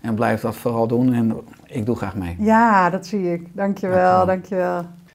En 0.00 0.14
blijf 0.14 0.40
dat 0.40 0.56
vooral 0.56 0.86
doen 0.86 1.12
en 1.12 1.36
ik 1.66 1.86
doe 1.86 1.96
graag 1.96 2.16
mee. 2.16 2.36
Ja, 2.38 2.90
dat 2.90 3.06
zie 3.06 3.32
ik. 3.32 3.46
Dank 3.52 3.78
je 3.78 3.88
wel, 3.88 4.26
dank 4.26 4.44
je 4.44 4.54
wel. 4.54 4.84